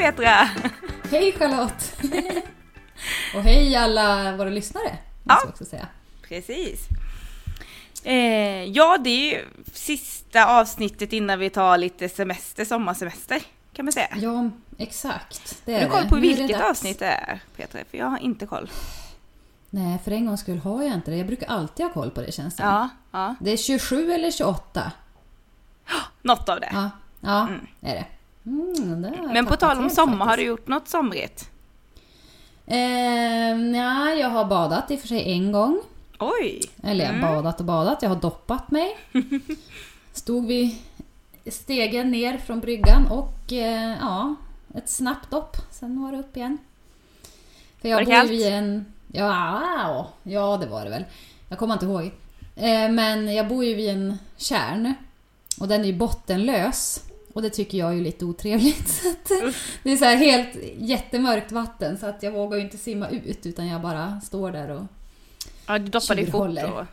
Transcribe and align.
Hej 0.00 0.12
Petra! 0.12 0.48
Hej 1.10 1.32
Charlotte! 1.32 1.96
och 3.34 3.42
hej 3.42 3.76
alla 3.76 4.36
våra 4.36 4.48
lyssnare, 4.50 4.98
måste 5.24 5.44
jag 5.46 5.48
också 5.48 5.64
säga. 5.64 5.86
Precis. 6.28 6.88
Eh, 8.04 8.64
ja, 8.64 8.98
det 9.04 9.10
är 9.10 9.32
ju 9.34 9.44
sista 9.72 10.46
avsnittet 10.60 11.12
innan 11.12 11.38
vi 11.38 11.50
tar 11.50 11.78
lite 11.78 12.08
semester, 12.08 12.64
sommarsemester 12.64 13.42
kan 13.72 13.84
man 13.84 13.92
säga. 13.92 14.08
Ja, 14.16 14.50
exakt. 14.78 15.62
Det 15.64 15.72
Har 15.72 15.80
är 15.80 15.84
du 15.84 15.90
koll 15.90 16.02
det. 16.02 16.08
på 16.08 16.14
det 16.14 16.20
vilket 16.20 16.48
dags. 16.58 16.70
avsnitt 16.70 16.98
det 16.98 17.06
är 17.06 17.40
Petra? 17.56 17.80
För 17.90 17.98
jag 17.98 18.06
har 18.06 18.18
inte 18.18 18.46
koll. 18.46 18.70
Nej, 19.70 19.98
för 20.04 20.10
en 20.10 20.26
gångs 20.26 20.40
skull 20.40 20.58
har 20.58 20.82
jag 20.82 20.94
inte 20.94 21.10
det. 21.10 21.16
Jag 21.16 21.26
brukar 21.26 21.46
alltid 21.46 21.86
ha 21.86 21.92
koll 21.92 22.10
på 22.10 22.20
det 22.20 22.32
känns 22.32 22.56
det 22.56 22.62
Ja, 22.62 22.88
ja. 23.10 23.34
Det 23.40 23.50
är 23.50 23.56
27 23.56 24.12
eller 24.12 24.30
28? 24.30 24.92
Något 26.22 26.48
av 26.48 26.60
det. 26.60 26.68
Ja, 26.72 26.90
ja 27.20 27.46
Mm. 27.48 27.66
det 27.80 27.88
är 27.90 27.94
det. 27.94 28.04
Mm, 28.50 29.04
har 29.04 29.32
Men 29.34 29.46
på 29.46 29.56
tal 29.56 29.78
om 29.78 29.90
sommar, 29.90 30.16
har 30.18 30.26
faktiskt. 30.26 30.44
du 30.44 30.48
gjort 30.48 30.68
något 30.68 30.88
somrigt? 30.88 31.50
Eh, 32.66 33.56
nej, 33.56 34.18
jag 34.20 34.28
har 34.30 34.44
badat 34.44 34.90
i 34.90 34.96
och 34.96 35.00
för 35.00 35.08
sig 35.08 35.32
en 35.32 35.52
gång. 35.52 35.80
Oj! 36.18 36.60
Eller 36.82 37.04
jag 37.04 37.12
har 37.12 37.18
Mm. 37.18 37.34
badat 37.34 37.60
och 37.60 37.66
badat, 37.66 38.02
jag 38.02 38.08
har 38.08 38.16
doppat 38.16 38.70
mig. 38.70 38.96
Stod 40.12 40.46
vid 40.46 40.76
stegen 41.46 42.10
ner 42.10 42.38
från 42.38 42.60
bryggan 42.60 43.06
och 43.10 43.52
eh, 43.52 43.96
ja, 44.00 44.34
ett 44.74 44.88
snabbt 44.88 45.30
dopp. 45.30 45.56
Sen 45.70 46.02
var 46.02 46.12
det 46.12 46.18
upp 46.18 46.36
igen. 46.36 46.58
För 47.80 47.88
jag 47.88 47.96
Var 47.96 48.04
det 48.04 48.10
kallt? 48.10 48.30
en... 48.30 48.84
Ja, 49.12 50.06
ja, 50.22 50.56
det 50.60 50.66
var 50.66 50.84
det 50.84 50.90
väl. 50.90 51.04
Jag 51.48 51.58
kommer 51.58 51.74
inte 51.74 51.86
ihåg. 51.86 52.04
Eh, 52.56 52.88
men 52.90 53.34
jag 53.34 53.48
bor 53.48 53.64
ju 53.64 53.74
vid 53.74 53.90
en 53.90 54.18
kärn. 54.36 54.94
Och 55.60 55.68
den 55.68 55.80
är 55.80 55.84
ju 55.84 55.92
bottenlös. 55.96 57.04
Och 57.32 57.42
det 57.42 57.50
tycker 57.50 57.78
jag 57.78 57.88
är 57.90 57.94
ju 57.94 58.00
lite 58.02 58.24
otrevligt. 58.24 58.88
Så 59.02 59.08
att, 59.10 59.54
det 59.82 59.92
är 59.92 59.96
så 59.96 60.04
här 60.04 60.16
helt 60.16 60.56
jättemörkt 60.78 61.52
vatten 61.52 61.98
så 61.98 62.06
att 62.06 62.22
jag 62.22 62.32
vågar 62.32 62.56
ju 62.58 62.64
inte 62.64 62.78
simma 62.78 63.08
ut 63.08 63.46
utan 63.46 63.66
jag 63.68 63.80
bara 63.80 64.20
står 64.20 64.50
där 64.50 64.70
och 64.70 64.82
Ja, 65.66 65.78
du 65.78 65.84
doppade 65.88 66.20
ju 66.20 66.30
fort 66.30 66.48
då. 66.48 66.86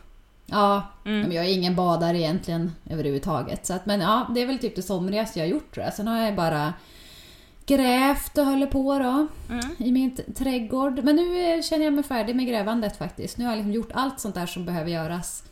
Ja, 0.46 0.82
Mm. 1.04 1.20
men 1.20 1.32
jag 1.32 1.44
är 1.44 1.48
ingen 1.52 1.74
badare 1.76 2.18
egentligen 2.18 2.72
överhuvudtaget. 2.90 3.66
Så 3.66 3.72
att, 3.74 3.86
men 3.86 4.00
ja, 4.00 4.30
det 4.34 4.42
är 4.42 4.46
väl 4.46 4.58
typ 4.58 4.76
det 4.76 4.82
somrigaste 4.82 5.38
jag 5.38 5.46
har 5.46 5.50
gjort 5.50 5.74
tror 5.74 5.84
jag. 5.84 5.94
Sen 5.94 6.06
har 6.08 6.18
jag 6.18 6.34
bara 6.36 6.74
grävt 7.66 8.38
och 8.38 8.44
håller 8.46 8.66
på 8.66 8.98
då 8.98 9.26
Mm. 9.54 9.66
i 9.78 9.92
min 9.92 10.16
trädgård. 10.36 11.04
Men 11.04 11.16
nu 11.16 11.54
eh, 11.54 11.62
känner 11.62 11.84
jag 11.84 11.94
mig 11.94 12.04
färdig 12.04 12.36
med 12.36 12.46
grävandet 12.46 12.96
faktiskt. 12.96 13.38
Nu 13.38 13.44
har 13.44 13.52
jag 13.52 13.56
liksom 13.56 13.72
gjort 13.72 13.90
allt 13.94 14.20
sånt 14.20 14.34
där 14.34 14.46
som 14.46 14.64
behöver 14.64 14.90
göras. 14.90 15.42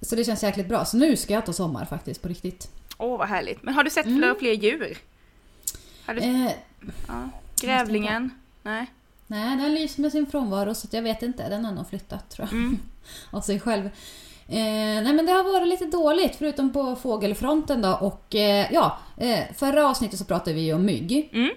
Så 0.00 0.16
det 0.16 0.24
känns 0.24 0.42
jäkligt 0.42 0.68
bra. 0.68 0.84
Så 0.84 0.96
nu 0.96 1.16
ska 1.16 1.34
jag 1.34 1.46
ta 1.46 1.52
sommar 1.52 1.84
faktiskt 1.84 2.22
på 2.22 2.28
riktigt. 2.28 2.70
Åh, 2.98 3.18
vad 3.18 3.28
härligt. 3.28 3.62
Men 3.62 3.74
har 3.74 3.84
du 3.84 3.90
sett 3.90 4.06
Mm. 4.06 4.18
fler 4.18 4.30
och 4.32 4.38
fler 4.38 4.52
djur? 4.52 4.98
Har 6.06 6.14
du... 6.14 6.20
Eh, 6.20 6.50
Ja. 7.08 7.28
Grävlingen? 7.60 8.30
Nej? 8.62 8.86
nej, 9.26 9.56
den 9.56 9.74
lyser 9.74 10.02
med 10.02 10.12
sin 10.12 10.26
frånvaro 10.26 10.74
så 10.74 10.88
jag 10.90 11.02
vet 11.02 11.22
inte. 11.22 11.48
Den 11.48 11.64
har 11.64 11.72
nog 11.72 11.88
flyttat 11.88 12.30
tror 12.30 12.48
jag. 12.50 12.58
Mm. 12.58 12.78
av 13.30 13.40
sig 13.40 13.60
själv. 13.60 13.84
Eh, 14.48 15.02
nej 15.02 15.12
men 15.12 15.26
det 15.26 15.32
har 15.32 15.52
varit 15.52 15.68
lite 15.68 15.84
dåligt 15.86 16.36
förutom 16.36 16.72
på 16.72 16.96
fågelfronten 16.96 17.82
då 17.82 17.92
och 17.92 18.34
eh, 18.34 18.66
ja, 18.72 18.98
eh, 19.16 19.38
förra 19.56 19.88
avsnittet 19.88 20.18
så 20.18 20.24
pratade 20.24 20.52
vi 20.52 20.60
ju 20.60 20.74
om 20.74 20.84
mygg. 20.86 21.30
Mm. 21.32 21.50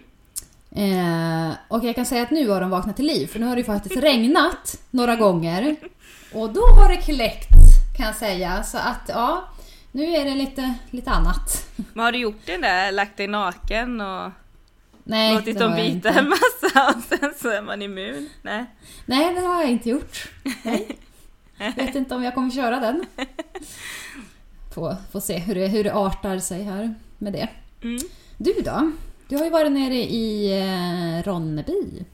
Eh, 0.71 1.53
och 1.67 1.83
jag 1.85 1.95
kan 1.95 2.05
säga 2.05 2.23
att 2.23 2.31
nu 2.31 2.49
har 2.49 2.61
de 2.61 2.69
vaknat 2.69 2.95
till 2.95 3.05
liv 3.05 3.27
för 3.27 3.39
nu 3.39 3.45
har 3.45 3.55
det 3.55 3.59
ju 3.59 3.65
faktiskt 3.65 3.97
regnat 4.03 4.77
några 4.91 5.15
gånger. 5.15 5.75
Och 6.33 6.53
då 6.53 6.61
har 6.61 6.89
det 6.89 6.97
kläckt 6.97 7.49
kan 7.97 8.05
jag 8.05 8.15
säga. 8.15 8.63
Så 8.63 8.77
att 8.77 9.01
ja, 9.07 9.43
nu 9.95 10.15
är 10.15 10.25
det 10.25 10.35
lite, 10.35 10.73
lite 10.91 11.11
annat. 11.11 11.67
Men 11.93 12.05
har 12.05 12.11
du 12.11 12.17
gjort 12.17 12.45
den 12.45 12.61
där, 12.61 12.91
lagt 12.91 13.17
dig 13.17 13.27
naken 13.27 14.01
och 14.01 14.31
Nej, 15.03 15.33
låtit 15.33 15.57
det 15.57 15.63
dem 15.63 15.75
bita 15.75 15.85
inte. 15.85 16.09
en 16.09 16.29
massa 16.29 16.93
och 16.97 17.03
sen 17.03 17.33
så 17.41 17.49
är 17.49 17.61
man 17.61 17.81
immun? 17.81 18.29
Nej? 18.41 18.65
Nej, 19.05 19.33
det 19.33 19.41
har 19.41 19.61
jag 19.61 19.71
inte 19.71 19.89
gjort. 19.89 20.31
Nej. 20.63 20.97
Vet 21.75 21.95
inte 21.95 22.15
om 22.15 22.23
jag 22.23 22.33
kommer 22.33 22.51
köra 22.51 22.79
den. 22.79 23.05
Får, 24.73 24.95
får 25.11 25.19
se 25.19 25.37
hur 25.37 25.55
det, 25.55 25.67
hur 25.67 25.83
det 25.83 25.93
artar 25.93 26.39
sig 26.39 26.63
här 26.63 26.95
med 27.17 27.33
det. 27.33 27.49
Mm. 27.81 27.99
Du 28.37 28.53
då? 28.65 28.91
Du 29.27 29.37
har 29.37 29.43
ju 29.43 29.49
varit 29.51 29.71
nere 29.71 29.95
i 29.95 30.59
eh, 30.59 31.23
Ronneby. 31.23 32.05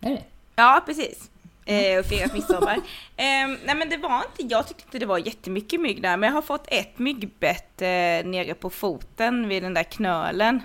Är 0.00 0.10
det? 0.10 0.22
Ja, 0.56 0.82
precis. 0.86 1.30
Eh, 1.68 1.98
och 1.98 2.06
firat 2.06 2.32
midsommar. 2.32 2.76
eh, 3.16 3.48
nej 3.64 3.74
men 3.76 3.88
det 3.88 3.96
var 3.96 4.16
inte, 4.16 4.54
jag 4.54 4.68
tyckte 4.68 4.82
inte 4.84 4.98
det 4.98 5.06
var 5.06 5.18
jättemycket 5.18 5.80
mygg 5.80 6.02
där, 6.02 6.16
men 6.16 6.26
jag 6.26 6.34
har 6.34 6.42
fått 6.42 6.64
ett 6.68 6.98
myggbett 6.98 7.82
eh, 7.82 7.88
nere 8.24 8.54
på 8.54 8.70
foten 8.70 9.48
vid 9.48 9.62
den 9.62 9.74
där 9.74 9.82
knölen. 9.82 10.62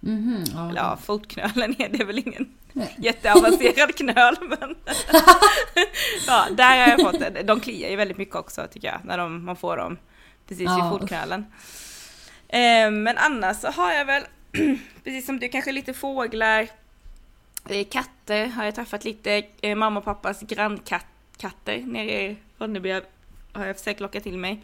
Mhm, 0.00 0.44
ja. 0.54 0.70
Eller 0.70 0.80
ja, 0.80 0.98
fotknölen 1.04 1.74
är 1.78 1.88
det 1.88 2.04
väl 2.04 2.18
ingen 2.18 2.48
Nej. 2.72 2.94
jätteavancerad 2.98 3.94
knöl, 3.94 4.36
men 4.40 4.76
ja, 6.26 6.46
där 6.50 6.80
har 6.80 6.88
jag 6.88 7.00
fått 7.00 7.20
det. 7.20 7.42
De 7.42 7.60
kliar 7.60 7.90
ju 7.90 7.96
väldigt 7.96 8.18
mycket 8.18 8.36
också 8.36 8.66
tycker 8.72 8.88
jag, 8.88 9.00
när 9.04 9.18
de, 9.18 9.44
man 9.44 9.56
får 9.56 9.76
dem 9.76 9.98
precis 10.48 10.64
Ja, 10.64 10.74
vid 10.74 11.00
fotknölen. 11.00 11.46
Eh, 12.48 12.90
men 12.90 13.18
annars 13.18 13.56
så 13.56 13.68
har 13.68 13.92
jag 13.92 14.04
väl, 14.04 14.22
precis 15.04 15.26
som 15.26 15.40
du, 15.40 15.48
kanske 15.48 15.72
lite 15.72 15.94
fåglar, 15.94 16.68
katter 17.90 18.46
har 18.46 18.64
jag 18.64 18.74
träffat 18.74 19.04
lite, 19.04 19.42
eh, 19.60 19.74
mamma 19.76 19.98
och 19.98 20.04
pappas 20.04 20.40
grannkatter 20.40 21.78
nere 21.86 22.22
i 22.22 22.36
Ronneby 22.58 23.00
har 23.52 23.66
jag 23.66 23.78
försökt 23.78 24.00
locka 24.00 24.20
till 24.20 24.38
mig. 24.38 24.60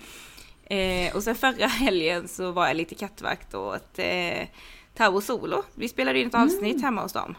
Eh, 0.65 1.16
och 1.16 1.22
sen 1.22 1.34
förra 1.34 1.66
helgen 1.66 2.28
så 2.28 2.53
var 2.53 2.66
jag 2.66 2.77
lite 2.77 2.94
kattvakt 2.94 3.55
åt 3.55 3.99
eh, 3.99 4.49
Tao 4.94 5.21
Solo. 5.21 5.62
Vi 5.75 5.89
spelade 5.89 6.21
in 6.21 6.27
ett 6.28 6.34
avsnitt 6.34 6.83
hemma 6.83 7.03
hos 7.03 7.12
dem. 7.12 7.34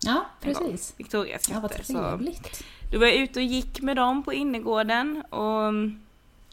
ja, 0.00 0.26
precis. 0.40 0.94
Victorias 0.96 1.48
Ja, 1.48 1.60
vad 1.60 1.70
katter. 1.70 1.84
så 1.84 1.92
trevligt. 1.92 2.64
då 2.92 2.98
var 2.98 3.06
jag 3.06 3.16
ute 3.16 3.38
och 3.40 3.44
gick 3.46 3.80
med 3.80 3.96
dem 3.96 4.22
på 4.22 4.32
innergården 4.32 5.22
och 5.30 5.72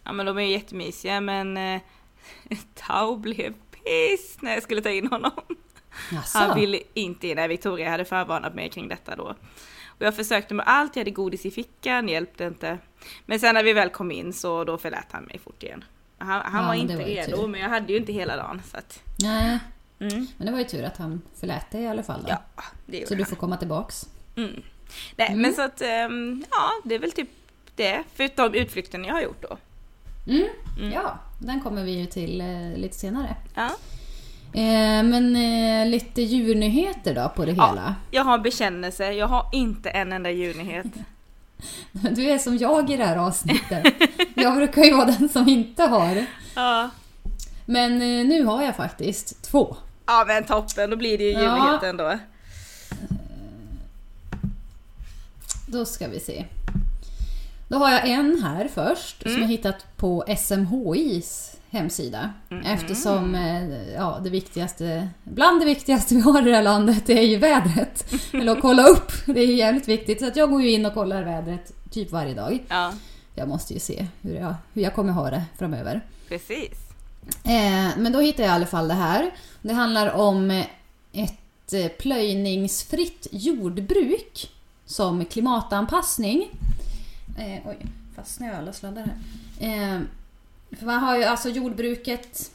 ja 0.04 0.12
men 0.14 0.26
de 0.26 0.38
är 0.38 0.42
ju 0.42 0.52
jättemysiga 0.52 1.22
men 1.22 1.58
eh, 1.58 1.82
Tao 2.76 3.16
blev 3.16 3.54
piss 3.72 4.38
när 4.42 4.54
jag 4.54 4.64
skulle 4.64 4.82
ta 4.82 4.90
in 4.90 5.08
honom. 5.08 5.32
Jaså? 6.12 6.38
Han 6.38 6.60
ville 6.60 6.80
inte 6.94 7.28
in, 7.28 7.36
nej 7.36 7.48
Victoria 7.48 7.90
hade 7.90 8.06
förvarnat 8.06 8.56
mig 8.56 8.70
kring 8.70 8.88
detta 8.88 9.16
då. 9.16 9.36
Och 9.88 10.06
jag 10.06 10.16
försökte 10.16 10.54
med 10.54 10.66
allt, 10.68 10.96
jag 10.96 11.02
hade 11.02 11.12
godis 11.12 11.46
i 11.46 11.52
fickan, 11.52 12.10
hjälpte 12.10 12.44
inte. 12.44 12.78
Men 13.26 13.40
sen 13.40 13.56
när 13.56 13.64
vi 13.64 13.74
väl 13.74 13.90
kom 13.90 14.12
in 14.12 14.34
så 14.34 14.64
då 14.64 14.78
förlät 14.78 15.08
han 15.12 15.24
mig 15.24 15.40
fort 15.40 15.64
igen. 15.64 15.84
Han, 16.18 16.42
han 16.46 16.62
Ja, 16.62 16.68
var 16.68 16.74
inte 16.74 16.96
var 16.98 17.04
redo 17.04 17.48
men 17.48 17.62
jag 17.62 17.70
hade 17.70 17.94
ju 17.94 18.00
inte 18.00 18.14
hela 18.14 18.36
dagen 18.36 18.62
så 18.72 18.78
att... 18.78 19.00
Nej, 19.24 19.60
Mm, 20.00 20.28
men 20.38 20.46
det 20.46 20.52
var 20.52 20.60
ju 20.60 20.66
tur 20.66 20.84
att 20.84 20.98
han 20.98 21.22
förlät 21.40 21.72
dig 21.72 21.82
i 21.82 21.88
alla 21.88 22.04
fall 22.04 22.22
då. 22.24 22.30
ja, 22.30 22.64
det 22.86 22.98
gjorde 22.98 23.08
så 23.08 23.16
du 23.16 23.22
han. 23.24 23.30
får 23.30 23.36
komma 23.36 23.58
tillbaks. 23.58 24.06
Mm. 24.36 24.62
Nej 25.16 25.28
Mm. 25.28 25.42
men 25.42 25.54
så 25.54 25.62
att, 25.62 25.82
ehm, 25.82 26.44
ja 26.52 26.70
det 26.84 26.96
är 26.96 27.00
väl 27.00 27.12
typ 27.12 27.30
det. 27.76 28.04
Förutom 28.16 28.54
utflykten 28.54 29.06
jag 29.06 29.14
har 29.14 29.22
gjort 29.22 29.42
då. 29.42 29.58
Mm. 30.28 30.48
Mm. 30.80 30.92
Ja, 30.92 31.20
den 31.40 31.62
kommer 31.62 31.84
vi 31.84 31.92
ju 32.00 32.06
till 32.06 32.42
eh, 32.42 32.78
lite 32.78 32.96
senare. 32.98 33.36
Ja. 33.56 33.70
Eh, 34.54 35.04
men 35.04 35.36
eh, 35.36 35.88
lite 35.90 36.22
djurnyheter 36.22 37.16
då 37.16 37.30
på 37.36 37.46
det 37.46 37.52
Ja. 37.52 37.70
hela. 37.70 37.96
Jag 38.12 38.24
har 38.24 38.38
bekännelse, 38.40 39.12
jag 39.12 39.28
har 39.28 39.46
inte 39.52 39.90
en 39.90 40.12
enda 40.14 40.30
djurnyhet. 40.32 40.86
Du 41.92 42.30
är 42.32 42.38
som 42.38 42.58
jag 42.58 42.90
i 42.90 42.98
det 42.98 43.06
här 43.06 43.18
avsnittet. 43.18 43.86
jag 44.36 44.56
brukar 44.56 44.84
ju 44.84 44.94
vara 44.96 45.06
den 45.06 45.30
som 45.30 45.48
inte 45.50 45.84
har. 45.84 46.26
Ja. 46.56 46.90
Men 47.66 47.92
eh, 47.94 48.26
nu 48.26 48.44
har 48.46 48.64
jag 48.64 48.76
faktiskt 48.76 49.44
två. 49.44 49.76
Ja 50.06 50.24
men 50.28 50.44
toppen, 50.44 50.90
då 50.90 50.96
blir 50.96 51.18
det 51.18 51.24
ju 51.24 51.32
Ja. 51.32 51.40
djurnyheten 51.42 51.98
då. 51.98 52.18
Då 55.68 55.86
ska 55.86 56.08
vi 56.08 56.20
se. 56.20 56.46
Då 57.68 57.78
har 57.78 57.92
jag 57.92 58.08
en 58.10 58.42
här 58.44 58.70
först 58.74 59.26
Mm. 59.26 59.34
som 59.34 59.42
jag 59.42 59.50
hittat 59.50 59.98
på 59.98 60.24
SMHIs 60.38 61.58
hemsida. 61.72 62.34
Mm. 62.52 62.66
Eftersom 62.66 63.36
eh, 63.36 63.94
ja, 63.94 64.20
det 64.24 64.30
viktigaste, 64.30 65.10
bland 65.24 65.62
det 65.62 65.66
viktigaste 65.66 66.16
vi 66.16 66.22
har 66.22 66.42
i 66.42 66.50
det 66.50 66.56
här 66.56 66.64
landet 66.64 67.04
det 67.06 67.14
är 67.20 67.28
ju 67.28 67.38
vädret. 67.38 68.14
Eller 68.34 68.52
att 68.52 68.62
kolla 68.62 68.84
upp, 68.88 69.12
det 69.26 69.40
är 69.40 69.48
ju 69.48 69.56
jävligt 69.56 69.88
viktigt. 69.88 70.20
Så 70.20 70.28
att 70.28 70.36
jag 70.36 70.50
går 70.50 70.62
ju 70.62 70.72
in 70.72 70.86
och 70.86 70.94
kollar 70.94 71.24
vädret 71.24 71.74
typ 71.92 72.12
varje 72.12 72.34
dag. 72.34 72.60
Ja, 72.70 72.94
Jag 73.36 73.48
måste 73.48 73.74
ju 73.74 73.80
se 73.80 74.08
hur 74.22 74.36
jag, 74.36 74.56
hur 74.74 74.82
jag 74.82 74.96
kommer 74.96 75.14
ha 75.14 75.30
det 75.30 75.44
framöver. 75.58 76.02
precis. 76.28 76.72
Eh, 77.44 77.98
men 77.98 78.12
då 78.12 78.20
hittade 78.20 78.44
jag 78.44 78.52
i 78.52 78.56
alla 78.56 78.66
fall 78.66 78.88
det 78.88 78.94
här. 78.94 79.32
Det 79.62 79.74
handlar 79.74 80.12
om 80.14 80.52
ett 81.14 81.74
eh, 81.74 81.88
plöjningsfritt 82.00 83.28
jordbruk 83.32 84.52
som 84.86 85.26
klimatanpassning. 85.26 86.50
Eh, 87.38 87.70
oj, 87.70 87.78
fastnade 88.16 88.52
jag 88.52 88.60
alla 88.62 88.74
sladdar 88.74 89.02
här. 89.60 89.96
Eh, 89.96 90.00
för 90.80 90.86
man 90.86 91.00
har 91.00 91.18
ju 91.18 91.24
alltså 91.24 91.50
jordbruket 91.50 92.52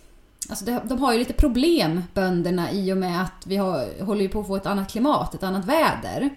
Alltså 0.49 0.65
det, 0.65 0.83
de 0.85 0.99
har 0.99 1.13
ju 1.13 1.19
lite 1.19 1.33
problem, 1.33 2.03
bönderna, 2.15 2.73
i 2.73 2.93
och 2.93 2.97
med 2.97 3.23
att 3.23 3.47
vi 3.47 3.57
har, 3.57 4.05
håller 4.05 4.23
ju 4.23 4.29
på 4.29 4.41
att 4.41 4.47
få 4.47 4.57
ett 4.57 4.67
annat 4.67 4.91
klimat, 4.91 5.35
ett 5.35 5.43
annat 5.43 5.65
väder. 5.65 6.31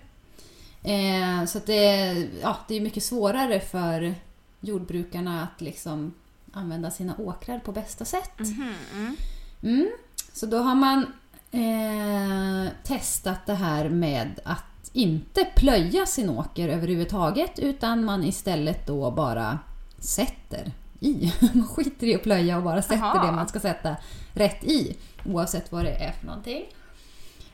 Eh, 0.84 1.46
så 1.46 1.58
att 1.58 1.66
det, 1.66 2.14
ja, 2.42 2.58
det 2.68 2.76
är 2.76 2.82
mycket 2.82 3.04
svårare 3.04 3.60
för 3.60 4.16
jordbrukarna 4.60 5.44
att 5.44 5.62
liksom 5.62 6.14
använda 6.54 6.92
sina 6.92 7.16
åkrar 7.18 7.60
på 7.60 7.72
bästa 7.72 8.06
sätt. 8.06 8.40
Mm. 8.40 9.16
Mm. 9.64 9.90
Så 10.34 10.46
då 10.46 10.58
har 10.58 10.76
man 10.76 11.06
eh, 11.52 12.72
testat 12.84 13.46
det 13.46 13.54
här 13.54 13.90
med 13.90 14.40
att 14.44 14.90
inte 14.94 15.46
plöja 15.56 16.06
sin 16.06 16.30
åker 16.30 16.70
överhuvudtaget 16.70 17.60
utan 17.60 18.06
man 18.06 18.24
istället 18.24 18.88
då 18.88 19.12
bara 19.12 19.60
sätter 20.00 20.72
i. 21.00 21.34
Man 21.54 21.68
skiter 21.68 22.08
i 22.08 22.16
att 22.16 22.24
plöja 22.24 22.58
och 22.58 22.64
bara 22.64 22.82
sätter 22.82 23.04
Aha. 23.04 23.26
det 23.26 23.32
man 23.32 23.48
ska 23.48 23.60
sätta 23.60 23.96
rätt 24.34 24.64
i 24.64 24.98
oavsett 25.26 25.72
vad 25.72 25.86
det 25.86 25.92
är 25.92 26.12
för 26.12 26.26
någonting. 26.26 26.66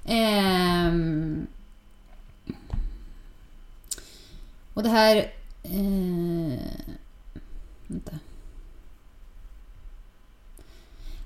Ehm, 0.05 1.47
och 4.73 4.83
det 4.83 4.89
här... 4.89 5.17
Eh, 5.63 6.59
vänta. 7.87 8.11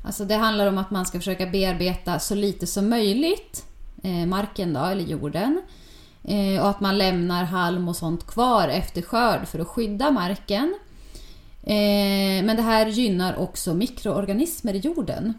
Alltså 0.03 0.25
det 0.25 0.35
handlar 0.35 0.67
om 0.67 0.77
att 0.77 0.91
man 0.91 1.05
ska 1.05 1.17
försöka 1.19 1.45
bearbeta 1.45 2.19
så 2.19 2.35
lite 2.35 2.67
som 2.67 2.89
möjligt 2.89 3.65
eh, 4.03 4.25
marken 4.25 4.73
då, 4.73 4.79
eller 4.79 5.03
jorden. 5.03 5.61
Eh, 6.23 6.61
och 6.61 6.69
att 6.69 6.79
man 6.79 6.97
lämnar 6.97 7.43
halm 7.43 7.87
och 7.87 7.95
sånt 7.95 8.27
kvar 8.27 8.67
efter 8.67 9.01
skörd 9.01 9.47
för 9.47 9.59
att 9.59 9.67
skydda 9.67 10.11
marken. 10.11 10.75
Eh, 11.63 12.43
men 12.43 12.55
det 12.55 12.61
här 12.61 12.85
gynnar 12.87 13.35
också 13.39 13.73
mikroorganismer 13.73 14.73
i 14.73 14.77
jorden. 14.77 15.33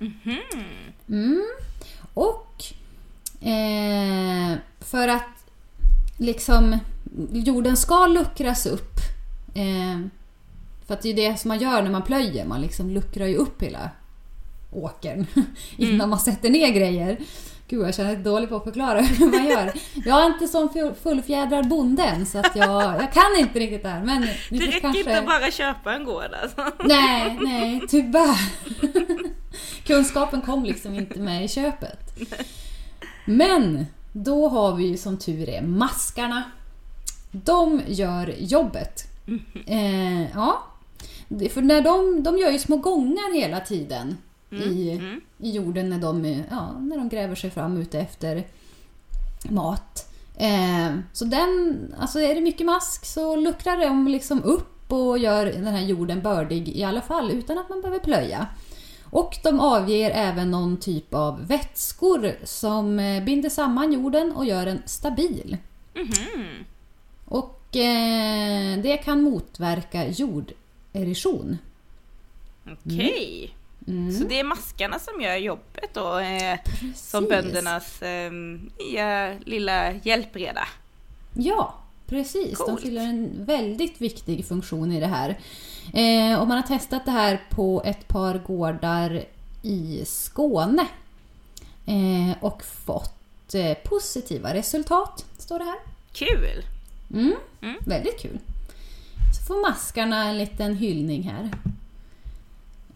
Mm. 1.09 1.45
Och 2.15 2.65
eh, 3.41 4.59
för 4.81 5.09
att 5.09 5.45
liksom 6.17 6.79
jorden 7.33 7.77
ska 7.77 8.07
luckras 8.07 8.67
upp. 8.67 8.97
Eh, 9.55 10.01
för 10.87 10.95
att 10.95 11.03
det 11.03 11.09
är 11.09 11.31
det 11.31 11.41
som 11.41 11.49
man 11.49 11.59
gör 11.59 11.83
när 11.83 11.91
man 11.91 12.03
plöjer. 12.03 12.47
Man 12.47 12.61
liksom 12.61 12.91
luckrar 12.91 13.27
ju 13.27 13.37
upp 13.37 13.63
hela 13.63 13.91
åkern 14.73 15.27
innan 15.77 16.11
man 16.11 16.19
sätter 16.19 16.51
ner 16.51 16.71
grejer. 16.73 17.19
Gud, 17.71 17.87
jag 17.87 17.95
känner 17.95 18.15
mig 18.15 18.23
dålig 18.23 18.49
på 18.49 18.57
att 18.57 18.65
förklara 18.65 19.01
hur 19.01 19.27
man 19.27 19.47
gör. 19.47 19.73
Jag 20.05 20.23
är 20.23 20.27
inte 20.27 20.49
som 20.49 20.69
full- 20.69 20.95
fullfjädrad 21.03 21.69
bonde 21.69 22.03
än, 22.03 22.27
så 22.27 22.39
att 22.39 22.57
jag, 22.57 22.83
jag 22.83 23.13
kan 23.13 23.37
inte 23.39 23.59
riktigt 23.59 23.83
det 23.83 23.89
här. 23.89 24.05
Men 24.05 24.21
Det 24.51 24.57
räcker 24.59 24.81
kanske... 24.81 24.99
inte 24.99 25.23
bara 25.27 25.51
köpa 25.51 25.95
en 25.95 26.05
gård 26.05 26.35
alltså. 26.43 26.67
Nej, 26.85 27.39
nej, 27.41 27.81
tyvärr. 27.89 28.39
Kunskapen 29.87 30.41
kom 30.43 30.65
liksom 30.65 30.95
inte 30.95 31.19
med 31.19 31.45
i 31.45 31.49
köpet. 31.49 32.19
Men 33.25 33.87
då 34.13 34.49
har 34.49 34.75
vi 34.77 34.87
ju 34.87 34.97
som 34.97 35.19
tur 35.19 35.49
är 35.49 35.63
maskarna. 35.63 36.43
De 37.33 37.83
gör 37.87 38.35
jobbet. 38.39 39.05
Eh, 39.67 40.23
ja. 40.35 40.65
För 41.55 41.63
när 41.63 41.81
de, 41.81 42.23
de 42.23 42.39
gör 42.39 42.51
ju 42.51 42.59
små 42.59 42.77
gångar 42.77 43.35
hela 43.35 43.61
tiden 43.61 44.17
i, 44.53 44.91
Mm. 44.93 45.21
I 45.41 45.51
jorden 45.51 45.91
när 45.91 45.99
de, 45.99 46.45
ja, 46.51 46.73
när 46.81 46.97
de 46.97 47.09
gräver 47.09 47.35
sig 47.35 47.51
fram 47.51 47.77
ute 47.77 47.99
efter 47.99 48.47
mat. 49.43 50.13
Eh, 50.37 50.97
så 51.13 51.25
den, 51.25 51.79
alltså 51.99 52.21
är 52.21 52.35
det 52.35 52.41
mycket 52.41 52.67
mask 52.67 53.05
så 53.07 53.37
luckrar 53.37 53.77
de 53.77 54.09
liksom 54.09 54.43
upp 54.43 54.93
och 54.93 55.19
gör 55.19 55.47
den 55.47 55.67
här 55.67 55.83
jorden 55.83 56.23
bördig 56.23 56.69
i 56.69 56.85
alla 56.85 57.01
fall 57.01 57.31
utan 57.31 57.59
att 57.59 57.69
man 57.69 57.81
behöver 57.81 57.99
plöja. 57.99 58.47
Och 59.05 59.37
de 59.43 59.61
avger 59.61 60.11
även 60.11 60.51
någon 60.51 60.77
typ 60.77 61.15
av 61.15 61.47
vätskor 61.47 62.35
som 62.45 62.99
eh, 62.99 63.25
binder 63.25 63.49
samman 63.49 63.93
jorden 63.93 64.33
och 64.33 64.45
gör 64.45 64.67
den 64.67 64.83
stabil. 64.87 65.57
Mhm. 65.95 66.65
Och 67.25 67.77
eh, 67.77 68.79
det 68.83 68.97
kan 68.97 69.23
motverka 69.23 70.09
jorderosion. 70.09 71.59
Okej. 72.65 73.45
Mm. 73.45 73.60
Så 73.87 74.25
det 74.29 74.41
är 74.41 74.44
maskarna 74.44 74.99
som 74.99 75.21
gör 75.21 75.37
jobbet 75.37 75.94
då? 75.94 76.19
Eh, 76.19 76.59
som 76.94 77.25
böndernas 77.25 78.03
eh, 78.03 78.32
nya 78.32 79.35
lilla 79.44 79.93
hjälpreda. 79.93 80.69
Ja, 81.35 81.75
precis. 82.06 82.59
De 82.59 82.65
Coolt. 82.65 82.82
fyller 82.82 83.03
en 83.03 83.44
väldigt 83.44 84.00
viktig 84.00 84.47
funktion 84.47 84.93
i 84.93 85.00
det 85.00 85.06
här. 85.06 85.38
Eh, 85.94 86.41
och 86.41 86.49
man 86.49 86.56
har 86.56 86.62
testat 86.67 87.05
det 87.05 87.11
här 87.11 87.41
på 87.50 87.82
ett 87.85 88.09
par 88.09 88.38
gårdar 88.38 89.25
i 89.62 90.03
Skåne. 90.06 90.87
Eh, 91.87 92.37
och 92.44 92.62
fått 92.65 93.55
eh, 93.55 93.75
positiva 93.85 94.55
resultat, 94.55 95.25
står 95.38 95.59
det 95.59 95.65
här. 95.65 95.79
Kul! 96.12 96.65
Mm, 97.12 97.35
Mm. 97.62 97.76
Väldigt 97.87 98.21
kul. 98.21 98.38
Så 99.38 99.44
får 99.47 99.71
maskarna 99.71 100.25
en 100.25 100.38
liten 100.38 100.76
hyllning 100.76 101.23
här. 101.23 101.50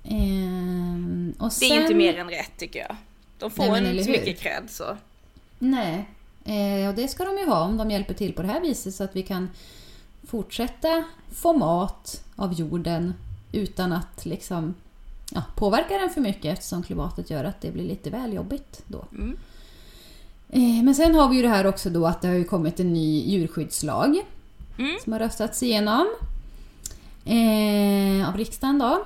Ehm, 0.05 1.35
och 1.39 1.53
Det 1.61 1.67
är 1.67 1.69
sen- 1.69 1.83
inte 1.83 1.95
mer 1.95 2.19
än 2.19 2.29
rätt 2.31 2.51
tycker 2.59 2.79
jag. 2.79 2.97
De 3.39 3.51
får 3.51 3.65
Nej, 3.71 3.91
inte 3.91 4.05
så 4.05 4.11
mycket 4.11 4.41
cred 4.41 4.63
så. 4.69 4.97
Nej, 5.59 6.09
eh, 6.45 6.89
och 6.89 6.95
det 6.95 7.09
ska 7.09 7.25
de 7.25 7.39
ju 7.39 7.47
ha 7.47 7.61
om 7.61 7.77
de 7.77 7.91
hjälper 7.91 8.15
till 8.15 8.33
på 8.33 8.43
det 8.43 8.49
här 8.49 8.61
viset 8.61 8.95
så 8.95 9.05
att 9.05 9.17
vi 9.17 9.23
kan 9.23 9.51
fortsätta 10.29 11.05
få 11.35 11.53
mat 11.53 12.23
av 12.37 12.53
jorden 12.53 13.15
utan 13.53 13.93
att 13.93 14.25
liksom 14.27 14.75
ja, 15.33 15.43
påverka 15.57 15.99
den 15.99 16.11
för 16.11 16.21
mycket 16.21 16.45
eftersom 16.59 16.83
klimatet 16.83 17.31
gör 17.31 17.45
att 17.45 17.61
det 17.61 17.71
blir 17.71 17.85
lite 17.85 18.11
väl 18.11 18.33
jobbigt 18.33 18.83
då. 18.87 19.05
Mm. 19.13 19.37
Eh, 20.51 20.85
men 20.85 20.95
sen 20.95 21.15
har 21.15 21.29
vi 21.29 21.37
ju 21.37 21.43
det 21.43 21.49
här 21.49 21.67
också 21.67 21.91
då 21.91 22.07
att 22.07 22.23
det 22.23 22.29
har 22.29 22.35
ju 22.35 22.45
kommit 22.45 22.81
en 22.81 22.93
ny 22.93 23.21
djurskyddslag 23.31 24.21
Mm. 24.79 24.97
som 25.05 25.13
har 25.13 25.21
röstats 25.21 25.63
igenom 25.63 26.07
eh, 27.25 28.29
av 28.29 28.37
riksdagen 28.37 28.79
då. 28.79 29.05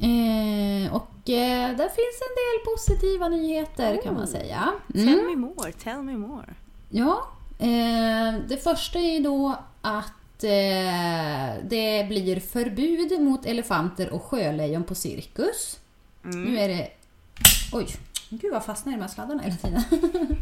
Eh, 0.00 0.94
och 0.94 1.30
eh, 1.30 1.76
där 1.76 1.88
finns 1.88 2.20
en 2.22 2.34
del 2.36 2.64
positiva 2.74 3.28
nyheter 3.28 4.00
kan 4.04 4.14
man 4.14 4.22
Oh. 4.24 4.28
säga. 4.28 4.72
Tell 4.92 5.08
Mm. 5.08 5.26
me 5.26 5.36
more, 5.36 5.72
tell 5.72 6.02
me 6.02 6.16
more. 6.16 6.54
Ja, 6.90 7.26
eh, 7.58 8.40
det 8.48 8.56
första 8.62 8.98
är 8.98 9.20
då 9.20 9.58
att 9.80 10.44
eh, 10.44 11.62
det 11.68 12.08
blir 12.08 12.40
förbud 12.40 13.20
mot 13.20 13.46
elefanter 13.46 14.12
och 14.12 14.22
sjölejon 14.22 14.84
på 14.84 14.94
cirkus. 14.94 15.78
Mm. 16.24 16.42
Nu 16.44 16.58
är 16.58 16.68
det... 16.68 16.88
Oj, 17.72 17.86
gud 18.30 18.52
vad 18.52 18.64
fastnar 18.64 18.92
i 18.92 18.96
de 18.96 19.02
här 19.02 19.08
sladdarna 19.08 19.42
hela 19.42 19.56
tiden. 19.56 19.82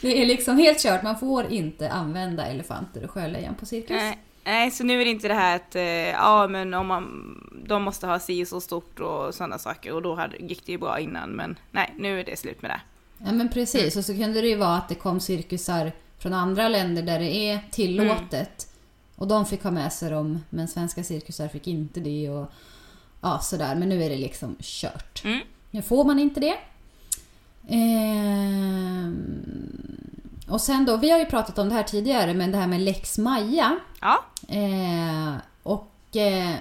det 0.00 0.22
är 0.22 0.26
liksom 0.26 0.56
helt 0.58 0.82
kört, 0.82 1.02
man 1.02 1.18
får 1.18 1.52
inte 1.52 1.90
använda 1.90 2.46
elefanter 2.46 3.04
och 3.04 3.10
sjölejon 3.10 3.54
på 3.54 3.66
cirkus. 3.66 3.90
Nej, 3.90 4.18
nej, 4.44 4.70
så 4.70 4.84
nu 4.84 5.00
är 5.00 5.04
det 5.04 5.10
inte 5.10 5.28
det 5.28 5.34
här 5.34 5.56
att 5.56 5.76
eh, 5.76 5.82
ja, 6.10 6.48
men 6.48 6.74
om 6.74 6.86
man, 6.86 7.34
de 7.66 7.82
måste 7.82 8.06
ha 8.06 8.18
si 8.18 8.46
så 8.46 8.60
stort 8.60 9.00
och 9.00 9.34
sådana 9.34 9.58
saker 9.58 9.92
och 9.92 10.02
då 10.02 10.14
hade, 10.14 10.36
gick 10.36 10.66
det 10.66 10.72
ju 10.72 10.78
bra 10.78 11.00
innan 11.00 11.30
men 11.30 11.56
nej, 11.70 11.94
nu 11.98 12.20
är 12.20 12.24
det 12.24 12.38
slut 12.38 12.62
med 12.62 12.70
det. 12.70 12.80
Ja 13.26 13.32
men 13.32 13.48
precis, 13.48 13.96
och 13.96 14.04
så 14.04 14.14
kunde 14.14 14.40
det 14.40 14.48
ju 14.48 14.56
vara 14.56 14.76
att 14.76 14.88
det 14.88 14.94
kom 14.94 15.20
cirkusar 15.20 15.92
från 16.18 16.32
andra 16.32 16.68
länder 16.68 17.02
där 17.02 17.18
det 17.18 17.34
är 17.34 17.60
tillåtet. 17.70 18.68
Och 19.16 19.28
de 19.28 19.46
fick 19.46 19.62
ha 19.62 19.70
med 19.70 19.92
sig 19.92 20.10
dem, 20.10 20.44
men 20.50 20.68
svenska 20.68 21.04
cirkusar 21.04 21.48
fick 21.48 21.66
inte 21.66 22.00
det. 22.00 22.30
Och, 22.30 22.52
ja, 23.20 23.38
sådär. 23.42 23.74
Men 23.74 23.88
nu 23.88 24.02
är 24.02 24.10
det 24.10 24.16
liksom 24.16 24.56
kört. 24.60 25.24
Mm. 25.24 25.40
Nu 25.70 25.82
får 25.82 26.04
man 26.04 26.18
inte 26.18 26.40
det. 26.40 26.56
Ehm, 27.68 29.14
och 30.48 30.60
sen 30.60 30.84
då, 30.84 30.96
vi 30.96 31.10
har 31.10 31.18
ju 31.18 31.24
pratat 31.24 31.58
om 31.58 31.68
det 31.68 31.74
här 31.74 31.82
tidigare, 31.82 32.34
men 32.34 32.52
det 32.52 32.58
här 32.58 32.66
med 32.66 32.80
lex 32.80 33.18
Maja. 33.18 33.78
Ja, 34.00 34.24
Eh, 34.48 35.34
och 35.62 36.16
eh, 36.16 36.54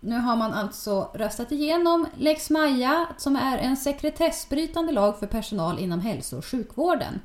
nu 0.00 0.18
har 0.18 0.36
man 0.36 0.52
alltså 0.52 1.10
röstat 1.14 1.52
igenom 1.52 2.06
lex 2.16 2.50
Maja 2.50 3.06
som 3.18 3.36
är 3.36 3.58
en 3.58 3.76
sekretessbrytande 3.76 4.92
lag 4.92 5.18
för 5.18 5.26
personal 5.26 5.78
inom 5.78 6.00
hälso 6.00 6.38
och 6.38 6.46
sjukvården. 6.46 7.20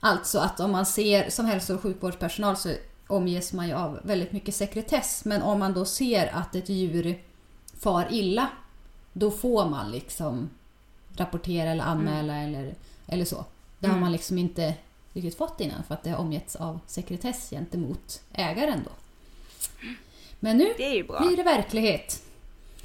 Alltså 0.00 0.38
att 0.38 0.60
om 0.60 0.72
man 0.72 0.86
ser 0.86 1.30
som 1.30 1.46
hälso 1.46 1.74
och 1.74 1.82
sjukvårdspersonal 1.82 2.56
så 2.56 2.74
omges 3.06 3.52
man 3.52 3.68
ju 3.68 3.74
av 3.74 4.00
väldigt 4.02 4.32
mycket 4.32 4.54
sekretess. 4.54 5.24
Men 5.24 5.42
om 5.42 5.58
man 5.58 5.74
då 5.74 5.84
ser 5.84 6.36
att 6.36 6.54
ett 6.54 6.68
djur 6.68 7.22
far 7.80 8.06
illa, 8.10 8.48
då 9.12 9.30
får 9.30 9.68
man 9.68 9.90
liksom 9.90 10.50
rapportera 11.16 11.70
eller 11.70 11.84
anmäla 11.84 12.36
eller, 12.36 12.74
eller 13.06 13.24
så. 13.24 13.44
Det 13.78 13.86
har 13.86 13.92
Mm. 13.94 14.00
man 14.00 14.12
liksom 14.12 14.38
inte 14.38 14.74
riktigt 15.12 15.38
fått 15.38 15.60
innan 15.60 15.82
för 15.84 15.94
att 15.94 16.02
det 16.02 16.10
har 16.10 16.18
omgetts 16.18 16.56
av 16.56 16.80
sekretess 16.86 17.50
gentemot 17.50 18.20
ägaren 18.32 18.80
då. 18.84 18.90
Men 20.40 20.56
nu 20.58 20.64
det 20.78 21.02
blir 21.26 21.36
det 21.36 21.42
verklighet. 21.42 22.22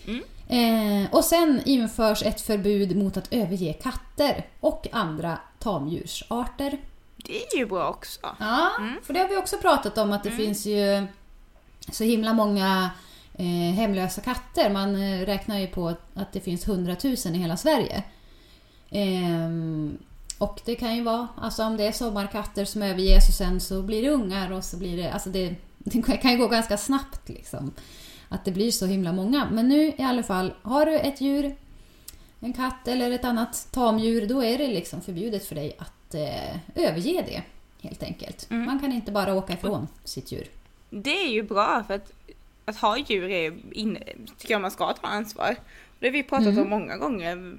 Mm. 0.07 0.23
Eh, 0.47 1.13
och 1.15 1.23
sen 1.25 1.61
införs 1.65 2.23
ett 2.23 2.41
förbud 2.41 2.95
mot 2.97 3.17
att 3.17 3.33
överge 3.33 3.73
katter 3.73 4.45
och 4.59 4.87
andra 4.91 5.37
tamdjursarter. 5.59 6.77
Det 7.17 7.43
är 7.45 7.57
ju 7.57 7.65
bra 7.65 7.89
också. 7.89 8.19
Ja, 8.39 8.71
Mm. 8.79 8.95
för 9.03 9.13
det 9.13 9.19
har 9.19 9.27
vi 9.29 9.37
också 9.37 9.57
pratat 9.57 9.97
om 9.97 10.11
att 10.11 10.23
det 10.23 10.31
finns 10.31 10.65
ju 10.65 11.07
så 11.91 12.03
himla 12.03 12.33
många 12.33 12.89
eh, 13.33 13.73
hemlösa 13.75 14.21
katter. 14.21 14.69
Man 14.69 14.95
eh, 14.95 15.25
räknar 15.25 15.59
ju 15.59 15.67
på 15.67 15.87
att 16.13 16.33
det 16.33 16.39
finns 16.39 16.67
100 16.67 16.95
000 17.03 17.13
i 17.13 17.37
hela 17.37 17.57
Sverige. 17.57 18.03
Och 20.43 20.61
det 20.65 20.75
kan 20.75 20.95
ju 20.95 21.03
vara, 21.03 21.27
alltså 21.37 21.63
om 21.63 21.77
det 21.77 21.87
är 21.87 21.91
sommarkatter 21.91 22.65
som 22.65 22.81
överges 22.81 23.27
och 23.27 23.33
sen 23.33 23.59
så 23.59 23.81
blir 23.81 24.01
det 24.01 24.09
ungar 24.09 24.51
och 24.51 24.63
så 24.63 24.77
blir 24.77 24.97
det, 24.97 25.11
alltså 25.11 25.29
det, 25.29 25.55
det 25.77 26.01
kan 26.21 26.31
ju 26.31 26.37
gå 26.37 26.47
ganska 26.47 26.77
snabbt 26.77 27.29
liksom. 27.29 27.71
Att 28.29 28.45
det 28.45 28.51
blir 28.51 28.71
så 28.71 28.85
himla 28.85 29.13
många. 29.13 29.47
Men 29.51 29.69
nu 29.69 29.87
i 29.97 30.01
alla 30.01 30.23
fall, 30.23 30.53
har 30.61 30.85
du 30.85 30.99
ett 30.99 31.21
djur 31.21 31.55
en 32.39 32.53
katt 32.53 32.87
eller 32.87 33.11
ett 33.11 33.25
annat 33.25 33.67
tamdjur, 33.71 34.27
då 34.27 34.43
är 34.43 34.57
det 34.57 34.67
liksom 34.67 35.01
förbjudet 35.01 35.45
för 35.45 35.55
dig 35.55 35.75
att 35.79 36.15
eh, 36.15 36.55
överge 36.75 37.23
det. 37.27 37.43
Helt 37.87 38.03
enkelt. 38.03 38.47
Mm. 38.49 38.65
Man 38.65 38.79
kan 38.79 38.91
inte 38.91 39.11
bara 39.11 39.33
åka 39.33 39.53
ifrån 39.53 39.87
sitt 40.03 40.31
djur. 40.31 40.47
Det 40.89 41.25
är 41.25 41.29
ju 41.29 41.43
bra 41.43 41.83
för 41.87 41.93
att, 41.93 42.11
att 42.65 42.77
ha 42.77 42.97
djur 42.97 43.29
är 43.29 43.53
in, 43.71 43.97
tycker 44.37 44.53
jag 44.53 44.61
man 44.61 44.71
ska 44.71 44.93
ta 44.93 45.07
ansvar. 45.07 45.55
Det 46.03 46.07
har 46.09 46.13
vi 46.13 46.23
pratat 46.23 46.47
Mm. 46.47 46.63
om 46.63 46.69
många 46.69 46.97
gånger. 46.97 47.57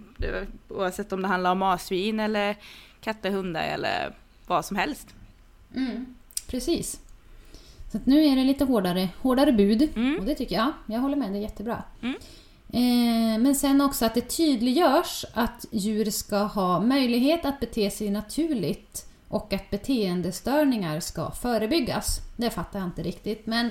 Oavsett 0.68 1.12
om 1.12 1.22
det 1.22 1.28
handlar 1.28 1.52
om 1.52 1.58
marsvin 1.58 2.20
eller 2.20 2.56
katter, 3.00 3.30
hundar 3.30 3.62
eller 3.62 4.14
vad 4.46 4.64
som 4.64 4.76
helst. 4.76 5.14
Mm. 5.74 6.06
Precis. 6.46 7.00
Så 7.92 7.98
nu 8.04 8.24
är 8.24 8.36
det 8.36 8.44
lite 8.44 8.64
hårdare, 8.64 9.08
hårdare 9.20 9.52
bud. 9.52 9.82
Mm. 9.96 10.18
Och 10.18 10.24
det 10.24 10.34
tycker 10.34 10.54
jag. 10.54 10.72
Jag 10.86 11.00
håller 11.00 11.16
med, 11.16 11.32
det 11.32 11.38
är 11.38 11.42
jättebra. 11.42 11.82
Mm. 12.02 12.14
Eh, 12.68 13.42
men 13.42 13.54
sen 13.54 13.80
också 13.80 14.04
att 14.06 14.14
det 14.14 14.36
tydliggörs 14.36 15.24
att 15.34 15.66
djur 15.70 16.10
ska 16.10 16.36
ha 16.38 16.80
möjlighet 16.80 17.44
att 17.44 17.60
bete 17.60 17.90
sig 17.90 18.10
naturligt 18.10 19.06
och 19.28 19.52
att 19.52 19.70
beteendestörningar 19.70 21.00
ska 21.00 21.30
förebyggas. 21.30 22.18
Det 22.36 22.50
fattar 22.50 22.78
jag 22.78 22.88
inte 22.88 23.02
riktigt, 23.02 23.46
men 23.46 23.70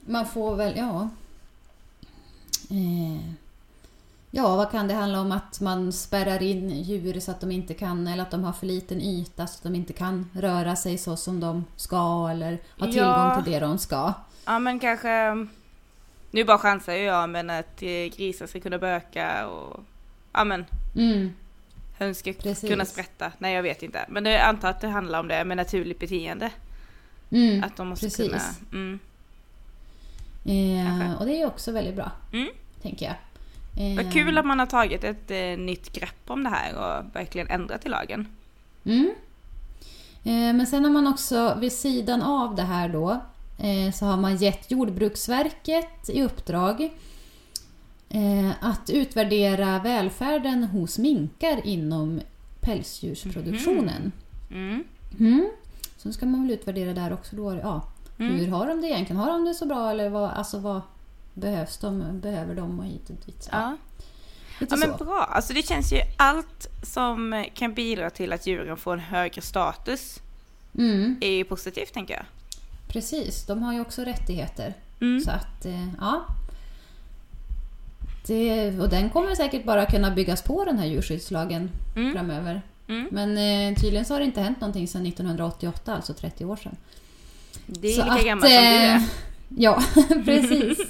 man 0.00 0.26
får 0.26 0.56
väl, 0.56 0.76
ja... 0.76 1.08
Eh, 2.70 3.30
ja, 4.36 4.56
vad 4.56 4.70
kan 4.70 4.88
det 4.88 4.94
handla 4.94 5.20
om? 5.20 5.32
Att 5.32 5.60
man 5.60 5.92
spärrar 5.92 6.42
in 6.42 6.70
djur 6.82 7.20
så 7.20 7.30
att 7.30 7.40
de 7.40 7.50
inte 7.52 7.74
kan, 7.74 8.06
eller 8.06 8.22
att 8.22 8.30
de 8.30 8.44
har 8.44 8.52
för 8.52 8.66
liten 8.66 9.00
yta 9.00 9.46
så 9.46 9.56
att 9.58 9.62
de 9.62 9.74
inte 9.74 9.92
kan 9.92 10.30
röra 10.32 10.76
sig 10.76 10.98
så 10.98 11.16
som 11.16 11.40
de 11.40 11.64
ska 11.76 12.28
eller 12.30 12.58
ha 12.78 12.86
tillgång 12.86 13.02
Ja. 13.04 13.40
till 13.44 13.52
det 13.52 13.58
de 13.60 13.78
ska. 13.78 14.12
Ja 14.44 14.58
men 14.58 14.78
kanske, 14.80 15.46
nu 16.30 16.44
bara 16.44 16.58
chansar 16.58 16.92
jag 16.92 17.30
men 17.30 17.50
att 17.50 17.82
eh, 17.82 17.88
grisar 18.16 18.46
ska 18.46 18.60
kunna 18.60 18.78
böka 18.78 19.46
och 19.48 19.80
ja 20.32 20.44
men 20.44 20.64
Mm, 20.96 21.30
höns 21.98 22.18
ska 22.18 22.32
Precis. 22.32 22.70
kunna 22.70 22.84
sprätta. 22.84 23.32
Nej 23.38 23.54
jag 23.54 23.62
vet 23.62 23.82
inte. 23.82 24.04
Men 24.08 24.24
jag 24.26 24.40
antar 24.40 24.70
att 24.70 24.80
det 24.80 24.88
handlar 24.88 25.20
om 25.20 25.28
det 25.28 25.44
med 25.44 25.56
naturligt 25.56 25.98
beteende. 25.98 26.50
mm, 27.30 27.64
Att 27.64 27.76
de 27.76 27.88
måste 27.88 28.06
precis. 28.06 28.26
kunna... 28.26 28.42
Mm. 28.72 28.98
Eh, 30.44 31.14
och 31.20 31.26
det 31.26 31.40
är 31.42 31.46
också 31.46 31.72
väldigt 31.72 31.94
bra, 31.94 32.10
Mm. 32.32 32.48
tänker 32.82 33.06
jag. 33.06 33.14
Eh, 33.76 33.96
Vad 33.96 34.12
kul 34.12 34.38
att 34.38 34.46
man 34.46 34.58
har 34.58 34.66
tagit 34.66 35.04
ett 35.04 35.30
eh, 35.30 35.58
nytt 35.58 35.92
grepp 35.92 36.30
om 36.30 36.44
det 36.44 36.50
här 36.50 36.74
och 36.74 37.16
verkligen 37.16 37.48
ändrat 37.50 37.86
i 37.86 37.88
lagen. 37.88 38.26
Mm. 38.84 39.14
Eh, 40.24 40.56
men 40.56 40.66
sen 40.66 40.84
har 40.84 40.90
man 40.92 41.06
också 41.06 41.56
vid 41.60 41.72
sidan 41.72 42.22
av 42.22 42.54
det 42.54 42.62
här 42.62 42.88
då 42.88 43.10
eh, 43.58 43.92
så 43.92 44.04
har 44.06 44.16
man 44.16 44.36
gett 44.36 44.70
Jordbruksverket 44.70 46.08
i 46.08 46.22
uppdrag 46.22 46.90
eh, 48.08 48.50
att 48.60 48.90
utvärdera 48.90 49.78
välfärden 49.78 50.64
hos 50.64 50.98
minkar 50.98 51.66
inom 51.66 52.20
pälsdjursproduktionen. 52.60 54.12
Mm. 54.50 54.84
Mm. 55.18 55.50
Så 55.96 56.12
ska 56.12 56.26
man 56.26 56.42
väl 56.42 56.50
utvärdera 56.50 56.92
där 56.92 57.12
också 57.12 57.36
då. 57.36 57.54
Ja, 57.62 57.82
Mm. 58.18 58.36
Hur 58.36 58.48
har 58.48 58.66
de 58.66 58.80
det 58.80 58.86
egentligen? 58.86 59.22
Har 59.22 59.32
de 59.32 59.44
det 59.44 59.54
så 59.54 59.66
bra 59.66 59.90
eller 59.90 60.08
vad, 60.08 60.30
alltså 60.30 60.58
vad 60.58 60.80
behövs 61.34 61.76
de? 61.78 62.20
Behöver 62.20 62.54
de 62.54 62.78
och 62.78 62.84
hit 62.84 63.10
och 63.10 63.16
dit? 63.26 63.48
Ja, 63.52 63.58
Ja. 63.58 63.76
lite 64.60 64.74
ja 64.74 64.86
men 64.86 64.98
så. 64.98 65.04
bra. 65.04 65.18
Alltså 65.30 65.52
det 65.52 65.66
känns 65.66 65.92
ju 65.92 66.00
allt 66.16 66.66
som 66.82 67.44
kan 67.54 67.74
bidra 67.74 68.10
till 68.10 68.32
att 68.32 68.46
djuren 68.46 68.76
får 68.76 68.92
en 68.92 69.00
högre 69.00 69.42
status 69.42 70.20
Mm, 70.78 71.16
är 71.20 71.30
ju 71.30 71.44
positivt 71.44 71.92
tänker 71.92 72.14
jag. 72.14 72.24
precis, 72.88 73.46
de 73.46 73.62
har 73.62 73.72
ju 73.72 73.80
också 73.80 74.02
rättigheter. 74.04 74.74
Mm. 75.00 75.20
Så 75.20 75.30
att, 75.30 75.64
eh, 75.66 75.88
ja. 76.00 76.24
Det, 78.26 78.80
och 78.80 78.88
den 78.88 79.10
kommer 79.10 79.34
säkert 79.34 79.64
bara 79.64 79.86
kunna 79.86 80.10
byggas 80.10 80.42
på 80.42 80.64
den 80.64 80.78
här 80.78 80.86
djurskyddslagen 80.86 81.70
Mm. 81.96 82.12
framöver. 82.12 82.62
Mm. 82.88 83.08
Men 83.10 83.38
eh, 83.38 83.80
tydligen 83.80 84.04
så 84.04 84.14
har 84.14 84.18
det 84.20 84.26
inte 84.26 84.40
hänt 84.40 84.60
någonting 84.60 84.88
sedan 84.88 85.06
1988, 85.06 85.94
alltså 85.94 86.14
30 86.14 86.44
år 86.44 86.56
sedan. 86.56 86.76
Det 87.66 87.88
är 87.88 88.02
Så 88.02 88.12
lika 88.14 88.24
gammalt 88.26 88.52
som 88.52 88.62
du 88.62 88.66
eh, 88.66 88.94
är. 88.94 89.02
Ja, 89.56 89.82
precis. 90.24 90.78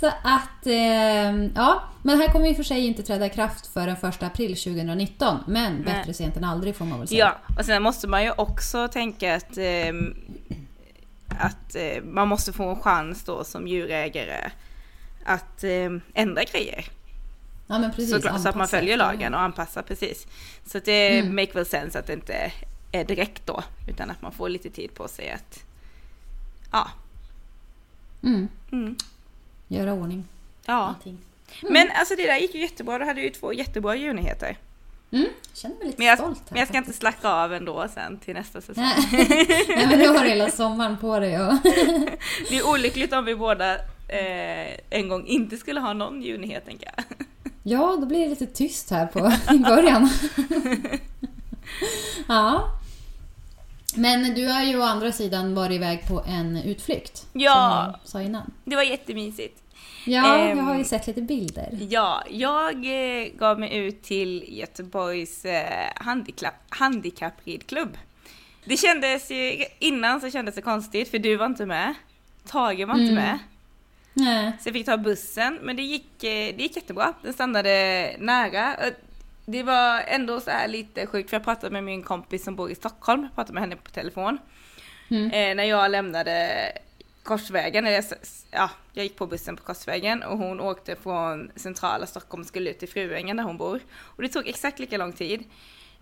Så 0.00 0.06
att, 0.06 0.66
eh, 0.66 1.44
ja. 1.54 1.82
Men 2.02 2.20
här 2.20 2.28
kommer 2.32 2.48
och 2.52 2.56
för 2.56 2.62
sig 2.64 2.86
inte 2.86 3.02
träda 3.02 3.26
i 3.26 3.30
kraft 3.30 3.66
förrän 3.66 3.96
1 3.96 4.22
april 4.22 4.56
2019. 4.56 5.38
Men 5.46 5.74
Nej. 5.74 5.84
bättre 5.84 6.14
sent 6.14 6.36
än 6.36 6.44
aldrig 6.44 6.76
får 6.76 6.84
man 6.84 6.98
väl 6.98 7.08
säga. 7.08 7.18
Ja, 7.46 7.54
och 7.58 7.64
sen 7.64 7.82
måste 7.82 8.08
man 8.08 8.24
ju 8.24 8.30
också 8.30 8.88
tänka 8.88 9.34
att, 9.36 9.56
ehm, 9.58 10.14
att 11.28 11.74
eh, 11.74 12.02
man 12.04 12.28
måste 12.28 12.52
få 12.52 12.68
en 12.70 12.80
chans 12.80 13.24
då 13.24 13.44
som 13.44 13.68
djurägare 13.68 14.50
att 15.24 15.64
ehm, 15.64 16.00
ändra 16.14 16.44
grejer. 16.44 16.84
ja 17.66 17.78
men 17.78 17.92
precis. 17.92 18.10
Så, 18.24 18.38
så 18.38 18.48
att 18.48 18.56
man 18.56 18.68
följer 18.68 18.96
lagen 18.96 19.34
och 19.34 19.40
anpassar 19.40 19.82
precis. 19.82 20.26
Så 20.66 20.78
det 20.84 21.18
Mm. 21.18 21.34
make 21.36 21.52
väl 21.52 21.66
sense 21.66 21.98
att 21.98 22.06
det 22.06 22.12
inte 22.12 22.52
är 22.92 23.04
direkt 23.04 23.46
då, 23.46 23.62
utan 23.88 24.10
att 24.10 24.22
man 24.22 24.32
får 24.32 24.48
lite 24.48 24.70
tid 24.70 24.94
på 24.94 25.08
sig 25.08 25.30
att 25.30 25.64
ja. 26.72 26.88
Mm, 28.22 28.48
Mm, 28.72 28.96
göra 29.70 29.92
ordning. 29.92 30.24
ja. 30.66 30.72
Allting. 30.74 31.18
Men 31.62 31.88
alltså 31.94 32.14
det 32.16 32.26
där 32.26 32.36
gick 32.36 32.54
ju 32.54 32.60
jättebra, 32.60 32.98
du 32.98 33.04
hade 33.04 33.20
ju 33.20 33.30
två 33.30 33.52
jättebra 33.52 33.96
djurnyheter. 33.96 34.56
Mm, 35.12 35.26
känner 35.54 35.76
mig 35.76 35.86
lite 35.86 35.98
Men 35.98 36.06
jag, 36.06 36.18
stolt 36.18 36.38
här. 36.38 36.46
men 36.50 36.58
jag 36.58 36.68
ska 36.68 36.76
inte 36.76 36.86
faktiskt. 36.86 37.00
slacka 37.00 37.28
av 37.28 37.52
ändå 37.54 37.88
sen 37.94 38.18
till 38.18 38.34
nästa 38.34 38.60
säsong. 38.60 38.84
Nej, 38.84 39.66
men 39.88 39.98
du 39.98 40.08
har 40.08 40.24
hela 40.24 40.50
sommaren 40.50 40.96
på 40.98 41.18
dig. 41.20 41.40
Och... 41.42 41.54
Det 42.50 42.58
är 42.58 42.68
olyckligt 42.68 43.12
om 43.12 43.24
vi 43.24 43.34
båda 43.36 43.74
eh, 44.08 44.76
en 44.90 45.08
gång 45.08 45.26
inte 45.26 45.56
skulle 45.56 45.80
ha 45.80 45.92
någon 45.92 46.22
djurnyhet 46.22 46.66
tänker 46.66 46.92
jag. 46.96 47.04
Ja, 47.62 47.96
då 48.00 48.06
blir 48.06 48.20
det 48.20 48.28
lite 48.28 48.46
tyst 48.46 48.90
här 48.90 49.06
på 49.06 49.32
i 49.54 49.58
början. 49.58 50.08
ja. 52.28 52.68
Men 53.96 54.34
du 54.34 54.46
har 54.48 54.62
ju 54.62 54.78
å 54.78 54.82
andra 54.82 55.12
sidan 55.12 55.54
varit 55.54 55.72
iväg 55.76 56.04
på 56.08 56.22
en 56.26 56.56
utflykt. 56.56 57.26
Ja. 57.32 57.52
Som 57.54 58.00
jag 58.00 58.08
sa 58.08 58.22
innan. 58.22 58.50
Det 58.64 58.76
var 58.76 58.82
jättemysigt. 58.82 59.62
Ja, 60.06 60.36
Ehm. 60.38 60.58
jag 60.58 60.64
har 60.64 60.78
ju 60.78 60.84
sett 60.84 61.06
lite 61.06 61.22
bilder. 61.22 61.78
Ja, 61.90 62.22
jag 62.30 62.74
eh, 62.74 63.28
gav 63.38 63.60
mig 63.60 63.76
ut 63.76 64.02
till 64.02 64.44
Göteborgs 64.58 65.44
eh, 65.44 65.90
handikapp, 65.96 66.54
handikappridklubb. 66.68 67.98
Det 68.64 68.76
kändes 68.76 69.30
ju, 69.30 69.64
innan 69.78 70.20
så 70.20 70.30
kändes 70.30 70.54
det 70.54 70.62
konstigt 70.62 71.10
för 71.10 71.18
du 71.18 71.36
var 71.36 71.46
inte 71.46 71.66
med. 71.66 71.94
Tage 72.46 72.86
var 72.88 72.94
inte 72.94 73.12
Mm. 73.12 73.14
med. 73.14 73.38
Nej. 74.14 74.52
Så 74.60 74.68
jag 74.68 74.74
fick 74.74 74.86
ta 74.86 74.96
bussen, 74.96 75.58
men 75.62 75.76
det 75.76 75.82
gick, 75.82 76.24
eh, 76.24 76.56
det 76.56 76.62
gick 76.62 76.76
jättebra. 76.76 77.12
Den 77.22 77.32
stannade 77.32 78.16
nära. 78.18 78.74
Det 79.46 79.62
var 79.62 80.00
ändå 80.06 80.40
så 80.40 80.50
här 80.50 80.68
lite 80.68 81.06
sjukt 81.06 81.30
för 81.30 81.36
jag 81.36 81.44
pratade 81.44 81.72
med 81.72 81.84
min 81.84 82.02
kompis 82.02 82.44
som 82.44 82.56
bor 82.56 82.70
i 82.70 82.74
Stockholm, 82.74 83.22
jag 83.22 83.34
pratade 83.34 83.54
med 83.54 83.62
henne 83.62 83.76
på 83.76 83.90
telefon. 83.90 84.38
Mm. 85.08 85.30
Eh, 85.30 85.56
när 85.56 85.64
jag 85.64 85.90
lämnade 85.90 86.62
Korsvägen, 87.22 87.86
eller 87.86 88.04
ja, 88.50 88.70
jag 88.92 89.02
gick 89.02 89.16
på 89.16 89.26
bussen 89.26 89.56
på 89.56 89.62
Korsvägen 89.62 90.22
och 90.22 90.38
hon 90.38 90.60
åkte 90.60 90.96
från 90.96 91.50
centrala 91.56 92.06
Stockholm 92.06 92.40
och 92.40 92.46
skulle 92.46 92.70
ut 92.70 92.78
till 92.78 92.88
Fruängen 92.88 93.36
där 93.36 93.44
hon 93.44 93.56
bor. 93.56 93.80
Och 93.90 94.22
det 94.22 94.28
tog 94.28 94.48
exakt 94.48 94.78
lika 94.78 94.96
lång 94.96 95.12
tid. 95.12 95.40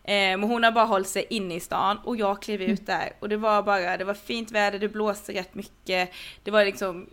Eh, 0.04 0.12
men 0.38 0.42
hon 0.42 0.64
har 0.64 0.72
bara 0.72 0.84
hållit 0.84 1.08
sig 1.08 1.26
inne 1.30 1.54
i 1.54 1.60
stan 1.60 1.98
och 2.04 2.16
jag 2.16 2.42
klev 2.42 2.62
ut 2.62 2.86
där 2.86 3.12
och 3.18 3.28
det 3.28 3.36
var 3.36 3.62
bara, 3.62 3.96
det 3.96 4.04
var 4.04 4.14
fint 4.14 4.50
väder, 4.50 4.78
det 4.78 4.88
blåste 4.88 5.32
rätt 5.32 5.54
mycket. 5.54 6.10
Det 6.42 6.50
var 6.50 6.64
liksom, 6.64 7.06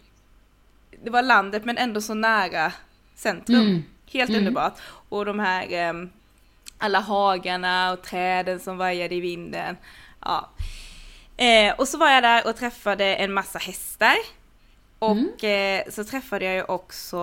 det 1.04 1.10
var 1.10 1.22
landet 1.22 1.66
men 1.66 1.78
ändå 1.78 2.02
så 2.02 2.14
nära 2.14 2.74
centrum. 3.16 3.62
Mm. 3.62 3.84
Helt 4.16 4.30
Mm. 4.30 4.40
underbart. 4.40 4.74
Och 5.10 5.26
de 5.26 5.40
här 5.40 5.68
ehm, 5.72 6.10
alla 6.78 7.00
hagarna 7.00 7.92
och 7.94 8.02
träden 8.02 8.60
som 8.60 8.78
vajade 8.78 9.16
i 9.16 9.20
vinden. 9.20 9.78
Ja. 10.22 10.50
Eh, 11.38 11.74
och 11.78 11.88
så 11.88 11.98
var 11.98 12.10
jag 12.10 12.24
där 12.24 12.48
och 12.48 12.56
träffade 12.56 13.16
en 13.16 13.34
massa 13.34 13.60
hästar. 13.60 14.16
Och 15.00 15.44
eh, 15.44 15.84
så 15.90 16.04
träffade 16.04 16.46
jag 16.46 16.56
ju 16.56 16.64
också 16.64 17.20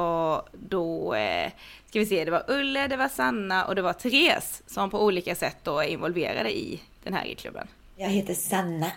då, 0.53 1.15
eh, 1.15 1.51
ska 1.89 1.99
vi 1.99 2.07
se, 2.07 2.25
det 2.25 2.31
var 2.31 2.45
Ulle, 2.49 2.89
det 2.89 2.97
var 2.97 3.09
Sanna 3.09 3.65
och 3.65 3.75
det 3.75 3.83
var 3.83 3.93
Therese 3.93 4.63
som 4.67 4.91
på 4.91 5.05
olika 5.05 5.35
sätt 5.35 5.57
då 5.63 5.79
är 5.79 5.87
involverade 5.89 6.57
i 6.57 6.81
den 7.05 7.15
här 7.15 7.25
ridklubben. 7.25 7.69
Jag 7.97 8.09
heter 8.09 8.35
Sanna 8.35 8.93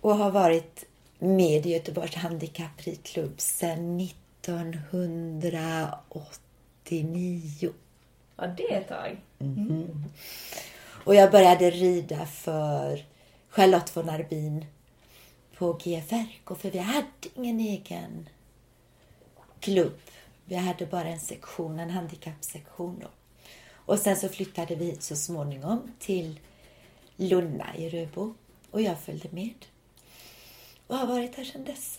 och 0.00 0.16
har 0.16 0.30
varit 0.30 0.84
med 1.18 1.66
i 1.66 1.70
Göteborgs 1.72 2.14
handikappridklubb 2.14 3.40
sedan 3.40 3.96
1989. 7.00 7.72
Ja, 8.36 8.46
det 8.46 8.74
är 8.74 8.80
ett 8.80 8.88
tag. 8.88 9.16
Och 11.04 11.14
jag 11.14 11.30
började 11.30 11.70
rida 11.70 12.26
för 12.26 13.04
Charlotte 13.48 13.96
von 13.96 14.08
Arbin 14.08 14.66
på 15.56 15.72
GFR. 15.72 16.54
För 16.54 16.70
vi 16.70 16.78
hade 16.78 17.06
ingen 17.34 17.60
egen 17.60 18.28
klubb. 19.60 19.98
Vi 20.44 20.54
hade 20.54 20.86
bara 20.86 21.08
en 21.08 21.20
sektion, 21.20 21.78
en 21.78 21.90
handikappsektion 21.90 22.98
då. 23.00 23.08
Och 23.74 23.98
sen 23.98 24.16
så 24.16 24.28
flyttade 24.28 24.74
vi 24.74 24.84
hit 24.84 25.02
så 25.02 25.16
småningom 25.16 25.92
till 25.98 26.40
Lunna 27.16 27.76
i 27.76 27.88
Röbo. 27.88 28.34
Och 28.70 28.80
jag 28.80 29.00
följde 29.00 29.28
med. 29.32 29.66
Och 30.86 30.96
har 30.96 31.06
varit 31.06 31.34
här 31.34 31.44
sedan 31.44 31.64
dess. 31.64 31.98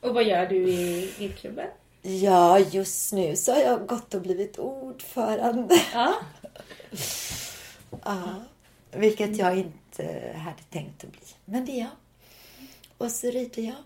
Och 0.00 0.14
vad 0.14 0.24
gör 0.24 0.46
du 0.46 0.68
i 0.68 1.10
ridklubben? 1.18 1.68
Ja, 2.08 2.58
just 2.58 3.12
nu 3.12 3.36
så 3.36 3.52
har 3.52 3.60
jag 3.60 3.86
gått 3.86 4.14
och 4.14 4.22
blivit 4.22 4.58
ordförande. 4.58 5.74
Ja. 5.92 6.14
Ja, 8.04 8.34
vilket 8.90 9.36
jag 9.36 9.58
inte 9.58 10.32
hade 10.36 10.62
tänkt 10.70 11.04
att 11.04 11.10
bli. 11.10 11.20
Men 11.44 11.64
det 11.66 11.72
är 11.72 11.78
jag. 11.78 11.90
Och 12.98 13.10
så 13.10 13.26
rider 13.26 13.62
jag. 13.62 13.76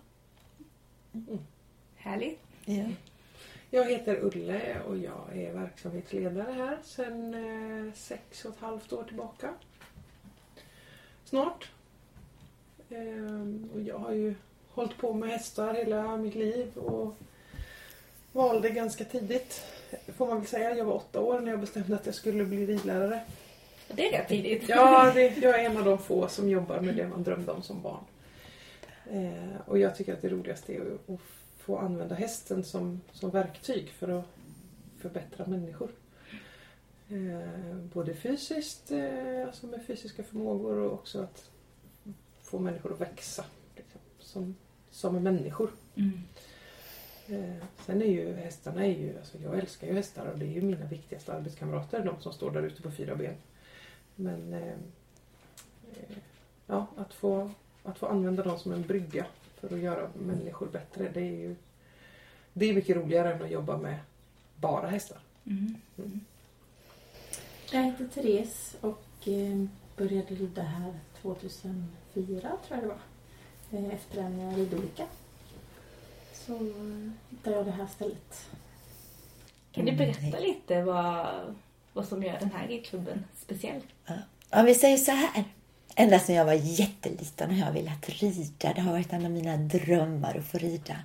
Härligt. 1.96 2.40
Ja. 2.64 2.84
Jag 3.70 3.90
heter 3.90 4.24
Ulle 4.24 4.80
och 4.80 4.98
jag 4.98 5.36
är 5.36 5.52
verksamhetsledare 5.52 6.52
här 6.52 6.78
sedan 6.84 7.34
eh, 7.34 7.94
sex 7.94 8.44
och 8.44 8.54
ett 8.54 8.60
halvt 8.60 8.92
år 8.92 9.04
tillbaka. 9.04 9.54
Snart. 11.24 11.70
Ehm, 12.90 13.70
och 13.74 13.80
jag 13.80 13.98
har 13.98 14.12
ju 14.12 14.34
hållit 14.68 14.96
på 14.96 15.12
med 15.12 15.28
hästar 15.28 15.74
hela 15.74 16.16
mitt 16.16 16.34
liv 16.34 16.78
och 16.78 17.14
valde 18.32 18.70
ganska 18.70 19.04
tidigt, 19.04 19.62
får 20.16 20.26
man 20.26 20.38
väl 20.38 20.46
säga. 20.46 20.76
Jag 20.76 20.84
var 20.84 20.94
åtta 20.94 21.20
år 21.20 21.40
när 21.40 21.50
jag 21.50 21.60
bestämde 21.60 21.96
att 21.96 22.06
jag 22.06 22.14
skulle 22.14 22.44
bli 22.44 22.66
ridlärare. 22.66 23.20
Det 23.88 24.08
är 24.08 24.18
rätt 24.18 24.28
tidigt. 24.28 24.68
Ja, 24.68 25.12
det, 25.14 25.36
jag 25.36 25.60
är 25.60 25.64
en 25.64 25.76
av 25.76 25.84
de 25.84 25.98
få 25.98 26.28
som 26.28 26.48
jobbar 26.48 26.80
med 26.80 26.96
det 26.96 27.08
man 27.08 27.22
drömde 27.22 27.52
om 27.52 27.62
som 27.62 27.82
barn. 27.82 28.04
Eh, 29.10 29.60
och 29.66 29.78
jag 29.78 29.96
tycker 29.96 30.12
att 30.12 30.22
det 30.22 30.28
roligaste 30.28 30.74
är 30.74 30.80
att, 30.80 31.10
att 31.10 31.20
få 31.58 31.78
använda 31.78 32.14
hästen 32.14 32.64
som, 32.64 33.00
som 33.12 33.30
verktyg 33.30 33.88
för 33.90 34.08
att 34.08 34.24
förbättra 34.98 35.46
människor. 35.46 35.90
Eh, 37.08 37.76
både 37.92 38.14
fysiskt, 38.14 38.90
eh, 38.90 39.46
alltså 39.46 39.66
med 39.66 39.86
fysiska 39.86 40.22
förmågor 40.22 40.76
och 40.76 40.92
också 40.92 41.22
att 41.22 41.50
få 42.42 42.58
människor 42.58 42.92
att 42.92 43.00
växa 43.00 43.44
liksom, 43.76 44.00
som, 44.18 44.56
som 44.90 45.22
människor. 45.22 45.70
Mm. 45.94 46.22
Eh, 47.30 47.64
sen 47.86 48.02
är 48.02 48.06
ju 48.06 48.34
hästarna, 48.34 48.86
är 48.86 48.98
ju, 48.98 49.18
alltså 49.18 49.38
jag 49.38 49.58
älskar 49.58 49.86
ju 49.86 49.94
hästar 49.94 50.26
och 50.26 50.38
det 50.38 50.44
är 50.44 50.50
ju 50.50 50.62
mina 50.62 50.86
viktigaste 50.86 51.32
arbetskamrater, 51.32 52.04
de 52.04 52.20
som 52.20 52.32
står 52.32 52.50
där 52.50 52.62
ute 52.62 52.82
på 52.82 52.90
fyra 52.90 53.16
ben. 53.16 53.34
Men 54.14 54.54
eh, 54.54 54.68
eh, 54.68 56.16
ja, 56.66 56.86
att, 56.96 57.14
få, 57.14 57.50
att 57.82 57.98
få 57.98 58.06
använda 58.06 58.42
dem 58.42 58.58
som 58.58 58.72
en 58.72 58.82
brygga 58.82 59.26
för 59.60 59.74
att 59.74 59.80
göra 59.80 60.10
människor 60.18 60.66
bättre, 60.66 61.10
det 61.14 61.20
är 61.20 61.36
ju 61.36 61.56
det 62.52 62.70
är 62.70 62.74
mycket 62.74 62.96
roligare 62.96 63.34
än 63.34 63.42
att 63.42 63.50
jobba 63.50 63.76
med 63.76 63.98
bara 64.56 64.86
hästar. 64.86 65.18
Mm. 65.46 65.74
Jag 67.72 67.82
heter 67.82 68.08
Therese 68.08 68.76
och 68.80 69.28
började 69.96 70.34
rida 70.34 70.62
här 70.62 70.94
2004 71.22 72.40
tror 72.40 72.58
jag 72.68 72.82
det 72.82 72.86
var. 72.86 73.92
Efter 73.92 74.20
en 74.20 74.56
ridolycka. 74.56 75.06
Så 76.46 76.58
hittade 77.30 77.56
jag 77.56 77.66
det 77.66 77.70
här 77.70 77.86
stället. 77.86 78.50
Kan 79.72 79.84
du 79.84 79.92
berätta 79.92 80.38
lite 80.38 80.82
vad, 80.82 81.26
vad 81.92 82.08
som 82.08 82.22
gör 82.22 82.38
den 82.40 82.50
här 82.50 82.68
ridklubben 82.68 83.24
speciell? 83.42 83.80
Om 84.50 84.64
vi 84.64 84.74
säger 84.74 84.96
så 84.96 85.10
här. 85.10 85.44
Ända 85.94 86.20
sedan 86.20 86.34
jag 86.34 86.44
var 86.44 86.52
jätteliten 86.52 87.50
har 87.50 87.66
jag 87.66 87.72
velat 87.72 88.08
rida. 88.08 88.72
Det 88.74 88.80
har 88.80 88.92
varit 88.92 89.12
en 89.12 89.24
av 89.24 89.30
mina 89.30 89.56
drömmar 89.56 90.38
att 90.38 90.44
få 90.44 90.58
rida. 90.58 90.96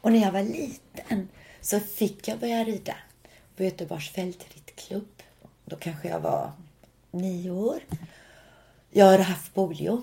Och 0.00 0.12
när 0.12 0.18
jag 0.18 0.32
var 0.32 0.42
liten 0.42 1.28
så 1.60 1.80
fick 1.80 2.28
jag 2.28 2.38
börja 2.38 2.64
rida 2.64 2.96
på 3.56 3.64
Göteborgs 3.64 4.08
fältridklubb. 4.08 5.22
Då 5.64 5.76
kanske 5.76 6.08
jag 6.08 6.20
var 6.20 6.52
nio 7.10 7.50
år. 7.50 7.80
Jag 8.90 9.06
har 9.06 9.18
haft 9.18 9.54
polio. 9.54 10.02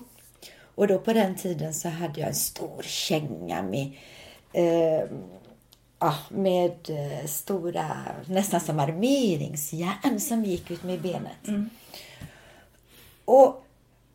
Och 0.74 0.88
då 0.88 0.98
på 0.98 1.12
den 1.12 1.34
tiden 1.34 1.74
så 1.74 1.88
hade 1.88 2.20
jag 2.20 2.28
en 2.28 2.34
stor 2.34 2.82
känga 2.82 3.62
med 3.62 3.92
eh, 4.56 5.08
ja, 5.98 6.14
med 6.28 6.90
eh, 6.90 7.26
stora, 7.26 7.96
nästan 8.26 8.60
som 8.60 8.80
armeringsjärn 8.80 10.20
som 10.20 10.44
gick 10.44 10.70
ut 10.70 10.82
med 10.82 11.00
benet. 11.02 11.48
Och 13.24 13.64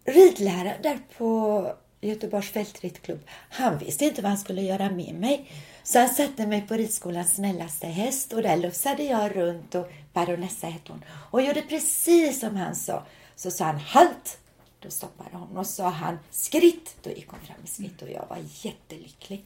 ridläraren 0.06 0.82
där 0.82 1.00
på 1.18 1.72
Göteborgs 2.02 2.50
fältridklubb, 2.50 3.20
han 3.50 3.78
visste 3.78 4.06
inte 4.06 4.22
vad 4.22 4.30
han 4.30 4.38
skulle 4.38 4.62
göra 4.62 4.90
med 4.90 5.16
mig. 5.16 5.52
Så 5.84 6.00
han 6.00 6.10
satte 6.10 6.48
mig 6.48 6.68
på 6.68 6.74
ridskolans 6.74 7.36
snällaste 7.36 7.88
häst 7.88 8.34
och 8.34 8.42
där 8.42 8.58
lufsade 8.58 9.04
jag 9.04 9.36
runt 9.36 9.76
och 9.76 9.92
baronessa 10.14 10.68
hette 10.68 10.92
hon. 10.92 11.04
Och 11.32 11.42
gjorde 11.42 11.62
precis 11.62 12.40
som 12.40 12.56
han 12.56 12.76
sa. 12.76 13.06
Så 13.36 13.52
sa 13.52 13.66
han 13.66 13.80
halt! 13.80 14.38
Då 14.80 14.90
stoppade 14.90 15.30
hon 15.34 15.58
och 15.58 15.68
sa 15.68 15.90
han 15.90 16.20
skritt. 16.32 16.96
Då 17.04 17.10
gick 17.10 17.28
hon 17.28 17.40
fram 17.40 17.58
i 17.64 17.68
skritt 17.68 18.02
och 18.02 18.10
jag 18.10 18.26
var 18.30 18.38
jättelycklig. 18.62 19.46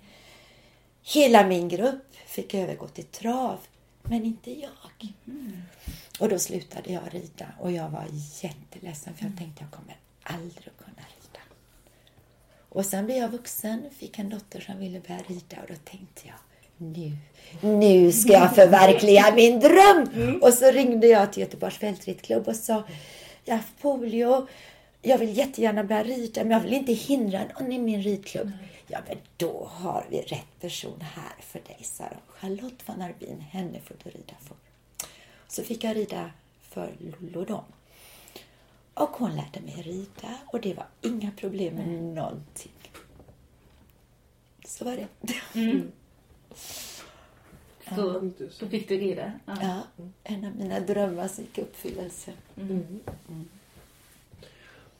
Hela 1.08 1.48
min 1.48 1.70
grupp 1.70 2.16
fick 2.26 2.54
övergå 2.54 2.88
till 2.88 3.04
trav, 3.04 3.58
men 4.04 4.26
inte 4.26 4.52
jag. 4.52 5.14
Och 6.20 6.30
då 6.30 6.40
slutade 6.40 6.94
jag 6.94 7.02
rida 7.12 7.46
och 7.60 7.72
jag 7.72 7.90
var 7.90 8.06
jätteledsen 8.42 9.14
för 9.14 9.26
jag 9.26 9.38
tänkte 9.38 9.64
jag 9.64 9.72
kommer 9.72 9.98
aldrig 10.24 10.68
att 10.68 10.86
kunna 10.86 11.08
rida. 11.22 11.40
Och 12.70 12.86
sen 12.86 13.06
blev 13.06 13.18
jag 13.18 13.30
vuxen, 13.30 13.84
fick 13.98 14.20
en 14.20 14.30
dotter 14.30 14.60
som 14.60 14.80
ville 14.80 15.00
börja 15.00 15.22
rida 15.28 15.58
och 15.62 15.68
då 15.68 15.76
tänkte 15.84 16.28
jag 16.28 16.36
nu, 16.78 17.12
nu 17.62 18.12
ska 18.12 18.34
jag 18.34 18.56
förverkliga 18.56 19.34
min 19.36 19.60
dröm! 19.60 20.40
Och 20.42 20.54
så 20.54 20.72
ringde 20.72 21.08
jag 21.08 21.34
till 21.34 21.42
Göteborgs 21.42 21.78
fältridklubb 21.78 22.48
och 22.48 22.56
sa 22.56 22.84
jag 23.46 23.56
har 23.56 23.64
polio, 23.82 24.48
jag 25.02 25.18
vill 25.18 25.38
jättegärna 25.38 25.84
börja 25.84 26.04
rida 26.04 26.44
men 26.44 26.52
jag 26.52 26.60
vill 26.60 26.74
inte 26.74 26.94
hindra 26.94 27.40
någon 27.60 27.72
i 27.72 27.80
min 27.80 28.02
ridklubb. 28.02 28.52
Ja 28.88 29.00
men 29.08 29.18
då 29.38 29.66
har 29.72 30.06
vi 30.10 30.22
rätt 30.22 30.60
person 30.60 31.02
här 31.02 31.36
för 31.40 31.60
dig, 31.60 31.80
sa 31.82 32.04
de. 32.04 32.18
Charlotte 32.28 32.90
von 32.90 33.02
Arbin, 33.02 33.40
henne 33.40 33.80
får 33.80 33.96
du 34.04 34.10
rida 34.10 34.34
för. 34.40 34.58
Så 35.48 35.64
fick 35.64 35.84
jag 35.84 35.96
rida 35.96 36.32
för 36.62 36.94
då. 37.46 37.66
Och 38.94 39.10
hon 39.10 39.36
lärde 39.36 39.62
mig 39.62 39.82
rida 39.82 40.38
och 40.48 40.62
det 40.62 40.74
var 40.74 40.86
inga 41.02 41.32
problem 41.32 41.76
med 41.76 41.88
någonting. 41.88 42.72
Så 44.66 44.86
var 44.86 44.98
det. 44.98 45.08
Så 47.96 48.32
då 48.60 48.70
fick 48.70 48.88
du 48.88 48.98
rida? 48.98 49.34
Ja. 49.46 49.58
Ja, 49.62 50.04
en 50.24 50.46
av 50.46 50.56
mina 50.56 50.80
drömmar 50.80 51.28
som 51.28 51.44
gick 51.44 51.58
i 51.58 51.62
uppfyllelse. 51.62 52.34
Mm. 52.58 53.00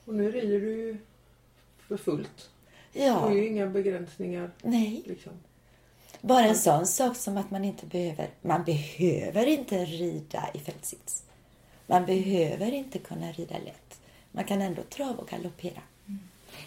Och 0.06 0.14
nu 0.14 0.32
rider 0.32 0.60
du 0.60 0.98
för 1.88 1.98
fullt. 1.98 2.50
Ja, 2.96 3.12
har 3.14 3.32
ju 3.32 3.48
inga 3.48 3.68
begränsningar. 3.68 4.52
nej. 4.62 5.04
Liksom. 5.06 5.32
Bara 6.22 6.46
en 6.46 6.56
sån 6.56 6.86
sak 6.88 7.16
som 7.18 7.38
att 7.38 7.52
man 7.52 7.66
inte 7.66 7.86
behöver, 7.86 8.30
man 8.42 8.64
behöver 8.64 9.46
inte 9.48 9.86
rida 9.86 10.50
i 10.54 10.60
fältsits. 10.60 11.24
Man 11.88 12.06
behöver 12.06 12.72
inte 12.72 13.00
kunna 13.00 13.32
rida 13.32 13.56
lätt. 13.66 14.00
Man 14.32 14.44
kan 14.44 14.62
ändå 14.62 14.82
trava 14.84 15.14
och 15.22 15.28
galoppera. 15.28 15.82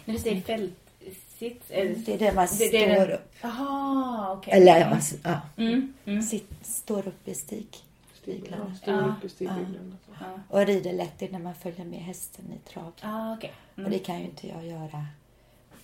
När 0.05 0.13
du 0.13 0.19
säger 0.19 0.41
fältsits, 0.41 1.65
är 1.71 1.85
det... 1.85 1.93
Det 2.05 2.13
är 2.13 2.17
det 2.19 2.33
man 2.33 2.47
Det- 2.59 2.71
det 2.71 2.83
är 2.85 2.95
står 2.95 3.05
den- 3.07 3.15
upp. 3.15 3.33
Jaha, 3.41 4.33
okej. 4.33 4.53
Eller 4.53 4.79
ja, 4.79 4.97
ja, 5.23 5.41
Mm, 5.57 5.93
mm. 6.05 6.21
sitt, 6.21 6.49
står 6.65 7.07
upp 7.07 7.27
i 7.27 7.33
stig. 7.33 7.67
Ja, 8.25 8.75
står 8.81 8.93
Ja. 8.93 8.99
upp 9.17 9.25
i 9.25 9.29
stigbyggnaden. 9.29 9.97
Alltså. 10.09 10.23
Ja, 10.49 10.59
Och 10.59 10.65
rider 10.67 10.93
lätt 10.93 11.19
det 11.19 11.25
är 11.27 11.31
när 11.31 11.39
man 11.39 11.55
följer 11.55 11.85
med 11.85 11.99
hästen 11.99 12.45
i 12.53 12.69
trav. 12.69 12.91
ah, 13.01 13.33
okej. 13.33 13.51
Och 13.73 13.79
Mm. 13.79 13.91
det 13.91 13.99
kan 13.99 14.19
ju 14.19 14.25
inte 14.25 14.47
jag 14.47 14.65
göra 14.65 15.05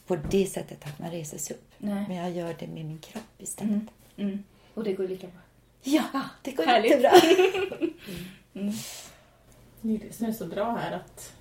på 0.08 0.16
det 0.16 0.46
sättet 0.46 0.88
att 0.88 1.00
man 1.00 1.12
reser 1.12 1.38
sig 1.38 1.56
upp. 1.56 1.72
Nej. 1.78 2.06
Men 2.08 2.18
jag 2.18 2.32
gör 2.32 2.56
det 2.60 2.68
med 2.68 2.86
min 2.86 3.00
kropp 3.00 3.24
istället. 3.38 3.72
Mm. 3.72 3.88
Mm. 4.18 4.44
Och 4.74 4.84
det 4.84 4.94
går 4.94 5.08
lika 5.08 5.28
bra. 5.28 5.42
Ja, 5.84 6.22
det 6.42 6.52
går 6.52 6.66
Härligt. 6.66 6.92
jättebra. 6.92 7.12
Det 9.82 9.96
är 9.96 10.00
det 10.00 10.14
som 10.14 10.26
är 10.26 10.32
så 10.32 10.46
bra 10.46 10.76
här 10.76 10.92
att 10.92 11.34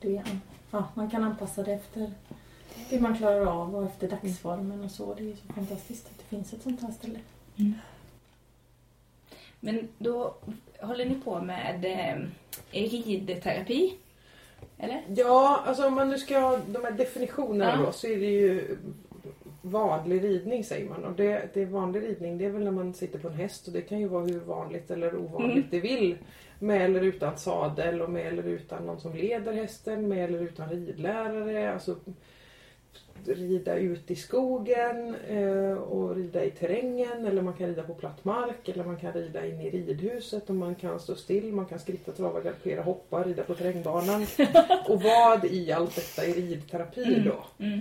det, 0.00 0.22
ja, 0.70 0.88
man 0.94 1.10
kan 1.10 1.24
anpassa 1.24 1.62
det 1.62 1.72
efter 1.72 2.12
hur 2.88 3.00
man 3.00 3.16
klarar 3.16 3.46
av 3.46 3.76
och 3.76 3.84
efter 3.86 4.08
dagsformen 4.08 4.84
och 4.84 4.90
så. 4.90 5.14
Det 5.14 5.30
är 5.30 5.36
så 5.36 5.52
fantastiskt 5.52 6.06
att 6.06 6.18
det 6.18 6.24
finns 6.24 6.52
ett 6.52 6.62
sånt 6.62 6.82
här 6.82 6.92
ställe. 6.92 7.18
Men 9.60 9.88
då 9.98 10.36
håller 10.80 11.04
ni 11.06 11.14
på 11.14 11.40
med 11.42 11.84
eh, 11.84 12.26
ridterapi? 12.88 13.94
Eller? 14.78 15.02
Ja, 15.16 15.62
alltså 15.66 15.86
om 15.86 15.94
man 15.94 16.08
nu 16.08 16.18
ska 16.18 16.38
ha 16.38 16.58
de 16.66 16.84
här 16.84 16.92
definitionerna 16.92 17.74
Ja. 17.80 17.86
då 17.86 17.92
så 17.92 18.06
är 18.06 18.16
det 18.16 18.26
ju 18.26 18.76
vanlig 19.62 20.24
ridning 20.24 20.64
säger 20.64 20.88
man. 20.88 21.04
Och 21.04 21.12
det, 21.16 21.48
det 21.54 21.62
är 21.62 21.66
vanlig 21.66 22.02
ridning 22.02 22.38
det 22.38 22.44
är 22.44 22.50
väl 22.50 22.64
när 22.64 22.70
man 22.70 22.94
sitter 22.94 23.18
på 23.18 23.28
en 23.28 23.34
häst 23.34 23.66
och 23.66 23.72
det 23.72 23.80
kan 23.80 23.98
ju 24.00 24.08
vara 24.08 24.24
hur 24.24 24.40
vanligt 24.40 24.90
eller 24.90 25.16
ovanligt 25.16 25.56
Mm. 25.56 25.68
det 25.70 25.80
vill. 25.80 26.16
Med 26.58 26.82
eller 26.84 27.00
utan 27.02 27.36
sadel 27.38 28.02
och 28.02 28.10
med 28.10 28.26
eller 28.26 28.42
utan 28.42 28.86
någon 28.86 29.00
som 29.00 29.14
leder 29.14 29.52
hästen, 29.52 30.08
med 30.08 30.24
eller 30.24 30.40
utan 30.42 30.68
ridlärare. 30.70 31.72
Alltså, 31.72 31.96
rida 33.26 33.76
ut 33.76 34.10
i 34.10 34.14
skogen 34.16 35.14
eh, 35.28 35.72
och 35.72 36.16
rida 36.16 36.44
i 36.44 36.50
terrängen 36.50 37.26
eller 37.26 37.42
man 37.42 37.54
kan 37.54 37.66
rida 37.66 37.82
på 37.82 37.94
platt 37.94 38.24
mark 38.24 38.68
eller 38.68 38.84
man 38.84 38.96
kan 38.96 39.12
rida 39.12 39.46
in 39.46 39.60
i 39.60 39.70
ridhuset 39.70 40.48
och 40.50 40.54
man 40.56 40.74
kan 40.74 41.00
stå 41.00 41.14
still, 41.14 41.52
man 41.52 41.66
kan 41.66 41.78
skritta, 41.78 42.12
trava, 42.12 42.40
galoppera, 42.40 42.82
hoppa, 42.82 43.22
rida 43.22 43.42
på 43.42 43.54
terrängbanan. 43.54 44.26
och 44.88 45.02
vad 45.02 45.44
i 45.44 45.72
allt 45.72 45.94
detta 45.96 46.24
är 46.24 46.34
ridterapi 46.34 47.22
då? 47.24 47.64
Mm. 47.64 47.80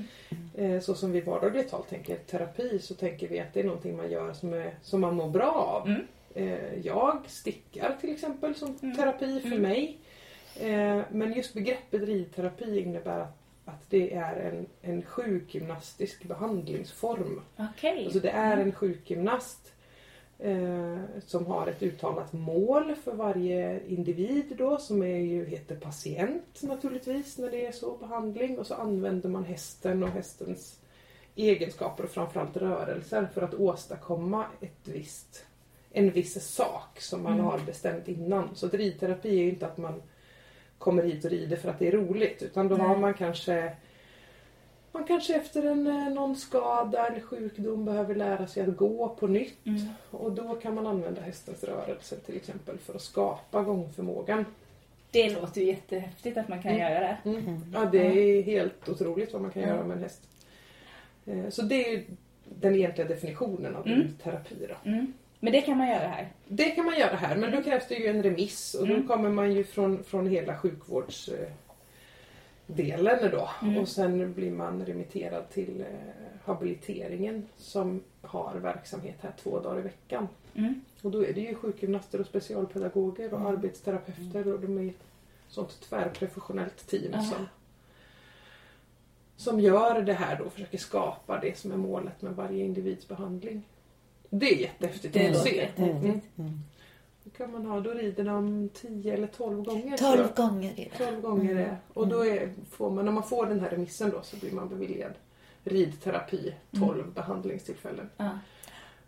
Eh, 0.55 0.81
så 0.81 0.93
som 0.95 1.11
vi 1.11 1.21
vardagligt 1.21 1.69
tal 1.69 1.83
tänker 1.83 2.15
terapi 2.15 2.79
så 2.79 2.93
tänker 2.93 3.27
vi 3.27 3.39
att 3.39 3.53
det 3.53 3.59
är 3.59 3.63
någonting 3.63 3.97
man 3.97 4.11
gör 4.11 4.33
som, 4.33 4.53
är, 4.53 4.73
som 4.81 5.01
man 5.01 5.15
mår 5.15 5.29
bra 5.29 5.51
av. 5.51 5.87
Mm. 5.87 6.01
Eh, 6.33 6.79
jag 6.83 7.17
stickar 7.27 7.95
till 8.01 8.11
exempel 8.13 8.55
som 8.55 8.75
Mm. 8.81 8.95
terapi 8.95 9.39
för 9.39 9.47
Mm. 9.47 9.61
mig. 9.61 9.97
Men 11.11 11.33
just 11.35 11.53
begreppet 11.53 12.01
ridterapi 12.01 12.79
innebär 12.79 13.19
att, 13.19 13.38
att 13.69 13.89
det 13.89 14.13
är 14.13 14.35
en, 14.35 14.65
en 14.81 15.01
sjukgymnastisk 15.01 16.23
behandlingsform. 16.23 17.41
Okej. 17.57 18.05
Alltså 18.05 18.19
det 18.19 18.29
är 18.29 18.57
en 18.57 18.71
sjukgymnast 18.71 19.71
eh, 20.39 20.97
som 21.25 21.45
har 21.45 21.67
ett 21.67 21.83
uttalat 21.83 22.33
mål 22.33 22.95
för 23.03 23.11
varje 23.15 23.87
individ 23.87 24.53
då 24.57 24.77
som 24.77 25.03
är 25.03 25.17
ju, 25.17 25.45
heter 25.45 25.75
patient 25.75 26.61
naturligtvis 26.61 27.37
när 27.37 27.51
det 27.51 27.65
är 27.65 27.71
så 27.71 27.97
behandling 27.97 28.59
och 28.59 28.67
så 28.67 28.73
använder 28.73 29.29
man 29.29 29.43
hästen 29.45 30.03
och 30.03 30.09
hästens 30.09 30.79
egenskaper 31.35 32.03
och 32.03 32.09
framförallt 32.09 32.57
rörelser 32.57 33.29
för 33.33 33.41
att 33.41 33.53
åstadkomma 33.53 34.45
ett 34.61 34.87
visst, 34.87 35.45
en 35.91 36.11
viss 36.11 36.53
sak 36.55 37.01
som 37.01 37.23
man 37.23 37.33
Mm. 37.33 37.45
har 37.45 37.59
bestämt 37.59 38.07
innan. 38.07 38.55
Så 38.55 38.67
ridterapi 38.67 39.29
är 39.29 39.43
ju 39.43 39.49
inte 39.49 39.65
att 39.65 39.77
man 39.77 40.01
kommer 40.79 41.03
hit 41.03 41.25
och 41.25 41.31
rider 41.31 41.57
för 41.57 41.69
att 41.69 41.79
det 41.79 41.87
är 41.87 41.91
roligt 41.91 42.41
utan 42.43 42.67
då 42.67 42.75
Nej. 42.75 42.87
har 42.87 42.97
man 42.97 43.13
kanske 43.13 43.71
man 44.91 45.03
kanske 45.03 45.35
efter 45.35 45.63
en, 45.65 45.87
eh, 45.87 46.09
någon 46.09 46.35
skada 46.35 47.07
eller 47.07 47.19
sjukdom 47.21 47.85
behöver 47.85 48.15
lära 48.15 48.47
sig 48.47 48.63
att 48.63 48.77
gå 48.77 49.09
på 49.09 49.27
nytt. 49.27 49.65
Mm. 49.65 49.81
Och 50.11 50.31
då 50.31 50.55
kan 50.55 50.75
man 50.75 50.87
använda 50.87 51.21
hästens 51.21 51.63
rörelse 51.63 52.15
till 52.15 52.35
exempel 52.35 52.77
för 52.77 52.93
att 52.95 53.01
skapa 53.01 53.61
gångförmågan. 53.63 54.45
Det 55.11 55.29
låter 55.29 55.61
ju 55.61 55.67
jättehäftigt 55.67 56.37
att 56.37 56.47
man 56.47 56.61
kan 56.61 56.71
Mm. 56.71 56.81
göra 56.93 56.99
det. 57.23 57.29
Mm. 57.29 57.61
Ja, 57.73 57.85
det 57.85 57.97
är 58.37 58.41
helt 58.43 58.89
otroligt 58.89 59.33
vad 59.33 59.41
man 59.41 59.51
kan 59.51 59.63
Mm. 59.63 59.75
göra 59.75 59.87
med 59.87 59.97
en 59.97 60.03
häst. 60.03 60.21
Eh, 61.25 61.49
Så 61.49 61.61
det 61.61 61.85
är 61.87 61.91
ju 61.91 62.03
den 62.45 62.75
egentliga 62.75 63.07
definitionen 63.07 63.75
av 63.75 63.87
Mm. 63.87 64.07
terapi. 64.23 64.55
Då. 64.69 64.89
Mm. 64.89 65.13
Men 65.39 65.53
det 65.53 65.61
kan 65.61 65.77
man 65.77 65.87
göra 65.87 66.07
här. 66.07 66.29
Det 66.47 66.69
kan 66.69 66.85
man 66.85 66.99
göra 66.99 67.15
här 67.15 67.35
men 67.37 67.51
då 67.51 67.63
krävs 67.63 67.87
det 67.87 67.95
ju 67.95 68.07
en 68.07 68.23
remiss 68.23 68.73
och 68.73 68.87
då 68.87 68.93
Mm. 68.93 69.07
kommer 69.07 69.29
man 69.29 69.53
ju 69.53 69.63
från, 69.63 70.03
från 70.03 70.27
hela 70.27 70.57
sjukvårdsdelen 70.57 71.55
då. 73.31 73.49
Mm. 73.61 73.77
Och 73.77 73.87
sen 73.87 74.33
blir 74.33 74.51
man 74.51 74.85
remitterad 74.85 75.49
till 75.49 75.81
eh, 75.81 75.87
habiliteringen 76.45 77.47
som 77.57 78.03
har 78.21 78.55
verksamhet 78.55 79.15
här 79.21 79.33
två 79.43 79.59
dagar 79.59 79.79
i 79.79 79.81
veckan. 79.81 80.27
Mm. 80.55 80.81
Och 81.01 81.11
då 81.11 81.25
är 81.25 81.33
det 81.33 81.41
ju 81.41 81.55
sjukgymnaster 81.55 82.19
och 82.21 82.25
specialpedagoger 82.27 83.33
och 83.33 83.39
Mm. 83.39 83.51
arbetsterapeuter 83.53 84.53
och 84.53 84.59
de 84.59 84.77
är 84.77 84.89
ett 84.89 85.03
sånt 85.47 85.81
tvärprofessionellt 85.89 86.87
team 86.87 87.11
Ja. 87.13 87.21
som, 87.21 87.45
som 89.37 89.59
gör 89.59 90.01
det 90.01 90.13
här 90.13 90.35
då, 90.43 90.49
försöker 90.49 90.77
skapa 90.77 91.39
det 91.39 91.57
som 91.57 91.71
är 91.71 91.77
målet 91.77 92.21
med 92.21 92.35
varje 92.35 92.65
individs 92.65 93.07
behandling. 93.07 93.63
Det 94.29 94.53
är 94.53 94.57
jättehäftigt 94.57 95.13
Det 95.13 95.29
att 95.29 95.43
se. 95.43 95.69
Mm. 95.75 95.95
Mm. 96.37 96.59
Då 97.23 97.29
kan 97.37 97.51
man 97.51 97.65
ha, 97.65 97.79
då 97.79 97.91
rider 97.91 98.23
de 98.23 98.69
10 98.73 99.13
eller 99.13 99.27
12 99.27 99.63
gånger. 99.63 99.97
tror 99.97 100.09
Tolv 100.15 100.21
jag. 100.21 100.35
gånger 100.35 100.71
är 100.71 100.89
det. 100.97 101.05
12 101.05 101.21
gånger 101.21 101.51
Mm. 101.51 101.63
är 101.63 101.77
Och 101.93 102.07
då 102.07 102.25
är, 102.25 102.53
får 102.71 102.89
man, 102.91 103.05
när 103.05 103.11
man 103.11 103.23
får 103.23 103.45
den 103.45 103.59
här 103.59 103.69
remissen 103.69 104.09
då 104.09 104.21
så 104.21 104.37
blir 104.37 104.51
man 104.51 104.69
beviljad 104.69 105.11
ridterapi 105.63 106.53
12 106.79 107.13
behandlingstillfällen. 107.13 108.09
Ja. 108.17 108.29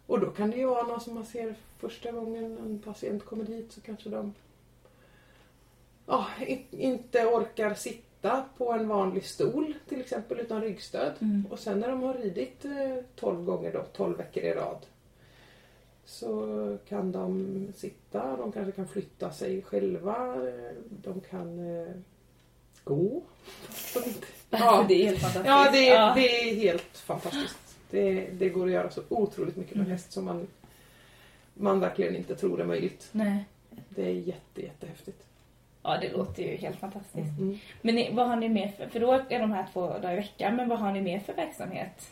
Och 0.08 0.20
då 0.20 0.30
kan 0.30 0.52
det 0.52 0.58
ju 0.58 0.66
vara 0.66 0.84
någon 0.88 1.02
som 1.02 1.14
man 1.14 1.26
ser 1.26 1.56
första 1.80 2.12
gången 2.12 2.58
en 2.58 2.80
patient 2.80 3.26
kommer 3.26 3.44
dit 3.44 3.72
så 3.72 3.82
kanske 3.82 4.10
de 4.10 4.34
i- 6.48 6.66
inte 6.72 7.26
orkar 7.26 7.74
sitta 7.74 8.46
på 8.58 8.72
en 8.74 8.88
vanlig 8.88 9.26
stol 9.26 9.74
till 9.90 10.02
exempel 10.02 10.40
utan 10.40 10.62
ryggstöd. 10.62 11.14
Mm. 11.20 11.46
Och 11.52 11.60
sen 11.60 11.80
när 11.80 11.88
de 11.90 12.04
har 12.04 12.14
ridit 12.14 12.66
eh, 12.66 13.04
12 13.16 13.44
gånger 13.46 13.74
då, 13.74 13.84
12 13.94 14.18
veckor 14.18 14.44
i 14.44 14.54
rad 14.54 14.86
så 16.06 16.78
kan 16.90 17.12
de 17.12 17.68
sitta, 17.76 18.38
de 18.38 18.52
kanske 18.52 18.72
kan 18.72 18.88
flytta 18.88 19.32
sig 19.32 19.62
själva, 19.62 20.36
de 20.90 21.22
kan 21.30 21.78
eh, 21.80 21.88
gå. 22.84 23.22
Alltså, 24.50 24.86
det 24.88 24.94
är 25.02 25.06
helt 25.06 25.20
fantastiskt. 25.22 25.46
Ja, 25.48 25.70
det 25.72 25.90
är, 25.90 25.96
Ja. 25.96 26.14
det 26.16 26.50
är 26.50 26.56
helt 26.56 26.98
fantastiskt. 26.98 27.58
Det, 27.90 28.28
det 28.32 28.50
går 28.50 28.66
att 28.66 28.72
göra 28.72 28.90
så 28.90 29.02
otroligt 29.10 29.56
mycket 29.56 29.76
med 29.76 29.86
Mm. 29.86 29.92
häst 29.92 30.12
som 30.12 30.26
man, 30.26 30.48
man 31.54 31.80
verkligen 31.80 32.16
inte 32.16 32.36
tror 32.36 32.62
är 32.62 32.66
möjligt. 32.66 33.10
Nej. 33.12 33.46
Det 33.90 34.06
är 34.06 34.14
jätte, 34.14 34.62
jättehäftigt. 34.62 35.24
Ja, 35.84 35.98
det 36.02 36.10
låter 36.12 36.44
ju 36.44 36.56
helt 36.56 36.80
fantastiskt. 36.80 37.40
Mm. 37.40 37.58
Men 37.82 38.16
vad 38.16 38.28
har 38.28 38.36
ni 38.36 38.50
mer 38.50 38.68
för, 38.78 38.88
för 38.88 39.00
då 39.00 39.12
är 39.30 39.40
de 39.40 39.52
här 39.52 39.66
två 39.74 39.82
dagar 39.88 40.14
i 40.14 40.16
veckan, 40.16 40.56
men 40.56 40.70
vad 40.70 40.80
har 40.80 40.92
ni 40.92 41.02
mer 41.02 41.20
för 41.20 41.34
verksamhet? 41.34 42.10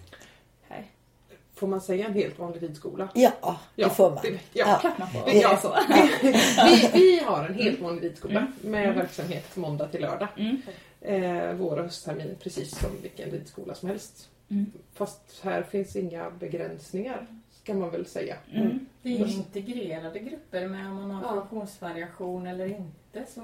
Får 1.60 1.67
man 1.67 1.82
säga 1.82 2.06
en 2.08 2.13
helt 2.13 2.39
vanlig 2.39 2.63
ridskola? 2.63 3.10
Ja, 3.13 3.60
det 3.76 3.89
får 3.89 4.10
man. 4.10 4.19
Det, 4.24 4.30
ja. 4.30 4.39
Ja. 4.54 4.78
Klart 4.82 4.98
man 4.98 5.08
får. 5.10 5.26
Det- 5.26 5.38
Ja, 5.39 5.58
så. 5.62 5.76
vi, 6.65 6.89
vi 6.93 7.19
har 7.24 7.45
en 7.45 7.54
helt 7.54 7.80
vanlig 7.82 8.04
ridskola 8.04 8.39
Mm. 8.39 8.52
med 8.62 8.84
Mm. 8.86 8.98
verksamhet 8.98 9.56
måndag 9.56 9.88
till 9.88 10.02
lördag. 10.02 10.28
Mm. 10.38 10.62
Eh, 11.02 11.54
vår 11.54 11.78
och 11.78 11.84
hösttermin 11.84 12.36
precis 12.43 12.78
som 12.80 12.89
vilken 13.02 13.32
ridskola 13.32 13.76
som 13.76 13.89
helst. 13.89 14.30
Mm. 14.50 14.72
Fast 14.93 15.39
här 15.43 15.63
finns 15.63 15.95
inga 15.95 16.30
begränsningar 16.30 17.28
ska 17.63 17.74
man 17.74 17.89
väl 17.91 18.06
säga. 18.06 18.36
Mm. 18.54 18.86
Det 19.02 19.10
är 19.10 19.28
integrerade 19.28 20.19
grupper 20.19 20.67
med 20.67 20.86
om 20.88 20.95
man 20.95 21.12
har 21.12 21.22
Ja. 21.36 21.41
funktionsvariation 21.41 22.48
eller 22.48 22.65
inte. 22.65 23.26
Så 23.34 23.41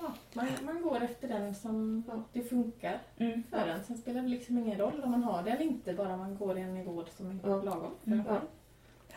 Ja. 0.00 0.06
ja, 0.32 0.42
man, 0.42 0.46
man 0.64 0.82
går 0.82 1.00
efter 1.02 1.28
den 1.28 1.54
som 1.54 2.04
Ja. 2.08 2.22
det 2.32 2.42
funkar 2.42 2.98
Mm. 3.18 3.42
för 3.50 3.68
en. 3.68 3.84
Sen 3.84 3.98
spelar 3.98 4.22
det 4.22 4.28
liksom 4.28 4.58
ingen 4.58 4.78
roll 4.78 5.00
om 5.04 5.10
man 5.10 5.22
har 5.22 5.42
det 5.42 5.50
eller 5.50 5.62
inte, 5.64 5.92
bara 5.94 6.16
man 6.16 6.36
går 6.36 6.58
i 6.58 6.60
en 6.60 6.74
nivå 6.74 7.04
som 7.16 7.30
är 7.30 7.36
Ja. 7.48 7.62
lagom. 7.62 7.90
för 8.04 8.10
Mm. 8.10 8.24
själv. 8.24 8.40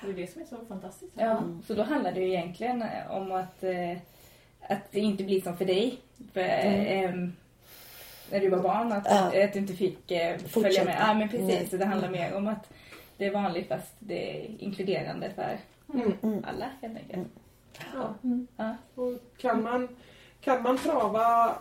Det 0.02 0.10
är 0.10 0.14
det 0.14 0.28
som 0.32 0.42
är 0.42 0.46
så 0.46 0.58
fantastiskt. 0.68 1.14
Ja, 1.18 1.44
så 1.68 1.74
då 1.74 1.84
handlar 1.84 2.12
det 2.12 2.20
ju 2.22 2.28
egentligen 2.28 2.82
eh, 2.82 3.12
om 3.12 3.32
att, 3.32 3.64
eh, 3.64 3.98
att 4.70 4.92
det 4.92 5.00
inte 5.00 5.24
blir 5.24 5.42
som 5.42 5.58
för 5.58 5.66
dig. 5.66 6.00
För, 6.34 6.40
ehm, 6.42 7.34
när 8.32 8.40
du 8.40 8.50
var 8.50 8.60
barn, 8.60 8.92
att, 8.92 9.06
Ja. 9.10 9.44
att 9.46 9.54
du 9.54 9.60
inte 9.60 9.74
fick 9.74 10.12
eh, 10.12 10.38
följa 10.38 10.84
med. 10.86 10.98
Ja, 11.00 11.14
men 11.14 11.30
precis. 11.30 11.70
Så 11.70 11.78
det 11.78 11.86
handlar 11.86 12.10
mer 12.10 12.34
om 12.36 12.48
att 12.48 12.74
det 13.18 13.26
är 13.26 13.32
vanligt 13.32 13.68
fast 13.68 13.94
det 14.00 14.46
är 14.46 14.62
inkluderande 14.64 15.30
för 15.30 15.58
Mm. 15.94 16.14
Mm. 16.24 16.44
alla 16.48 16.66
helt 16.82 16.98
enkelt. 16.98 17.28
Ja. 17.94 18.14
Mm. 18.24 18.48
Ja. 18.58 18.76
Och 18.96 19.14
kan, 19.38 19.64
man, 19.64 19.88
kan 20.44 20.64
man 20.64 20.78
trava 20.78 21.56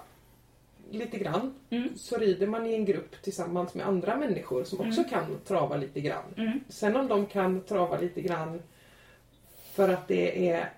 lite 0.91 1.19
grann 1.19 1.55
Mm. 1.71 1.89
så 1.97 2.17
rider 2.17 2.47
man 2.47 2.67
i 2.67 2.75
en 2.75 2.85
grupp 2.85 3.23
tillsammans 3.23 3.75
med 3.75 3.87
andra 3.87 4.17
människor 4.17 4.65
som 4.65 4.81
också 4.81 5.01
Mm. 5.01 5.11
kan 5.11 5.39
trava 5.47 5.77
lite 5.77 6.01
grann. 6.01 6.25
Mm. 6.37 6.61
Sen 6.69 6.97
om 6.97 7.09
de 7.09 7.27
kan 7.27 7.61
trava 7.61 7.99
lite 7.99 8.21
grann 8.21 8.63
för 9.73 9.89
att 9.89 10.09
det 10.09 10.49
är 10.51 10.71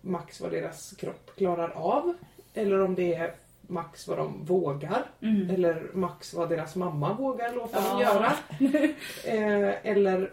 max 0.00 0.40
vad 0.40 0.50
deras 0.50 0.92
kropp 0.98 1.30
klarar 1.36 1.68
av 1.70 2.14
eller 2.54 2.82
om 2.82 2.94
det 2.94 3.14
är 3.14 3.34
max 3.68 4.08
vad 4.08 4.18
de 4.18 4.44
vågar 4.44 5.04
Mm. 5.20 5.50
eller 5.50 5.90
max 5.94 6.34
vad 6.34 6.48
deras 6.48 6.76
mamma 6.76 7.14
vågar 7.14 7.52
låta 7.54 7.80
dem 7.80 8.00
Ja. 8.00 8.14
göra. 8.14 8.32
Eh, 9.24 9.86
eller 9.90 10.30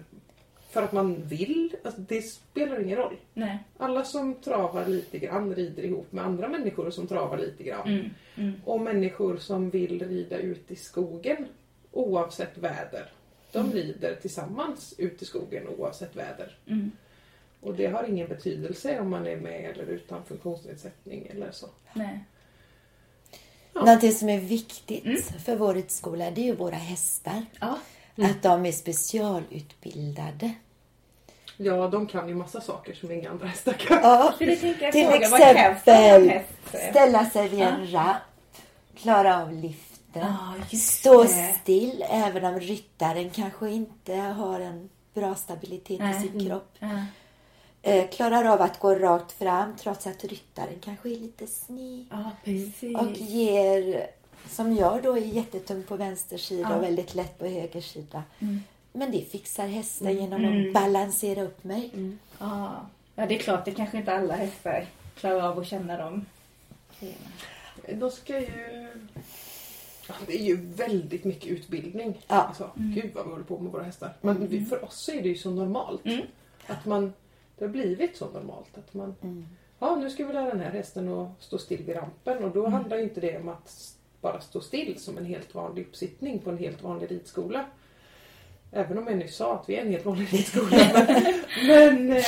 för 0.74 0.84
att 0.84 0.92
man 0.94 1.16
vill. 1.28 1.76
Alltså, 1.84 2.02
det 2.02 2.22
spelar 2.22 2.82
ingen 2.82 2.98
roll. 2.98 3.18
Nej. 3.34 3.58
Alla 3.78 4.04
som 4.06 4.36
travar 4.36 4.86
lite 4.88 5.20
grann 5.20 5.56
rider 5.56 5.84
ihop 5.84 6.12
med 6.12 6.26
andra 6.26 6.48
människor 6.48 6.92
som 6.92 7.08
travar 7.08 7.38
lite 7.38 7.64
grann. 7.64 7.88
Mm. 7.88 8.10
Mm. 8.36 8.54
Och 8.66 8.82
människor 8.82 9.38
som 9.38 9.70
vill 9.70 10.08
rida 10.10 10.38
ut 10.38 10.72
i 10.72 10.76
skogen 10.76 11.46
oavsett 11.92 12.58
väder. 12.58 13.12
De 13.52 13.60
Mm. 13.60 13.72
rider 13.72 14.16
tillsammans 14.22 14.94
ut 14.98 15.22
i 15.22 15.26
skogen 15.26 15.68
oavsett 15.68 16.16
väder. 16.16 16.58
Mm. 16.68 16.92
Och 17.62 17.74
det 17.76 17.86
har 17.88 18.04
ingen 18.04 18.28
betydelse 18.28 19.00
om 19.00 19.10
man 19.10 19.28
är 19.28 19.36
med 19.38 19.72
eller 19.72 19.84
utan 19.86 20.26
funktionsnedsättning 20.26 21.28
eller 21.32 21.52
så. 21.52 21.68
Nej. 21.94 22.20
Ja. 23.74 23.80
Någonting 23.86 24.12
som 24.12 24.30
är 24.30 24.40
viktigt 24.40 25.06
Mm. 25.06 25.22
för 25.22 25.56
vår 25.56 25.74
ridskola 25.74 26.32
det 26.32 26.42
är 26.42 26.46
ju 26.46 26.56
våra 26.56 26.76
hästar. 26.76 27.46
Ja. 27.62 27.80
Mm. 28.18 28.32
Att 28.32 28.44
de 28.44 28.66
är 28.66 28.72
specialutbildade. 28.72 30.54
Ja, 31.58 31.88
de 31.88 32.08
kan 32.08 32.28
ju 32.30 32.36
massa 32.36 32.62
saker 32.62 32.94
som 32.94 33.12
inga 33.12 33.30
andra 33.30 33.48
hästar 33.48 33.74
kan. 33.74 34.00
Ja, 34.04 34.34
Till 34.38 34.50
exempel, 34.50 36.40
ställa 36.92 37.26
sig 37.26 37.48
vid 37.50 37.62
en 37.62 37.92
rapp, 37.92 38.18
klara 38.98 39.42
av 39.42 39.54
lyften, 39.54 40.22
Ja, 40.22 40.54
just 40.70 40.94
stå 40.94 41.24
det. 41.24 41.56
still 41.62 42.06
även 42.10 42.46
om 42.46 42.60
ryttaren 42.60 43.30
kanske 43.30 43.70
inte 43.70 44.14
har 44.16 44.60
en 44.60 44.90
bra 45.14 45.36
stabilitet 45.36 46.02
i 46.02 46.22
sin 46.22 46.48
kropp. 46.48 46.72
Ja. 46.80 46.90
Eh, 47.82 48.10
klarar 48.10 48.46
av 48.46 48.62
att 48.62 48.80
gå 48.80 48.96
rakt 48.96 49.32
fram 49.32 49.76
trots 49.80 50.08
att 50.08 50.24
ryttaren 50.24 50.80
kanske 50.82 51.10
är 51.10 51.16
lite 51.20 51.48
sned. 51.48 52.06
Ja. 52.12 53.00
Och 53.00 53.12
ger 53.18 54.08
som 54.50 54.76
jag 54.76 55.04
då 55.04 55.18
är 55.18 55.22
jättetung 55.22 55.84
på 55.84 55.96
vänster 55.96 56.38
sida 56.38 56.68
Ja. 56.70 56.76
och 56.76 56.84
väldigt 56.84 57.16
lätt 57.16 57.40
på 57.40 57.46
höger 57.46 57.82
sida. 57.82 58.24
Mm. 58.40 58.64
Men 58.94 59.12
det 59.12 59.22
fixar 59.32 59.68
hästen 59.68 60.14
genom 60.14 60.46
Mm. 60.46 60.68
att 60.68 60.74
balansera 60.74 61.42
upp 61.44 61.64
mig. 61.64 61.92
Ja. 62.40 62.86
ja, 63.16 63.26
det 63.26 63.36
är 63.36 63.40
klart, 63.40 63.66
det 63.66 63.72
kanske 63.72 63.98
inte 63.98 64.14
alla 64.14 64.34
hästar 64.36 64.86
klarar 65.16 65.42
av 65.42 65.60
att 65.60 65.68
känna 65.68 65.98
dem. 65.98 66.26
De 67.94 68.12
ska 68.12 68.40
ju... 68.40 68.88
Det 70.28 70.34
är 70.34 70.44
ju 70.44 70.56
väldigt 70.56 71.24
mycket 71.24 71.48
utbildning. 71.50 72.18
Ja. 72.28 72.36
Alltså, 72.36 72.72
Gud 72.76 73.12
vad 73.14 73.26
vi 73.26 73.32
håller 73.32 73.44
på 73.44 73.60
med 73.60 73.72
våra 73.72 73.84
hästar. 73.84 74.14
Men 74.22 74.48
vi, 74.48 74.66
för 74.66 74.86
oss 74.86 75.10
är 75.10 75.22
det 75.22 75.30
ju 75.30 75.36
så 75.36 75.52
normalt. 75.52 76.06
Mm. 76.06 76.22
Att 76.68 76.86
man, 76.86 77.14
det 77.58 77.66
har 77.66 77.72
blivit 77.72 78.18
så 78.18 78.30
normalt 78.30 78.78
att 78.78 78.94
man... 78.94 79.16
Mm. 79.22 79.48
Ja, 79.80 79.96
nu 79.96 80.10
ska 80.10 80.26
vi 80.26 80.34
lära 80.34 80.46
den 80.46 80.60
här 80.60 80.72
hästen 80.72 81.10
att 81.10 81.30
stå 81.44 81.58
still 81.58 81.84
vid 81.84 81.96
rampen. 81.96 82.44
Och 82.44 82.52
då 82.52 82.68
handlar 82.68 82.98
ju 82.98 83.04
inte 83.04 83.22
det 83.22 83.38
om 83.38 83.50
att 83.50 83.96
bara 84.22 84.42
stå 84.42 84.62
still 84.62 85.00
som 85.00 85.18
en 85.18 85.26
helt 85.26 85.56
vanlig 85.56 85.82
uppsittning 85.88 86.40
på 86.40 86.50
en 86.50 86.58
helt 86.58 86.84
vanlig 86.84 87.12
ridskola. 87.12 87.66
Även 88.74 88.98
om 88.98 89.08
jag 89.08 89.18
nyss 89.18 89.36
sa 89.36 89.54
att 89.56 89.70
vi 89.70 89.76
är 89.76 89.82
en 89.82 89.92
helt 89.92 90.06
vanlig 90.06 90.34
ridskola. 90.34 90.78
men, 91.68 92.08
men 92.08 92.18
eh, 92.18 92.24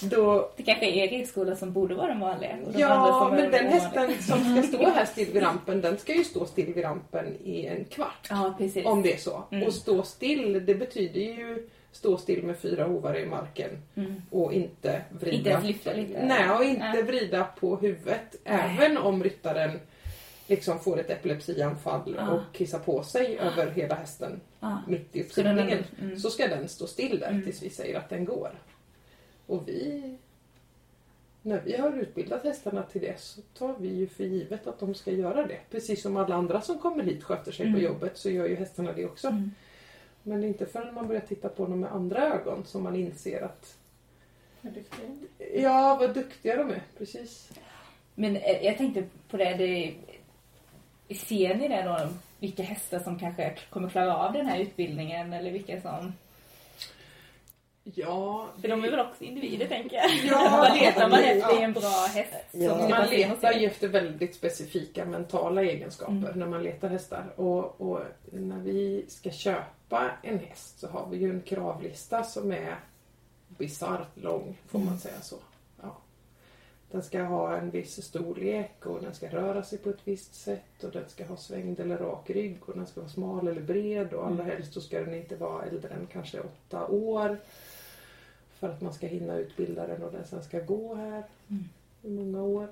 då... 0.00 0.50
Det 0.56 0.62
kanske 0.62 0.86
är 0.86 1.08
ridskola 1.08 1.56
som 1.56 1.72
borde 1.72 1.94
vara 1.94 2.08
de 2.08 2.20
vanliga. 2.20 2.56
de 2.72 2.80
Ja, 2.80 3.28
men 3.36 3.50
den 3.50 3.66
hästen 3.66 4.22
som 4.22 4.38
ska 4.56 4.76
stå 4.76 4.90
här 4.90 5.04
still 5.04 5.32
vid 5.32 5.42
rampen, 5.42 5.80
den 5.80 5.98
ska 5.98 6.14
ju 6.14 6.24
stå 6.24 6.46
still 6.46 6.74
vid 6.74 6.84
rampen 6.84 7.36
i 7.44 7.66
en 7.66 7.84
kvart. 7.84 8.26
Ja, 8.30 8.54
precis. 8.58 8.86
Om 8.86 9.02
det 9.02 9.12
är 9.12 9.18
så. 9.18 9.42
Mm. 9.50 9.66
Och 9.66 9.74
stå 9.74 10.02
still, 10.02 10.66
det 10.66 10.74
betyder 10.74 11.20
ju 11.20 11.68
stå 11.92 12.16
still 12.16 12.42
med 12.42 12.58
fyra 12.58 12.84
hovar 12.84 13.18
i 13.18 13.26
marken 13.26 13.70
Mm. 13.96 14.22
och 14.30 14.52
inte 14.52 15.02
vrida. 15.10 15.50
Inte 15.56 15.66
lyfta 15.66 15.92
lite. 15.92 16.24
Nej, 16.26 16.50
och 16.50 16.64
inte 16.64 16.92
Nej. 16.92 17.02
vrida 17.02 17.44
på 17.60 17.76
huvudet. 17.76 18.36
Nej. 18.44 18.76
Även 18.78 18.98
om 18.98 19.24
ryttaren 19.24 19.80
liksom 20.46 20.80
får 20.80 21.00
ett 21.00 21.10
epilepsianfall 21.10 22.14
Ja. 22.18 22.30
och 22.30 22.40
kissar 22.52 22.78
på 22.78 23.02
sig 23.02 23.38
över 23.38 23.70
hela 23.70 23.94
hästen 23.94 24.40
Ja. 24.60 24.82
mitt 24.88 25.16
i 25.16 25.22
Så 25.24 25.42
den 25.42 25.58
uppsittningen. 25.58 25.84
ändå- 25.98 26.02
mm. 26.06 26.18
Så 26.18 26.30
ska 26.30 26.48
den 26.48 26.68
stå 26.68 26.86
still 26.86 27.18
där 27.20 27.30
Mm. 27.30 27.42
tills 27.44 27.62
vi 27.62 27.70
säger 27.70 27.98
att 27.98 28.08
den 28.08 28.24
går. 28.24 28.50
Och 29.46 29.68
vi... 29.68 30.16
När 31.42 31.60
vi 31.60 31.76
har 31.76 31.92
utbildat 31.98 32.44
hästarna 32.44 32.82
till 32.82 33.00
det 33.00 33.20
så 33.20 33.40
tar 33.58 33.74
vi 33.78 33.88
ju 33.88 34.06
för 34.06 34.24
givet 34.24 34.66
att 34.66 34.80
de 34.80 34.94
ska 34.94 35.10
göra 35.10 35.46
det. 35.46 35.58
Precis 35.70 36.02
som 36.02 36.16
alla 36.16 36.34
andra 36.34 36.60
som 36.60 36.78
kommer 36.78 37.02
hit 37.04 37.24
sköter 37.24 37.52
sig 37.52 37.66
på 37.66 37.68
Mm. 37.70 37.82
jobbet 37.84 38.18
så 38.18 38.30
gör 38.30 38.46
ju 38.48 38.56
hästarna 38.56 38.92
det 38.92 39.04
också. 39.06 39.28
Mm. 39.28 39.50
Men 40.22 40.40
det 40.40 40.46
är 40.46 40.48
inte 40.48 40.66
förrän 40.66 40.94
man 40.94 41.08
börjar 41.08 41.20
titta 41.22 41.48
på 41.48 41.66
dem 41.66 41.80
med 41.80 41.92
andra 41.92 42.34
ögon 42.34 42.64
som 42.64 42.82
man 42.82 42.96
inser 42.96 43.42
att 43.42 43.76
Vad 44.60 44.72
duktig. 44.72 45.04
ja, 45.54 45.96
vad 46.00 46.14
duktiga 46.14 46.56
de 46.56 46.70
är. 46.70 46.82
Precis. 46.98 47.50
Men 48.14 48.36
eh, 48.36 48.64
jag 48.64 48.78
tänkte 48.78 49.04
på 49.30 49.36
det, 49.36 49.54
det 49.54 49.94
ser 51.14 51.54
ni 51.54 51.68
det 51.68 51.82
då? 51.82 52.08
Vilka 52.40 52.62
hästar 52.62 52.98
som 52.98 53.18
kanske 53.18 53.54
kommer 53.70 53.88
klara 53.88 54.16
av 54.16 54.32
den 54.32 54.46
här 54.46 54.58
utbildningen 54.58 55.32
eller 55.32 55.50
vilka 55.50 55.80
som... 55.80 56.12
Ja, 57.94 58.48
För 58.60 58.68
de 58.68 58.84
är 58.84 58.90
väl 58.90 59.00
också 59.00 59.24
individer 59.24 59.66
tänker 59.66 59.96
jag. 59.96 60.10
Ja, 60.26 60.48
Vad 60.68 60.78
letar 60.78 61.08
man 61.08 61.20
ja. 61.20 61.26
efter 61.26 61.60
i 61.60 61.62
en 61.62 61.72
bra 61.72 62.06
häst? 62.14 62.34
Ja. 62.52 62.78
som 62.78 62.90
Man 62.90 63.08
letar 63.10 63.52
ju 63.52 63.66
efter 63.66 63.88
väldigt 63.88 64.34
specifika 64.34 65.04
mentala 65.04 65.62
egenskaper 65.62 66.12
Mm. 66.12 66.38
när 66.38 66.46
man 66.46 66.62
letar 66.62 66.88
hästar. 66.88 67.24
Och, 67.36 67.80
och 67.80 68.00
när 68.32 68.58
vi 68.58 69.04
ska 69.08 69.30
köpa 69.30 70.10
en 70.22 70.38
häst 70.38 70.78
så 70.80 70.88
har 70.88 71.06
vi 71.10 71.16
ju 71.16 71.30
en 71.30 71.40
kravlista 71.42 72.22
som 72.24 72.52
är 72.52 72.76
bisarrt 73.48 74.16
lång, 74.16 74.56
får 74.68 74.78
Mm. 74.78 74.90
man 74.90 74.98
säga 74.98 75.20
så. 75.22 75.36
Den 76.90 77.02
ska 77.02 77.22
ha 77.22 77.56
en 77.56 77.70
viss 77.70 78.02
storlek 78.04 78.86
och 78.86 79.00
den 79.02 79.14
ska 79.14 79.28
röra 79.28 79.62
sig 79.62 79.78
på 79.78 79.90
ett 79.90 80.00
visst 80.04 80.34
sätt 80.34 80.84
och 80.84 80.90
den 80.90 81.08
ska 81.08 81.24
ha 81.24 81.36
svängd 81.36 81.80
eller 81.80 81.96
rak 81.98 82.30
rygg 82.30 82.58
och 82.68 82.74
den 82.74 82.86
ska 82.86 83.00
vara 83.00 83.10
smal 83.10 83.48
eller 83.48 83.60
bred 83.62 84.12
och 84.12 84.26
allra 84.26 84.42
Mm. 84.42 84.46
helst 84.46 84.72
så 84.72 84.80
ska 84.80 85.00
den 85.00 85.14
inte 85.14 85.36
vara 85.36 85.64
äldre 85.64 85.88
än 85.94 86.06
kanske 86.12 86.40
åtta 86.40 86.86
år. 86.86 87.38
För 88.58 88.68
att 88.68 88.80
man 88.80 88.92
ska 88.92 89.06
hinna 89.06 89.34
utbilda 89.36 89.86
den 89.86 90.02
och 90.02 90.12
den 90.12 90.24
sen 90.26 90.42
ska 90.42 90.60
gå 90.60 90.94
här 90.94 91.22
Mm. 91.50 91.64
i 92.02 92.08
många 92.10 92.42
år. 92.42 92.68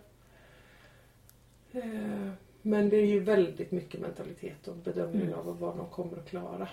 Eh, 1.72 2.30
Men 2.62 2.88
det 2.88 2.96
är 2.96 3.06
ju 3.06 3.20
väldigt 3.20 3.70
mycket 3.72 4.00
mentalitet 4.00 4.68
och 4.68 4.76
bedömning 4.76 5.22
Mm. 5.22 5.34
av 5.38 5.58
vad 5.60 5.76
de 5.76 5.86
kommer 5.86 6.18
att 6.18 6.28
klara. 6.28 6.68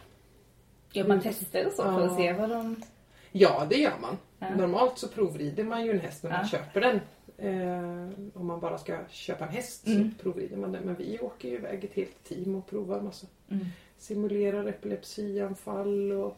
Gör 0.91 1.08
man 1.08 1.21
tester 1.21 1.65
och 1.67 1.73
så 1.73 1.84
för 1.84 2.01
att 2.06 2.12
Ja. 2.12 2.17
se 2.17 2.34
vad 2.34 2.49
de... 2.49 2.84
Ja, 3.32 3.67
det 3.69 3.75
gör 3.75 3.93
man. 4.01 4.17
Ja. 4.39 4.56
Normalt 4.56 4.97
så 4.97 5.08
provrider 5.08 5.63
man 5.63 5.86
ju 5.86 5.91
en 5.91 5.99
häst 5.99 6.23
när 6.23 6.29
man 6.32 6.39
Ja. 6.41 6.47
köper 6.47 6.82
den. 6.82 6.99
Eh, 7.38 8.10
om 8.34 8.48
man 8.48 8.60
bara 8.60 8.78
ska 8.78 8.98
köpa 9.10 9.46
en 9.46 9.52
häst 9.52 9.88
Mm. 9.88 10.12
så 10.12 10.24
provrider 10.24 10.58
man 10.58 10.72
den. 10.72 10.84
Men 10.84 10.96
vi 10.96 11.19
åker 11.19 11.50
ju 11.50 11.56
iväg 11.56 11.84
ett 11.84 11.93
helt 11.93 12.24
team 12.24 12.56
och 12.56 12.67
provar 12.67 13.02
massa. 13.02 13.28
Mm. 13.50 13.65
Simulerar 13.98 14.65
epilepsianfall 14.65 16.12
och 16.12 16.38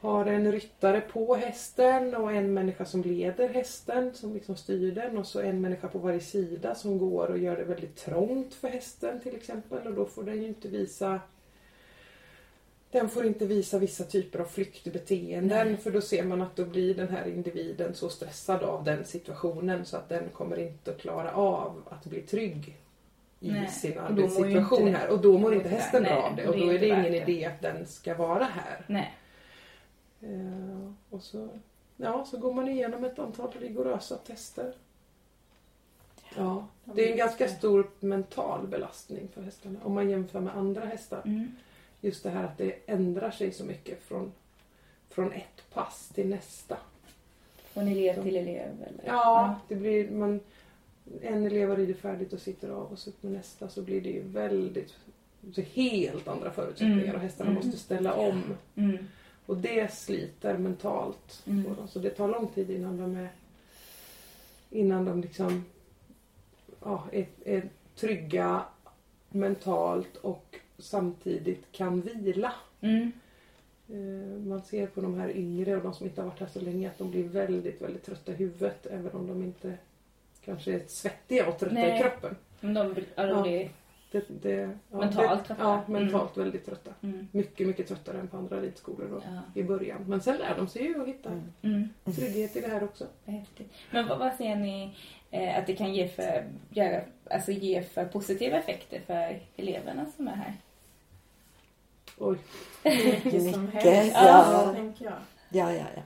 har 0.00 0.26
en 0.26 0.52
ryttare 0.52 1.00
på 1.00 1.34
hästen 1.34 2.14
och 2.14 2.32
en 2.32 2.54
människa 2.54 2.84
som 2.84 3.02
leder 3.02 3.48
hästen 3.48 4.14
som 4.14 4.34
liksom 4.34 4.56
styr 4.56 4.92
den 4.92 5.18
och 5.18 5.26
så 5.26 5.40
en 5.40 5.60
människa 5.60 5.88
på 5.88 5.98
varje 5.98 6.20
sida 6.20 6.74
som 6.74 6.98
går 6.98 7.28
och 7.30 7.38
gör 7.38 7.56
det 7.56 7.64
väldigt 7.64 7.96
trångt 7.96 8.54
för 8.54 8.68
hästen 8.68 9.20
till 9.20 9.36
exempel 9.36 9.86
och 9.86 9.94
då 9.94 10.06
får 10.06 10.22
den 10.24 10.42
ju 10.42 10.48
inte 10.48 10.68
visa 10.68 11.20
den 12.90 13.08
får 13.08 13.26
inte 13.26 13.46
visa 13.46 13.78
vissa 13.78 14.04
typer 14.04 14.38
av 14.38 14.44
flyktbeteenden 14.44 15.66
Nej. 15.66 15.76
för 15.76 15.90
då 15.90 16.00
ser 16.00 16.24
man 16.24 16.42
att 16.42 16.56
då 16.56 16.64
blir 16.64 16.94
den 16.94 17.08
här 17.08 17.28
individen 17.28 17.94
så 17.94 18.08
stressad 18.08 18.62
av 18.62 18.84
den 18.84 19.04
situationen 19.04 19.84
så 19.84 19.96
att 19.96 20.08
den 20.08 20.28
kommer 20.28 20.58
inte 20.58 20.90
att 20.90 20.98
klara 20.98 21.32
av 21.32 21.82
att 21.90 22.04
bli 22.04 22.20
trygg 22.20 22.76
i 23.40 23.50
Nej, 23.50 23.68
sin 23.68 23.98
arbetssituation 23.98 24.94
här 24.94 25.10
och 25.10 25.20
då 25.20 25.38
mår 25.38 25.54
inte 25.54 25.68
hästen 25.68 26.02
bra 26.02 26.22
av 26.22 26.36
det 26.36 26.48
och 26.48 26.58
då 26.58 26.72
är 26.72 26.78
det 26.78 26.86
ingen 26.86 27.14
idé 27.14 27.44
att 27.44 27.62
den 27.62 27.86
ska 27.86 28.14
vara 28.14 28.44
här. 28.44 28.84
Nej. 28.86 29.14
Eh, 30.20 30.92
och 31.10 31.22
så, 31.22 31.48
ja, 31.96 32.24
så 32.24 32.38
går 32.38 32.52
man 32.52 32.68
igenom 32.68 33.04
ett 33.04 33.18
antal 33.18 33.52
rigorösa 33.60 34.16
tester. 34.16 34.74
Ja, 36.36 36.66
det 36.84 37.08
är 37.08 37.10
en 37.10 37.18
ganska 37.18 37.48
stor 37.48 37.90
mental 38.00 38.66
belastning 38.66 39.28
för 39.34 39.42
hästarna 39.42 39.78
om 39.82 39.94
man 39.94 40.10
jämför 40.10 40.40
med 40.40 40.56
andra 40.56 40.84
hästar. 40.84 41.22
Mm. 41.24 41.56
Just 42.00 42.22
det 42.22 42.30
här 42.30 42.44
att 42.44 42.58
det 42.58 42.74
ändrar 42.86 43.30
sig 43.30 43.52
så 43.52 43.64
mycket 43.64 44.02
från, 44.02 44.32
från 45.10 45.32
ett 45.32 45.70
pass 45.72 46.08
till 46.14 46.28
nästa. 46.28 46.76
Från 47.72 47.88
elev 47.88 48.22
till 48.22 48.36
elev 48.36 48.72
eller? 48.86 49.04
Ja, 49.06 49.60
det 49.68 49.74
blir 49.74 50.10
man 50.10 50.40
en 51.22 51.46
elev 51.46 51.68
har 51.68 51.76
ridit 51.76 51.98
färdigt 51.98 52.32
och 52.32 52.40
sitter 52.40 52.68
av 52.70 52.92
och 52.92 52.98
så 52.98 53.10
upp 53.10 53.22
med 53.22 53.32
nästa 53.32 53.68
så 53.68 53.82
blir 53.82 54.00
det 54.00 54.08
ju 54.10 54.22
väldigt 54.22 54.94
så 55.54 55.60
helt 55.60 56.28
andra 56.28 56.50
förutsättningar 56.50 57.02
Mm. 57.02 57.14
och 57.14 57.20
hästarna 57.20 57.50
Mm. 57.50 57.64
måste 57.64 57.78
ställa 57.78 58.14
om. 58.14 58.42
Mm. 58.74 58.98
Och 59.46 59.56
det 59.56 59.92
sliter 59.94 60.58
mentalt 60.58 61.42
Mm. 61.46 61.64
på 61.64 61.74
dem. 61.74 61.88
Så 61.88 61.98
det 61.98 62.10
tar 62.10 62.28
lång 62.28 62.46
tid 62.48 62.70
innan 62.70 62.96
de 62.96 63.16
är 63.16 63.28
innan 64.70 65.04
de 65.04 65.20
liksom 65.20 65.64
ja, 66.84 67.04
är, 67.12 67.26
är 67.44 67.68
trygga 67.96 68.62
mentalt 69.30 70.16
och 70.16 70.56
samtidigt 70.78 71.72
kan 71.72 72.00
vila. 72.00 72.52
Mm. 72.80 73.12
Eh, 73.88 74.38
Man 74.48 74.62
ser 74.62 74.86
på 74.86 75.00
de 75.00 75.20
här 75.20 75.36
yngre 75.36 75.76
och 75.76 75.82
de 75.82 75.94
som 75.94 76.06
inte 76.06 76.20
har 76.20 76.28
varit 76.28 76.40
här 76.40 76.46
så 76.46 76.60
länge 76.60 76.88
att 76.88 76.98
de 76.98 77.10
blir 77.10 77.24
väldigt, 77.28 77.82
väldigt 77.82 78.06
trötta 78.06 78.32
i 78.32 78.34
huvudet 78.34 78.86
även 78.86 79.12
om 79.12 79.26
de 79.26 79.42
inte 79.42 79.74
kanske 80.44 80.72
är 80.72 80.82
svettiga 80.86 81.48
och 81.48 81.58
trötta 81.58 81.74
Nej. 81.74 81.98
i 81.98 82.02
kroppen. 82.02 82.36
Men 82.60 82.74
de, 82.74 82.94
ja, 83.14 83.26
de 83.26 83.52
Ja. 83.52 83.68
Det, 84.12 84.24
det, 84.42 84.70
ja, 84.90 84.98
Mentalt 84.98 85.46
trötta. 85.46 85.62
Ja, 85.62 85.82
mentalt 85.92 86.36
väldigt 86.36 86.66
trötta. 86.66 86.90
Mm. 87.02 87.28
Mycket, 87.32 87.66
mycket 87.66 87.88
tröttare 87.88 88.18
än 88.20 88.28
på 88.28 88.36
andra 88.36 88.60
ridskolor 88.60 89.08
då, 89.10 89.22
Ja. 89.24 89.60
i 89.60 89.64
början. 89.64 90.04
Men 90.06 90.20
sen 90.20 90.36
lär 90.36 90.56
de 90.56 90.68
sig 90.68 90.82
ju 90.82 91.02
att 91.02 91.08
hitta 91.08 91.28
Mm. 91.28 91.44
Mm. 91.62 91.88
trygghet 92.16 92.56
i 92.56 92.60
det 92.60 92.68
här 92.68 92.84
också. 92.84 93.06
Häftigt. 93.24 93.72
Men 93.90 94.08
vad, 94.08 94.18
vad 94.18 94.34
ser 94.34 94.56
ni 94.56 94.94
eh, 95.30 95.58
att 95.58 95.66
det 95.66 95.76
kan 95.76 95.94
ge 95.94 96.08
för, 96.08 96.44
göra, 96.70 97.00
alltså 97.30 97.52
ge 97.52 97.82
för 97.82 98.04
positiva 98.04 98.56
effekter 98.58 99.00
för 99.06 99.40
eleverna 99.56 100.06
som 100.16 100.28
är 100.28 100.32
här? 100.36 100.54
Oj. 102.18 102.38
Mycket 102.84 103.52
som 103.54 103.64
Mycket, 103.64 103.82
helst. 103.82 104.12
ja. 104.14 104.72
tänker 104.74 105.04
jag. 105.04 105.14
Ja, 105.50 105.72
ja, 105.72 105.84
ja. 105.96 106.02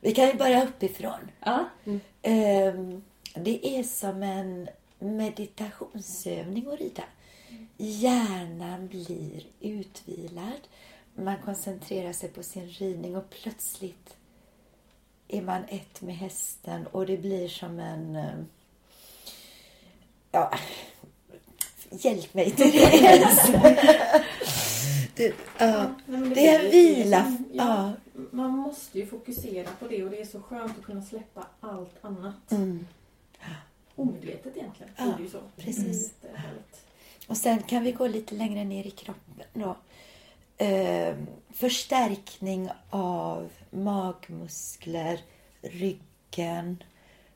Vi 0.00 0.14
kan 0.14 0.26
ju 0.26 0.34
börja 0.34 0.64
uppifrån. 0.64 1.30
Ja. 1.40 1.64
Ehm, 2.22 3.02
det 3.34 3.78
är 3.78 3.82
som 3.82 4.22
en 4.22 4.68
meditationsövning 4.98 6.66
att 6.72 6.80
rida. 6.80 7.02
Hjärnan 7.76 8.86
blir 8.88 9.42
utvilad. 9.60 10.60
Man 11.14 11.36
koncentrerar 11.44 12.12
sig 12.12 12.28
på 12.28 12.42
sin 12.42 12.68
ridning 12.68 13.16
och 13.16 13.30
plötsligt 13.30 14.16
är 15.28 15.42
man 15.42 15.64
ett 15.68 16.00
med 16.00 16.16
hästen 16.16 16.86
och 16.86 17.06
det 17.06 17.16
blir 17.16 17.48
som 17.48 17.78
en... 17.78 18.16
eh, 18.16 18.32
Ja, 20.32 20.50
hjälp 21.90 22.34
mig 22.34 22.50
till 22.50 22.72
det. 25.24 25.28
det 25.58 25.64
ja, 25.64 25.90
Nej, 26.06 26.20
men 26.20 26.30
det 26.30 26.48
är 26.48 26.64
en 26.64 26.70
vila. 26.70 27.36
Ja. 27.52 27.92
Man 28.30 28.50
måste 28.50 28.98
ju 28.98 29.06
fokusera 29.06 29.68
på 29.80 29.88
det 29.88 30.04
och 30.04 30.10
det 30.10 30.20
är 30.20 30.24
så 30.24 30.40
skönt 30.40 30.78
att 30.78 30.84
kunna 30.84 31.02
släppa 31.02 31.46
allt 31.60 32.04
annat. 32.04 32.52
Mm. 32.52 32.86
Omedvetet 33.94 34.56
egentligen. 34.56 34.92
Ja, 34.96 35.14
det 35.16 35.22
ju 35.22 35.30
så. 35.30 35.40
precis. 35.56 36.12
Det. 36.22 36.28
Och 37.26 37.36
sen 37.36 37.62
kan 37.62 37.82
vi 37.84 37.92
gå 37.92 38.06
lite 38.06 38.34
längre 38.34 38.64
ner 38.64 38.86
i 38.86 38.90
kroppen 38.90 39.44
då. 39.52 39.76
Eh, 40.64 41.14
förstärkning 41.50 42.70
av 42.90 43.50
magmuskler, 43.70 45.20
ryggen, 45.62 46.82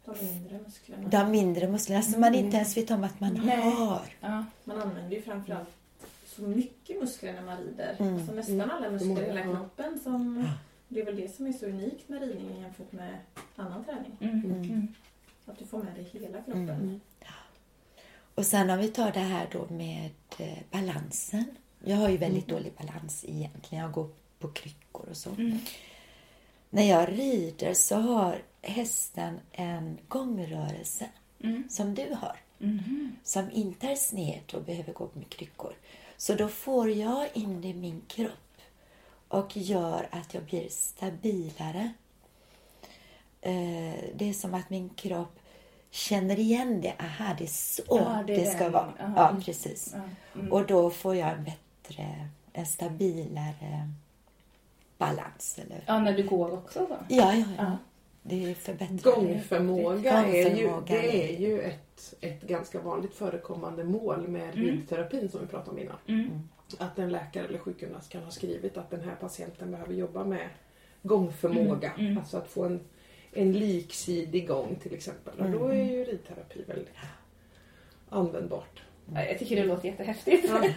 De 0.04 0.26
mindre 0.26 0.58
musklerna. 0.66 1.08
de 1.08 1.30
mindre 1.30 1.68
musklerna 1.68 2.02
som 2.02 2.20
man 2.20 2.34
inte 2.34 2.56
ens 2.56 2.76
vet 2.76 2.90
om 2.90 3.04
att 3.04 3.20
man 3.20 3.40
Nej. 3.44 3.70
har. 3.70 4.02
Ja. 4.20 4.44
Man 4.64 4.80
använder 4.80 5.16
ju 5.16 5.22
framförallt 5.22 5.68
så 6.36 6.42
mycket 6.42 7.00
muskler 7.00 7.32
när 7.32 7.42
man 7.42 7.58
rider. 7.58 7.96
Mm. 7.98 8.14
Alltså 8.14 8.32
nästan 8.32 8.70
alla 8.70 8.90
muskler 8.90 9.22
i 9.22 9.26
hela 9.26 9.40
Mm. 9.40 9.56
kroppen. 9.56 10.00
Som, 10.02 10.48
det 10.88 11.00
är 11.00 11.04
väl 11.04 11.16
det 11.16 11.34
som 11.36 11.46
är 11.46 11.52
så 11.52 11.66
unikt 11.66 12.08
med 12.08 12.20
ridningen 12.22 12.60
jämfört 12.60 12.92
med 12.92 13.18
annan 13.56 13.84
träning. 13.84 14.16
Mm. 14.20 14.44
Mm. 14.44 14.62
Mm. 14.62 14.88
Att 15.46 15.58
du 15.58 15.64
får 15.64 15.82
med 15.82 15.94
dig 15.94 16.04
hela 16.12 16.42
kroppen. 16.42 16.68
Mm. 16.70 17.00
Och 18.34 18.46
sen 18.46 18.70
om 18.70 18.78
vi 18.78 18.88
tar 18.88 19.12
det 19.12 19.18
här 19.20 19.48
då 19.52 19.66
med 19.74 20.10
eh, 20.38 20.58
balansen. 20.70 21.44
Jag 21.84 21.96
har 21.96 22.08
ju 22.08 22.16
väldigt 22.16 22.46
dålig 22.48 22.72
balans 22.78 23.24
egentligen. 23.28 23.84
Jag 23.84 23.92
går 23.92 24.08
på 24.38 24.48
kryckor 24.48 25.06
och 25.10 25.16
så. 25.16 25.30
Mm. 25.30 25.58
När 26.70 26.82
jag 26.90 27.08
rider 27.18 27.74
så 27.74 27.96
har 27.96 28.42
hästen 28.62 29.40
en 29.52 29.98
gångrörelse 30.08 31.08
Mm. 31.40 31.64
som 31.70 31.94
du 31.94 32.14
har. 32.20 32.36
Mhm. 32.58 33.16
Som 33.24 33.50
inte 33.52 33.86
är 33.86 33.94
sned 33.96 34.54
och 34.54 34.62
behöver 34.62 34.92
gå 34.92 35.08
med 35.12 35.28
kryckor. 35.28 35.72
Så 36.24 36.34
då 36.34 36.48
får 36.48 36.90
jag 36.90 37.28
in 37.32 37.60
det 37.60 37.68
i 37.68 37.74
min 37.74 38.02
kropp 38.08 38.30
och 39.28 39.56
gör 39.56 40.08
att 40.10 40.34
jag 40.34 40.42
blir 40.42 40.68
stabilare. 40.68 41.92
Eh, 43.40 43.94
Det 44.14 44.28
är 44.28 44.32
som 44.32 44.54
att 44.54 44.70
min 44.70 44.88
kropp 44.88 45.38
känner 45.90 46.38
igen 46.38 46.80
det. 46.80 46.94
Aha, 47.00 47.34
det 47.38 47.44
är 47.44 47.48
så 47.48 47.82
Ja, 47.88 48.24
det, 48.26 48.36
det 48.36 48.46
ska 48.50 48.64
den. 48.64 48.72
vara. 48.72 48.92
Aha. 49.00 49.12
Ja, 49.16 49.40
precis. 49.44 49.94
Mm. 50.34 50.52
Och 50.52 50.66
då 50.66 50.90
får 50.90 51.16
jag 51.16 51.30
en 51.30 51.44
bättre, 51.44 52.28
en 52.52 52.66
stabilare 52.66 53.90
balans. 54.98 55.58
Eller? 55.58 55.84
ja, 55.86 55.98
när 55.98 56.12
du 56.12 56.22
går 56.28 56.52
också 56.52 56.86
så. 56.86 56.96
Ja, 57.08 57.34
ja, 57.34 57.44
ja. 57.58 57.78
Det 58.26 58.54
förbättrar 58.54 59.12
Gångförmåga 59.12 60.12
är 60.12 60.56
ju, 60.56 60.70
det 60.86 61.32
är 61.32 61.40
ju 61.40 61.60
ett, 61.60 62.14
ett 62.20 62.42
ganska 62.42 62.80
vanligt 62.80 63.14
förekommande 63.14 63.84
mål 63.84 64.28
med 64.28 64.42
Mm. 64.54 64.66
ridterapin 64.66 65.28
som 65.28 65.40
vi 65.40 65.46
pratade 65.46 65.70
om 65.70 65.78
innan. 65.78 65.96
Mm. 66.06 66.30
Att 66.78 66.98
en 66.98 67.12
läkare 67.12 67.46
eller 67.46 67.58
sjukgymnast 67.58 68.10
kan 68.10 68.22
ha 68.22 68.30
skrivit 68.30 68.76
att 68.76 68.90
den 68.90 69.00
här 69.00 69.14
patienten 69.20 69.70
behöver 69.70 69.94
jobba 69.94 70.24
med 70.24 70.48
gångförmåga. 71.02 71.90
Mm, 71.92 72.06
mm. 72.06 72.18
Alltså 72.18 72.36
att 72.36 72.48
få 72.48 72.64
en, 72.64 72.80
en 73.32 73.52
liksidig 73.52 74.48
gång 74.48 74.76
till 74.82 74.94
exempel. 74.94 75.40
Och 75.40 75.50
då 75.50 75.68
är 75.68 75.84
ju 75.90 76.04
ridterapi 76.04 76.62
väldigt 76.66 76.94
användbart. 78.08 78.82
Ja, 79.14 79.24
Jag 79.24 79.38
tycker 79.38 79.56
det 79.56 79.64
låter 79.64 79.88
jättehäftigt. 79.88 80.48
Ja. 80.48 80.68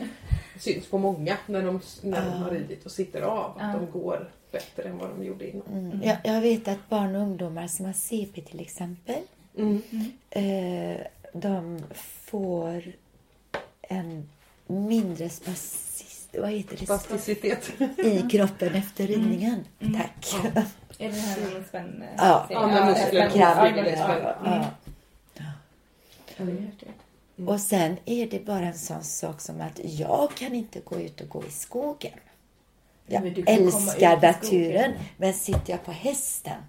Syns 0.60 0.86
på 0.86 0.98
många 0.98 1.36
när 1.46 1.62
de, 1.62 1.80
när 2.02 2.24
de 2.30 2.30
har 2.42 2.50
ridit 2.50 2.84
och 2.84 2.92
sitter 2.92 3.22
av. 3.22 3.50
Att 3.58 3.72
Ja. 3.74 3.78
de 3.80 3.90
går 4.00 4.30
bättre 4.52 4.82
än 4.82 4.98
vad 4.98 5.08
de 5.10 5.24
gjorde 5.24 5.50
innan. 5.50 5.66
Mm. 5.72 6.02
Jag, 6.02 6.16
jag 6.24 6.40
vet 6.40 6.68
att 6.68 6.88
barn 6.88 7.14
och 7.16 7.22
ungdomar 7.22 7.66
som 7.66 7.86
har 7.86 7.92
CP 7.92 8.40
till 8.40 8.60
exempel, 8.60 9.22
Mm. 9.56 9.82
eh, 10.30 11.06
de 11.32 11.80
får 12.24 12.92
en 13.82 14.28
mindre 14.66 15.30
vad 16.40 16.50
heter 16.50 16.76
det? 16.76 16.84
Spasticitet. 16.84 17.72
i 17.98 18.22
kroppen 18.30 18.74
efter 18.74 19.06
ridningen. 19.06 19.64
Mm. 19.80 19.94
Tack. 19.94 20.34
Ja. 20.54 20.62
Är 20.98 21.08
det 21.08 21.14
här 21.14 21.40
med 21.54 21.66
spänn... 21.66 22.04
Ja. 22.16 22.46
Ja. 22.50 23.66
Mm. 26.36 27.48
Och 27.48 27.60
sen 27.60 27.96
är 28.04 28.26
det 28.26 28.46
bara 28.46 28.66
en 28.66 28.78
sån 28.78 29.04
sak 29.04 29.40
som 29.40 29.60
att 29.60 29.80
jag 29.84 30.34
kan 30.34 30.54
inte 30.54 30.80
gå 30.80 31.00
ut 31.00 31.20
och 31.20 31.28
gå 31.28 31.44
i 31.44 31.50
skogen. 31.50 32.18
Jag 33.06 33.34
du 33.34 33.42
älskar 33.46 34.20
naturen, 34.20 34.92
men 35.16 35.34
sitter 35.34 35.70
jag 35.72 35.84
på 35.84 35.92
hästen, 35.92 36.60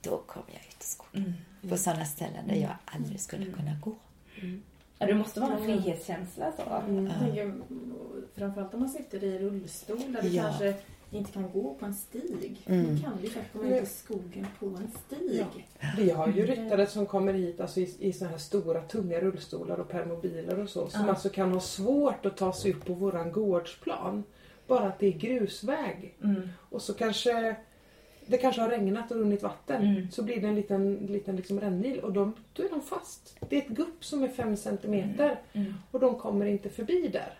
då 0.00 0.18
kommer 0.26 0.48
jag 0.48 0.60
ut 0.68 0.80
i 0.80 0.84
skogen. 0.84 1.24
Mm. 1.62 1.70
På 1.70 1.76
sådana 1.76 2.04
ställen 2.04 2.48
där 2.48 2.54
jag 2.56 2.70
aldrig 2.84 3.20
skulle 3.20 3.44
kunna 3.52 3.76
gå. 3.84 3.94
Ja, 4.98 5.06
det 5.06 5.14
måste 5.14 5.40
vara 5.40 5.52
en 5.52 5.64
frihetskänsla 5.64 6.52
så. 6.56 6.62
Mm. 6.90 7.06
Jag 7.06 7.18
tänker, 7.18 7.54
framförallt 8.36 8.74
om 8.74 8.80
man 8.80 8.88
sitter 8.88 9.24
i 9.24 9.38
rullstol 9.38 10.12
där 10.12 10.22
du 10.22 10.28
Ja. 10.28 10.42
kanske 10.42 10.74
inte 11.10 11.32
kan 11.32 11.50
gå 11.52 11.74
på 11.74 11.86
en 11.86 11.94
stig. 11.94 12.60
Mm. 12.66 12.96
Då 12.96 13.02
kan 13.02 13.12
du 13.22 13.28
faktiskt 13.30 13.52
komma 13.52 13.68
ut 13.76 13.82
i 13.82 13.86
skogen 13.86 14.46
på 14.58 14.66
en 14.66 14.90
stig. 15.06 15.46
Ja. 15.80 15.88
Vi 15.96 16.10
har 16.10 16.28
ju 16.28 16.46
ryttare 16.46 16.86
som 16.86 17.06
kommer 17.06 17.32
hit 17.34 17.60
alltså 17.60 17.80
i, 17.80 17.96
i 17.98 18.12
såna 18.12 18.30
här 18.30 18.38
stora 18.38 18.80
tunga 18.82 19.20
rullstolar 19.20 19.76
och 19.80 19.88
permobiler 19.88 20.58
och 20.58 20.68
så. 20.70 20.88
Som 20.90 21.00
Ja. 21.04 21.08
alltså 21.08 21.28
kan 21.28 21.52
ha 21.52 21.60
svårt 21.60 22.26
att 22.26 22.36
ta 22.36 22.52
sig 22.52 22.72
upp 22.72 22.84
på 22.86 22.94
våran 22.94 23.32
gårdsplan. 23.32 24.24
Bara 24.70 24.86
att 24.88 24.98
det 24.98 25.06
är 25.06 25.12
grusväg. 25.12 26.14
Mm. 26.24 26.48
Och 26.70 26.82
så 26.82 26.94
kanske 26.94 27.56
det 28.26 28.38
kanske 28.38 28.60
har 28.62 28.68
regnat 28.68 29.10
och 29.10 29.16
runnit 29.16 29.42
vatten. 29.42 29.82
Mm. 29.82 30.10
Så 30.10 30.22
blir 30.22 30.40
det 30.40 30.48
en 30.48 30.54
liten, 30.54 30.94
liten 30.94 31.36
liksom 31.36 31.60
rännil 31.60 32.00
och 32.00 32.12
de, 32.12 32.32
då 32.52 32.62
är 32.62 32.68
de 32.68 32.80
fast. 32.82 33.36
Det 33.48 33.56
är 33.56 33.62
ett 33.62 33.68
gupp 33.68 34.04
som 34.04 34.22
är 34.22 34.28
fem 34.28 34.56
centimeter 34.56 35.38
Mm. 35.52 35.74
och 35.90 36.00
de 36.00 36.14
kommer 36.18 36.46
inte 36.46 36.70
förbi 36.70 37.08
där. 37.08 37.38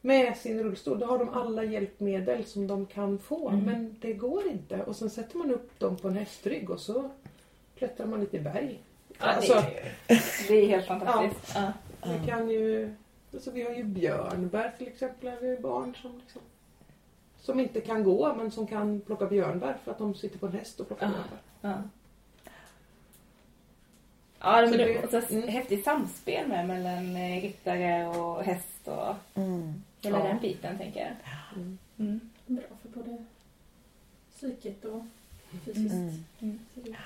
Med 0.00 0.36
sin 0.36 0.62
rullstol. 0.62 0.98
Då 0.98 1.06
har 1.06 1.18
de 1.18 1.28
alla 1.28 1.64
hjälpmedel 1.64 2.44
som 2.44 2.66
de 2.66 2.86
kan 2.86 3.18
få. 3.18 3.48
Mm. 3.48 3.64
Men 3.64 3.96
det 4.00 4.12
går 4.12 4.46
inte. 4.48 4.82
Och 4.82 4.96
sen 4.96 5.10
sätter 5.10 5.38
man 5.38 5.50
upp 5.50 5.78
dem 5.78 5.96
på 5.96 6.08
en 6.08 6.16
hästrygg 6.16 6.70
och 6.70 6.80
så 6.80 7.10
klättrar 7.78 8.06
man 8.06 8.20
lite 8.20 8.36
i 8.36 8.40
berg. 8.40 8.78
Ja, 9.18 9.26
Alltså, 9.26 9.54
det, 9.54 10.12
är, 10.14 10.22
det 10.48 10.54
är 10.54 10.66
helt 10.68 10.86
fantastiskt. 10.86 11.54
Ja. 11.54 11.72
vi 12.20 12.26
kan 12.26 12.50
ju... 12.50 12.94
Alltså 13.34 13.50
vi 13.50 13.62
har 13.62 13.70
ju 13.74 13.82
björnbär 13.84 14.74
till 14.78 14.88
exempel. 14.88 15.38
Vi 15.40 15.48
har 15.50 15.56
barn 15.62 15.94
som 16.02 16.18
liksom, 16.18 16.42
som 17.40 17.60
inte 17.60 17.80
kan 17.80 18.04
gå 18.04 18.34
men 18.34 18.50
som 18.50 18.66
kan 18.66 19.00
plocka 19.00 19.26
björnbär 19.26 19.76
för 19.84 19.90
att 19.90 19.98
de 19.98 20.14
sitter 20.14 20.38
på 20.38 20.46
en 20.46 20.52
häst 20.52 20.80
och 20.80 20.86
plockar 20.88 21.06
Ah. 21.06 21.10
björnbär. 21.10 21.38
Ja. 21.60 21.82
Ja, 24.40 24.60
men 24.60 24.72
det, 24.78 25.04
och 25.04 25.10
så 25.10 25.34
mm. 25.34 25.48
häftigt 25.48 25.84
samspel 25.84 26.48
med 26.48 26.68
mellan 26.68 27.16
eh, 27.16 27.42
ryttare 27.42 28.06
och 28.06 28.42
häst 28.44 28.88
och 28.88 29.14
Mm. 29.34 29.82
hela 30.02 30.18
Ja. 30.18 30.24
den 30.24 30.38
biten 30.40 30.78
tänker 30.78 31.00
jag. 31.00 31.12
Mm. 31.56 31.78
Mm. 31.98 32.20
Bra 32.46 32.64
för 32.82 32.88
både 32.88 33.24
psyket 34.36 34.84
och 34.84 35.02
fysiskt. 35.64 35.94
Mm. 35.94 36.24
Mm. 36.40 36.58
Är 36.84 36.96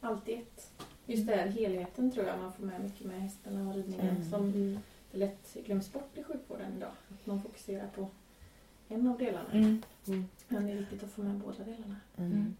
alltid 0.00 0.38
ett. 0.38 0.70
Just 1.06 1.26
det 1.26 1.36
här 1.36 1.46
helheten 1.48 2.10
tror 2.12 2.26
jag 2.26 2.38
man 2.38 2.52
får 2.52 2.64
med 2.64 2.80
mycket 2.80 3.06
med 3.06 3.22
hästarna 3.22 3.68
och 3.68 3.74
ridningen 3.74 4.08
Mm. 4.16 4.30
som 4.30 4.78
lätt 5.12 5.54
glöms 5.66 5.92
bort 5.92 6.18
i 6.18 6.22
sjukvården 6.22 6.76
idag. 6.76 6.90
Att 7.08 7.26
man 7.26 7.42
fokuserar 7.42 7.86
på 7.94 8.08
en 8.88 9.08
av 9.08 9.18
delarna. 9.18 9.50
Mm. 9.52 9.82
Mm. 10.06 10.24
Men 10.48 10.66
det 10.66 10.72
är 10.72 10.76
viktigt 10.76 11.02
att 11.02 11.10
få 11.10 11.22
med 11.22 11.34
båda 11.34 11.64
delarna. 11.64 11.96
Mm. 12.16 12.56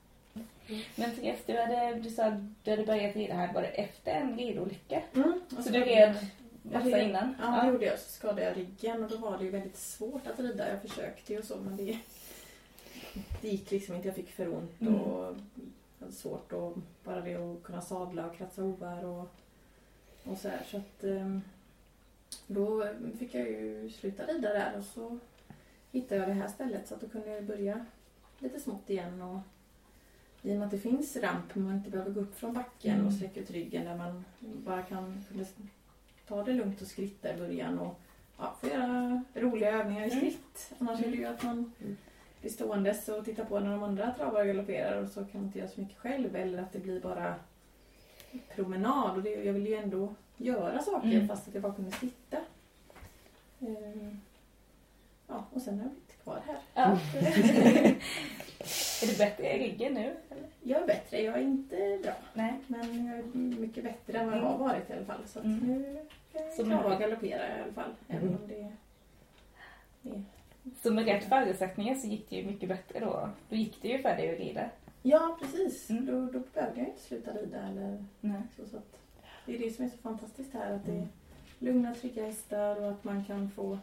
Men 0.97 1.15
Therese, 1.17 1.43
du 1.47 1.61
hade, 1.61 1.95
du 1.95 2.11
sa 2.11 2.25
att 2.25 2.41
du 2.65 2.71
hade 2.71 2.85
börjat 2.87 3.17
rida 3.17 3.35
här, 3.35 3.53
var 3.55 3.63
det 3.63 3.69
efter 3.69 4.13
en 4.15 4.37
ridolycka? 4.39 5.03
Mm. 5.15 5.41
Så 5.65 5.73
du 5.73 5.81
red 5.81 6.17
massa 6.63 6.87
red- 6.87 7.09
innan? 7.09 7.35
Ja, 7.41 7.63
det 7.63 7.69
gjorde 7.73 7.85
jag. 7.87 7.99
Så 7.99 8.11
skadade 8.13 8.43
jag 8.43 8.57
ryggen 8.57 9.05
och 9.05 9.11
då 9.11 9.17
var 9.17 9.39
det 9.39 9.45
ju 9.45 9.51
väldigt 9.51 9.77
svårt 9.77 10.27
att 10.27 10.41
rida. 10.41 10.69
Jag 10.71 10.83
försökte 10.83 11.33
ju 11.33 11.39
och 11.39 11.45
så 11.45 11.57
men 11.57 11.77
det, 11.77 11.99
det 13.41 13.49
gick 13.49 13.71
liksom 13.71 13.95
inte. 13.97 14.09
Jag 14.09 14.15
fick 14.15 14.31
för 14.31 14.49
ont 14.55 14.81
Mm. 14.81 14.95
och 14.95 15.37
hade 16.01 16.13
svårt 16.13 16.53
och 16.53 16.79
bara 17.05 17.21
det 17.21 17.35
att 17.37 17.63
kunna 17.63 17.81
sadla 17.83 18.27
och 18.27 18.37
kratsa 18.37 18.63
hovar 18.63 19.05
och, 19.05 19.29
och 20.25 20.39
så 20.39 20.49
här. 20.49 20.63
Så 20.71 20.77
att 20.77 21.05
ehm, 21.05 21.43
då 22.47 22.87
fick 23.19 23.35
jag 23.35 23.51
ju 23.51 23.90
sluta 23.90 24.23
rida 24.27 24.49
där 24.53 24.79
och 24.79 24.85
så 24.85 25.19
hittade 25.93 26.21
jag 26.21 26.29
det 26.29 26.35
här 26.35 26.49
stället 26.49 26.88
så 26.88 26.95
att 26.95 27.01
då 27.01 27.09
kunde 27.09 27.29
jag 27.31 27.45
börja 27.45 27.87
lite 28.38 28.61
smått 28.61 28.90
igen 28.90 29.23
och 29.23 29.38
i 30.43 30.53
och 30.53 30.57
med 30.57 30.64
att 30.66 30.71
det 30.71 30.79
finns 30.79 31.16
ramp 31.16 31.55
man 31.55 31.75
inte 31.77 31.90
behöver 31.90 32.11
gå 32.11 32.21
upp 32.21 32.38
från 32.38 32.53
backen 32.55 32.95
Mm. 32.95 33.07
och 33.07 33.12
sträcka 33.12 33.40
ut 33.40 33.51
ryggen 33.51 33.85
där 33.85 33.97
man 33.97 34.25
bara 34.40 34.83
kan 34.83 35.25
ta 36.29 36.43
det 36.45 36.53
lugnt 36.53 36.81
och 36.81 36.87
skritta 36.87 37.35
i 37.35 37.38
början 37.38 37.79
och 37.79 38.01
ja, 38.38 38.57
få 38.61 38.66
göra 38.69 39.25
roliga 39.35 39.71
övningar 39.81 40.07
i 40.07 40.11
Mm. 40.11 40.21
skritt. 40.21 40.73
Annars 40.79 41.01
är 41.03 41.11
det 41.11 41.16
ju 41.16 41.25
att 41.25 41.43
man 41.43 41.73
Mm. 41.81 41.97
blir 42.40 42.51
ståendes 42.51 43.09
och 43.09 43.25
tittar 43.25 43.45
på 43.45 43.61
när 43.61 43.71
de 43.71 43.83
andra 43.83 44.14
travar 44.14 44.41
och 44.41 44.47
galopperar 44.47 45.03
och 45.03 45.09
så 45.09 45.24
kan 45.24 45.41
man 45.41 45.45
inte 45.45 45.59
göra 45.59 45.68
så 45.68 45.81
mycket 45.81 45.99
själv 45.99 46.37
eller 46.37 46.62
att 46.62 46.72
det 46.72 46.78
blir 46.78 47.01
bara 47.01 47.35
promenad 48.55 49.16
och 49.16 49.22
det, 49.22 49.31
jag 49.45 49.53
vill 49.53 49.66
ju 49.66 49.74
ändå 49.74 50.14
göra 50.45 50.82
saker 50.82 51.09
Mm. 51.12 51.28
fast 51.28 51.49
att 51.49 51.55
jag 51.55 51.62
bara 51.62 51.74
kunde 51.74 51.91
sitta. 51.91 52.36
Ehm, 53.61 54.20
Ja, 55.32 55.45
och 55.53 55.62
sen 55.62 55.74
har 55.78 55.84
jag 55.84 55.91
blivit 55.93 56.22
kvar 56.22 56.41
här. 56.47 56.59
Ja. 56.74 56.99
är 59.03 59.07
du 59.07 59.18
bättre 59.18 59.57
i 59.57 59.59
ryggen 59.68 59.95
nu? 59.95 60.16
Eller? 60.30 60.49
Jag 60.62 60.82
är 60.82 60.86
bättre, 60.86 61.20
jag 61.22 61.36
är 61.36 61.41
inte 61.43 61.99
bra. 62.03 62.12
Nej. 62.34 62.55
Men 62.66 63.07
jag 63.07 63.18
är 63.18 63.22
mycket 63.61 63.84
bättre 63.84 64.18
än 64.18 64.26
vad 64.26 64.36
jag 64.38 64.43
har 64.43 64.59
varit 64.59 64.91
i 64.91 64.93
alla 64.93 65.05
fall. 65.05 65.20
Så 65.26 65.38
att 65.38 65.45
Mm. 65.45 65.59
nu 65.66 66.07
kan 66.32 66.43
jag 66.45 66.55
Så 66.55 66.64
nu- 66.64 66.74
att 66.74 67.01
galoppera 67.01 67.59
i 67.59 67.62
alla 67.62 67.72
fall. 67.72 67.91
Även 68.09 68.28
Mm. 68.28 68.36
om 68.43 68.49
det, 68.49 68.72
det 70.03 70.22
Så 70.82 70.93
med 70.93 71.05
rätt 71.05 71.24
förutsättningar 71.24 71.95
så 71.95 72.07
gick 72.07 72.30
det 72.30 72.36
ju 72.36 72.47
mycket 72.47 72.68
bättre 72.68 73.01
då. 73.01 73.28
Då 73.49 73.57
gick 73.57 73.82
det 73.82 73.88
ju 73.88 73.99
för 73.99 74.16
dig 74.16 74.32
att 74.34 74.38
rida. 74.41 74.70
Ja, 75.03 75.38
precis. 75.41 75.91
Mm. 75.91 76.07
Då, 76.07 76.12
då 76.38 76.43
behövde 76.55 76.80
jag 76.80 76.88
inte 76.88 77.01
sluta 77.03 77.30
rida. 77.32 77.59
Eller 77.62 78.05
Nej. 78.20 78.41
så, 78.57 78.66
så 78.66 78.76
att 78.76 78.99
det 79.51 79.57
är 79.57 79.68
det 79.70 79.70
som 79.76 79.84
är 79.84 79.88
så 79.88 79.96
fantastiskt 79.96 80.53
här. 80.55 80.72
Att 80.72 80.86
det, 80.86 80.92
Mm. 80.92 81.09
lugna, 81.59 81.94
trygga 81.94 82.24
hästar 82.26 82.76
och 82.82 82.88
att 82.90 83.05
man 83.05 83.24
kan 83.24 83.51
få 83.51 83.78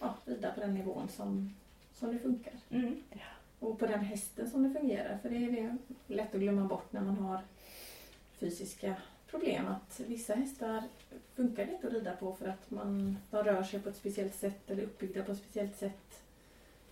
ja, 0.00 0.14
rida 0.24 0.52
på 0.52 0.60
den 0.60 0.74
nivån 0.74 1.08
som, 1.08 1.54
som 1.94 2.12
det 2.12 2.18
funkar. 2.18 2.52
Mm. 2.70 3.02
Och 3.58 3.78
på 3.78 3.86
den 3.86 4.00
hästen 4.00 4.50
som 4.50 4.62
det 4.62 4.80
fungerar. 4.80 5.18
För 5.22 5.30
det 5.30 5.36
är 5.36 5.50
det 5.52 5.76
lätt 6.14 6.34
att 6.34 6.40
glömma 6.40 6.64
bort 6.64 6.92
när 6.92 7.00
man 7.00 7.16
har 7.16 7.40
fysiska 8.38 8.94
problem. 9.30 9.66
Att 9.66 10.00
vissa 10.06 10.34
hästar 10.34 10.82
funkar 11.34 11.66
det 11.66 11.72
inte 11.72 11.86
att 11.86 11.92
rida 11.92 12.16
på 12.16 12.34
för 12.34 12.48
att 12.48 12.70
man, 12.70 13.16
de 13.30 13.42
rör 13.44 13.62
sig 13.62 13.80
på 13.80 13.88
ett 13.88 13.96
speciellt 13.96 14.34
sätt 14.34 14.70
eller 14.70 14.82
är 14.82 14.86
uppbyggda 14.86 15.22
på 15.22 15.32
ett 15.32 15.38
speciellt 15.38 15.76
sätt. 15.76 16.22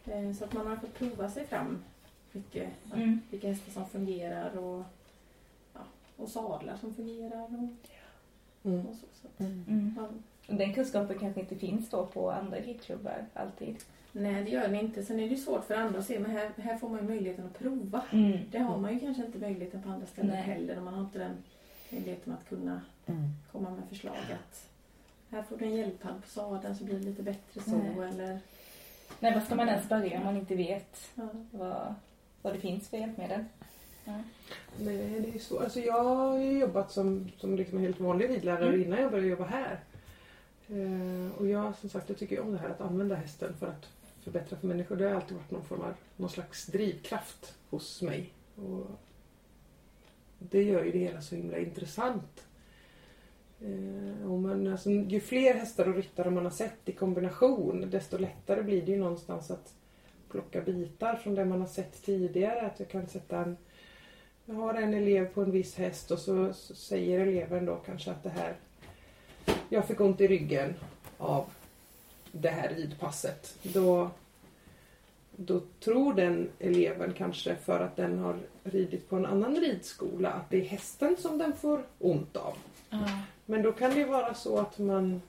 Eh, 0.04 0.32
Så 0.32 0.44
att 0.44 0.52
man 0.52 0.66
har 0.66 0.76
fått 0.76 0.94
prova 0.94 1.30
sig 1.30 1.46
fram 1.46 1.84
mycket. 2.32 2.68
Mm. 2.94 3.20
Vilka 3.30 3.48
hästar 3.48 3.72
som 3.72 3.86
fungerar 3.88 4.58
och, 4.58 4.84
ja, 5.74 5.80
och 6.16 6.28
sadlar 6.28 6.76
som 6.76 6.94
fungerar. 6.94 7.42
Och, 7.44 7.68
Mm. 8.64 8.86
och 8.86 8.94
så. 8.94 9.06
så 9.20 9.26
att 9.26 9.40
Mm. 9.40 9.98
Och 10.48 10.54
Den 10.54 10.74
kunskapen 10.74 11.18
kanske 11.18 11.40
inte 11.40 11.56
finns 11.56 11.90
då 11.90 12.06
på 12.06 12.30
andra 12.30 12.56
ridklubbar 12.58 13.24
alltid. 13.34 13.76
nej, 14.12 14.44
det 14.44 14.50
gör 14.50 14.62
den 14.62 14.74
inte. 14.74 15.02
Sen 15.02 15.20
är 15.20 15.22
det 15.22 15.34
ju 15.34 15.36
svårt 15.36 15.64
för 15.64 15.74
andra 15.74 15.98
att 15.98 16.06
se, 16.06 16.18
men 16.18 16.30
här, 16.30 16.50
här 16.56 16.76
får 16.78 16.88
man 16.88 17.00
ju 17.00 17.06
möjligheten 17.06 17.46
att 17.46 17.58
prova. 17.58 18.02
Mm. 18.12 18.38
Det 18.50 18.58
har 18.58 18.78
man 18.78 18.94
ju 18.94 19.00
kanske 19.00 19.26
inte 19.26 19.38
möjligheten 19.38 19.82
på 19.82 19.88
andra 19.88 20.06
ställen 20.06 20.30
Nej. 20.30 20.42
heller. 20.42 20.76
Och 20.78 20.82
man 20.84 20.94
har 20.94 21.00
inte 21.00 21.18
den 21.18 21.36
möjligheten 21.90 22.32
att 22.32 22.48
kunna 22.48 22.80
Mm. 23.06 23.22
komma 23.52 23.70
med 23.70 23.88
förslag 23.88 24.16
att 24.16 24.68
här 25.30 25.42
får 25.42 25.56
du 25.56 25.64
en 25.64 25.74
hjälphand 25.76 26.22
på 26.22 26.28
sadeln 26.28 26.76
så 26.76 26.84
blir 26.84 26.94
det 26.98 27.04
lite 27.04 27.22
bättre 27.22 27.60
så. 27.60 27.70
Nej. 27.76 28.08
Eller, 28.08 28.38
Nej, 29.20 29.34
vad 29.34 29.42
ska 29.42 29.54
man 29.54 29.68
ens 29.68 29.88
börja 29.88 30.18
om 30.18 30.24
man 30.24 30.36
inte 30.36 30.54
vet 30.54 31.10
ja. 31.14 31.28
vad, 31.50 31.94
vad 32.42 32.52
det 32.54 32.60
finns 32.60 32.88
för 32.88 32.96
hjälpmedel? 32.96 33.44
Nej, 34.78 35.20
det 35.20 35.34
är 35.34 35.38
svårt. 35.38 35.62
Alltså 35.62 35.80
jag 35.80 36.04
har 36.04 36.38
ju 36.38 36.58
jobbat 36.58 36.92
som, 36.92 37.30
som 37.38 37.56
liksom 37.56 37.78
helt 37.78 38.00
vanlig 38.00 38.30
ridlärare 38.30 38.68
Mm. 38.68 38.82
innan 38.82 39.00
jag 39.00 39.10
började 39.10 39.28
jobba 39.30 39.44
här. 39.44 39.80
Eh, 40.68 41.38
och 41.38 41.46
jag 41.48 41.76
som 41.76 41.90
sagt, 41.90 42.08
jag 42.08 42.18
tycker 42.18 42.40
om 42.40 42.52
det 42.52 42.58
här 42.58 42.68
att 42.68 42.80
använda 42.80 43.14
hästen 43.14 43.54
för 43.58 43.66
att 43.66 43.88
förbättra 44.24 44.58
för 44.58 44.66
människor. 44.66 44.96
Det 44.96 45.04
har 45.08 45.14
alltid 45.14 45.36
varit 45.36 45.50
någon 45.50 45.64
form 45.64 45.80
av 45.80 45.94
någon 46.16 46.30
slags 46.30 46.66
drivkraft 46.66 47.54
hos 47.70 48.02
mig. 48.02 48.32
Och 48.56 48.86
det 50.38 50.62
gör 50.62 50.84
ju 50.84 50.92
det 50.92 50.98
hela 50.98 51.20
så 51.20 51.34
himla 51.34 51.58
intressant. 51.58 52.44
Eh, 53.60 54.30
och 54.32 54.38
man, 54.38 54.66
alltså, 54.66 54.90
ju 54.90 55.20
fler 55.20 55.54
hästar 55.54 55.88
och 55.88 55.94
ryttare 55.94 56.30
man 56.30 56.44
har 56.44 56.50
sett 56.52 56.88
i 56.88 56.92
kombination 56.92 57.90
desto 57.90 58.18
lättare 58.18 58.62
blir 58.62 58.82
det 58.82 58.92
ju 58.92 58.98
någonstans 58.98 59.50
att 59.50 59.74
plocka 60.30 60.60
bitar 60.60 61.16
från 61.16 61.34
det 61.34 61.44
man 61.44 61.60
har 61.60 61.68
sett 61.68 62.02
tidigare. 62.02 62.66
Att 62.66 62.80
jag 62.80 62.88
kan 62.88 63.06
sätta 63.06 63.38
en 63.38 63.56
jag 64.50 64.56
har 64.56 64.74
en 64.74 64.94
elev 64.94 65.34
på 65.34 65.42
en 65.42 65.50
viss 65.50 65.76
häst 65.76 66.10
och 66.10 66.18
så, 66.18 66.52
så 66.52 66.74
säger 66.74 67.20
eleven 67.20 67.64
då 67.64 67.76
kanske 67.76 68.10
att 68.10 68.22
det 68.22 68.30
här 68.30 68.54
jag 69.68 69.86
fick 69.86 70.00
ont 70.00 70.20
i 70.20 70.26
ryggen 70.26 70.74
av 71.18 71.44
det 72.32 72.48
här 72.48 72.68
ridpasset. 72.68 73.58
Då, 73.62 74.10
då 75.36 75.60
tror 75.80 76.14
den 76.14 76.48
eleven 76.58 77.12
kanske 77.12 77.56
för 77.56 77.80
att 77.80 77.96
den 77.96 78.18
har 78.18 78.38
ridit 78.62 79.08
på 79.08 79.16
en 79.16 79.26
annan 79.26 79.56
ridskola 79.56 80.30
att 80.30 80.50
det 80.50 80.60
är 80.60 80.64
hästen 80.64 81.16
som 81.18 81.38
den 81.38 81.52
får 81.52 81.82
ont 81.98 82.36
av. 82.36 82.56
Men 83.46 83.62
då 83.62 83.72
kan 83.72 83.94
det 83.94 84.04
vara 84.04 84.34
så 84.34 84.58
att 84.58 84.78
man, 84.78 85.22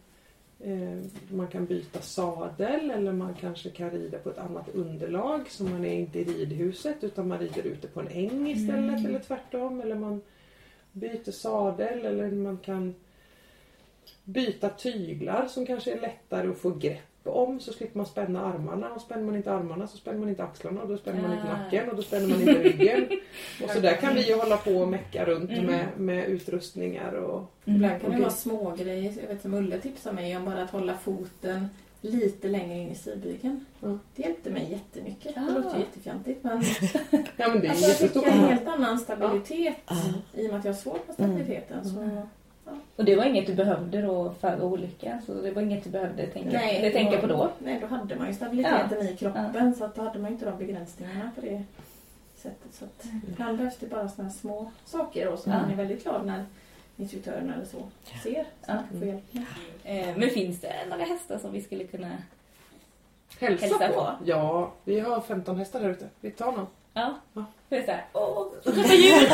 man 1.32 1.48
kan 1.48 1.66
byta 1.66 2.02
sadel 2.02 2.92
eller 2.92 3.12
man 3.12 3.34
kanske 3.34 3.70
kan 3.70 3.92
rida 3.92 4.18
på 4.18 4.30
ett 4.30 4.38
annat 4.38 4.70
underlag. 4.70 5.50
Så 5.50 5.64
man 5.64 5.86
är 5.86 5.94
inte 5.94 6.20
i 6.20 6.24
ridhuset 6.24 7.04
utan 7.04 7.28
man 7.28 7.40
rider 7.40 7.64
ute 7.64 7.88
på 7.88 8.00
en 8.00 8.08
äng 8.08 8.48
istället 8.48 9.00
Mm. 9.00 9.06
eller 9.06 9.20
tvärtom. 9.20 9.82
Eller 9.82 9.96
man 9.96 10.22
byter 10.92 11.32
sadel 11.32 12.06
eller 12.06 12.32
man 12.32 12.58
kan 12.58 12.96
byta 14.24 14.70
tyglar 14.70 15.48
som 15.48 15.66
kanske 15.66 15.92
är 15.94 16.02
lättare 16.02 16.48
att 16.48 16.58
få 16.58 16.70
grepp 16.70 17.11
om 17.30 17.60
så 17.60 17.74
slipper 17.74 17.98
man 17.98 18.06
spänna 18.06 18.46
armarna 18.46 18.90
och 18.96 19.02
spänner 19.02 19.24
man 19.24 19.36
inte 19.36 19.52
armarna 19.54 19.88
så 19.88 19.98
spänner 19.98 20.20
man 20.20 20.30
inte 20.30 20.44
axlarna 20.44 20.82
och 20.82 20.88
då 20.88 20.98
spänner 20.98 21.22
man 21.22 21.32
inte 21.34 21.44
Ah. 21.54 21.58
nacken 21.58 21.90
och 21.90 21.96
då 21.96 22.02
spänner 22.02 22.28
man 22.28 22.40
inte 22.42 22.54
ryggen. 22.64 23.08
Och 23.64 23.70
så 23.70 23.80
där 23.80 23.94
kan 23.96 24.16
vi 24.16 24.28
ju 24.28 24.36
hålla 24.36 24.58
på 24.58 24.72
och 24.72 24.88
mecka 24.88 25.26
runt 25.26 25.50
Mm. 25.52 25.66
med, 25.66 25.86
med 25.98 26.28
utrustningar 26.30 27.14
och 27.14 27.44
Ibland 27.66 28.02
kan 28.02 28.12
det 28.12 28.20
vara 28.20 28.30
små 28.30 28.76
grejer. 28.78 29.14
Jag 29.22 29.28
vet 29.28 29.42
som 29.42 29.54
Ulle 29.54 29.78
tipsade 29.80 30.16
mig 30.16 30.38
om 30.38 30.46
bara 30.46 30.62
att 30.64 30.72
hålla 30.72 30.98
foten 30.98 31.68
lite 32.02 32.48
längre 32.48 32.78
in 32.80 32.90
i 32.90 32.96
sidbygeln. 32.96 33.66
Ja. 33.80 33.98
Det 34.16 34.24
hjälpte 34.24 34.50
mig 34.50 34.68
jättemycket. 34.72 35.38
Ah. 35.38 35.42
Det 35.42 35.52
låter 35.54 35.74
ju 35.76 35.80
jättefjantigt 35.80 36.44
men 36.44 36.64
Ja 37.38 37.48
men 37.50 37.60
det 37.62 37.68
är 37.68 37.70
alltså, 37.70 37.90
jag 37.90 37.98
fick 38.14 38.16
en 38.28 38.40
helt 38.40 38.68
annan 38.68 39.00
stabilitet 39.00 39.76
Ja. 39.88 39.96
i 40.34 40.48
och 40.48 40.50
med 40.52 40.60
att 40.60 40.66
jag 40.66 40.74
har 40.74 40.80
svårt 40.80 41.08
med 41.08 41.14
stabiliteten. 41.14 41.86
Så, 41.86 42.22
Och 42.96 43.06
det 43.06 43.16
var 43.16 43.26
inget 43.26 43.48
du 43.48 43.54
behövde 43.56 44.02
då 44.02 44.34
för 44.40 44.62
olyckan? 44.62 45.22
Så 45.26 45.34
det 45.34 45.52
var 45.52 45.62
inget 45.62 45.84
du 45.84 45.90
behövde 45.90 46.28
tänka, 46.28 46.50
nej, 46.52 46.78
eller 46.78 46.92
tänka 46.92 47.18
på 47.22 47.28
då? 47.28 47.52
Nej, 47.60 47.78
då 47.82 47.88
hade 47.88 48.16
man 48.16 48.28
ju 48.28 48.34
stabiliteten 48.34 49.08
i 49.08 49.16
kroppen 49.18 49.52
Ja. 49.54 49.74
så 49.74 49.84
att 49.86 49.96
då 49.96 50.02
hade 50.02 50.20
man 50.20 50.28
ju 50.32 50.34
inte 50.34 50.46
de 50.50 50.58
begränsningarna 50.58 51.32
på 51.36 51.42
det 51.42 51.64
sättet. 52.36 52.74
Så 52.74 52.86
att 52.86 53.06
ibland 53.28 53.58
behövs 53.58 53.78
det 53.78 53.88
bara 53.88 54.10
sådana 54.10 54.30
små 54.32 54.72
saker 54.86 55.28
och 55.28 55.40
så 55.40 55.50
Ja. 55.50 55.54
man 55.62 55.72
är 55.72 55.76
väldigt 55.76 56.04
glad 56.04 56.26
när 56.26 56.46
instruktören 56.98 57.54
eller 57.54 57.66
så 57.66 57.78
ser. 58.24 58.44
Så 58.66 58.72
Ja. 58.72 58.78
få 59.00 59.06
hjälp 59.06 59.34
med. 59.34 59.44
Eh, 60.10 60.18
men 60.18 60.30
finns 60.30 60.60
det 60.62 60.74
några 60.90 61.04
hästar 61.04 61.38
som 61.38 61.52
vi 61.52 61.62
skulle 61.62 61.84
kunna... 61.84 62.10
Hälsa, 63.40 63.66
Hälsa 63.66 63.88
på. 63.88 63.94
på. 63.94 64.10
Ja, 64.26 64.72
vi 64.84 65.00
har 65.00 65.22
15 65.22 65.58
hästar 65.58 65.82
här 65.82 65.90
ute. 65.90 66.08
Vi 66.22 66.32
tar 66.32 66.52
någon. 66.52 66.68
Ja. 66.94 67.20
Det 67.70 67.78
är 67.78 67.86
såhär, 67.86 68.06
åh, 68.14 68.48
träffa 68.64 68.94
djur! 68.94 69.30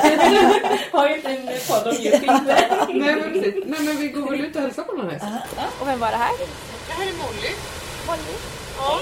Har 0.97 1.09
ju 1.09 1.15
inte 1.15 1.29
en 1.29 1.59
podd 1.67 1.87
om 1.87 1.95
djur, 2.03 2.13
inte. 2.13 2.55
Nej 2.93 3.15
men 3.15 3.33
precis. 3.33 3.55
Nej 3.65 3.79
men 3.79 3.97
vi 3.97 4.07
går 4.07 4.29
väl 4.31 4.41
ut 4.41 4.55
och 4.55 4.61
hälsar 4.61 4.83
på 4.83 4.93
någon 4.93 5.09
häst. 5.09 5.25
Och 5.79 5.87
vem 5.87 5.99
var 5.99 6.11
det 6.11 6.17
här? 6.17 6.33
Det 6.87 6.93
här 6.93 7.07
är 7.07 7.13
Molly. 7.23 7.51
Molly. 8.07 8.35
Ja. 8.77 8.99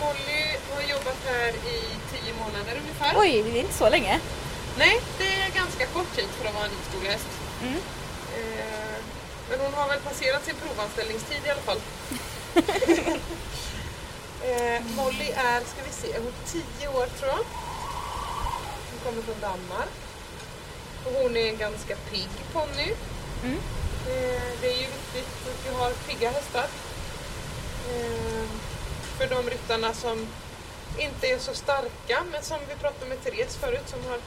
Molly 0.00 0.42
har 0.74 0.82
jobbat 0.94 1.20
här 1.26 1.48
i 1.48 1.76
tio 2.12 2.32
månader 2.42 2.74
ungefär. 2.82 3.12
Oj, 3.20 3.42
det 3.42 3.58
är 3.58 3.62
inte 3.62 3.74
så 3.74 3.88
länge. 3.88 4.20
Nej, 4.78 5.00
det 5.18 5.28
är 5.42 5.50
ganska 5.54 5.86
kort 5.86 6.16
tid 6.16 6.28
för 6.36 6.48
att 6.48 6.54
vara 6.54 6.64
en 6.64 6.70
ridskolehäst. 6.70 7.28
Mm. 7.62 7.78
Eh, 8.36 8.98
men 9.50 9.60
hon 9.60 9.74
har 9.74 9.88
väl 9.88 10.00
passerat 10.00 10.44
sin 10.44 10.54
provanställningstid 10.54 11.40
i 11.46 11.50
alla 11.50 11.60
fall. 11.60 11.80
eh, 14.42 14.82
Molly 14.96 15.30
är, 15.30 15.60
ska 15.60 15.82
vi 15.84 15.92
se, 15.92 16.18
hon 16.18 16.26
är 16.26 16.48
tio 16.52 16.88
år 16.88 17.06
tror 17.06 17.30
jag. 17.30 17.44
Hon 18.90 18.98
kommer 19.04 19.22
från 19.22 19.40
Danmark. 19.40 19.94
Och 21.04 21.12
hon 21.12 21.36
är 21.36 21.48
en 21.48 21.56
ganska 21.56 21.96
pigg 21.96 22.30
ponny. 22.52 22.92
Mm. 23.44 23.58
Eh, 24.08 24.50
det 24.60 24.66
är 24.66 24.78
ju 24.80 24.86
viktigt 24.86 25.48
att 25.48 25.66
vi 25.66 25.74
har 25.74 25.90
pigga 25.90 26.30
hästar. 26.30 26.66
Eh, 27.90 28.46
för 29.18 29.26
de 29.26 29.50
ryttarna 29.50 29.94
som 29.94 30.26
inte 30.98 31.26
är 31.26 31.38
så 31.38 31.54
starka, 31.54 32.24
men 32.32 32.42
som 32.42 32.58
vi 32.68 32.74
pratade 32.74 33.06
med 33.06 33.24
Therese 33.24 33.56
förut, 33.56 33.88
som 33.88 34.04
har 34.04 34.18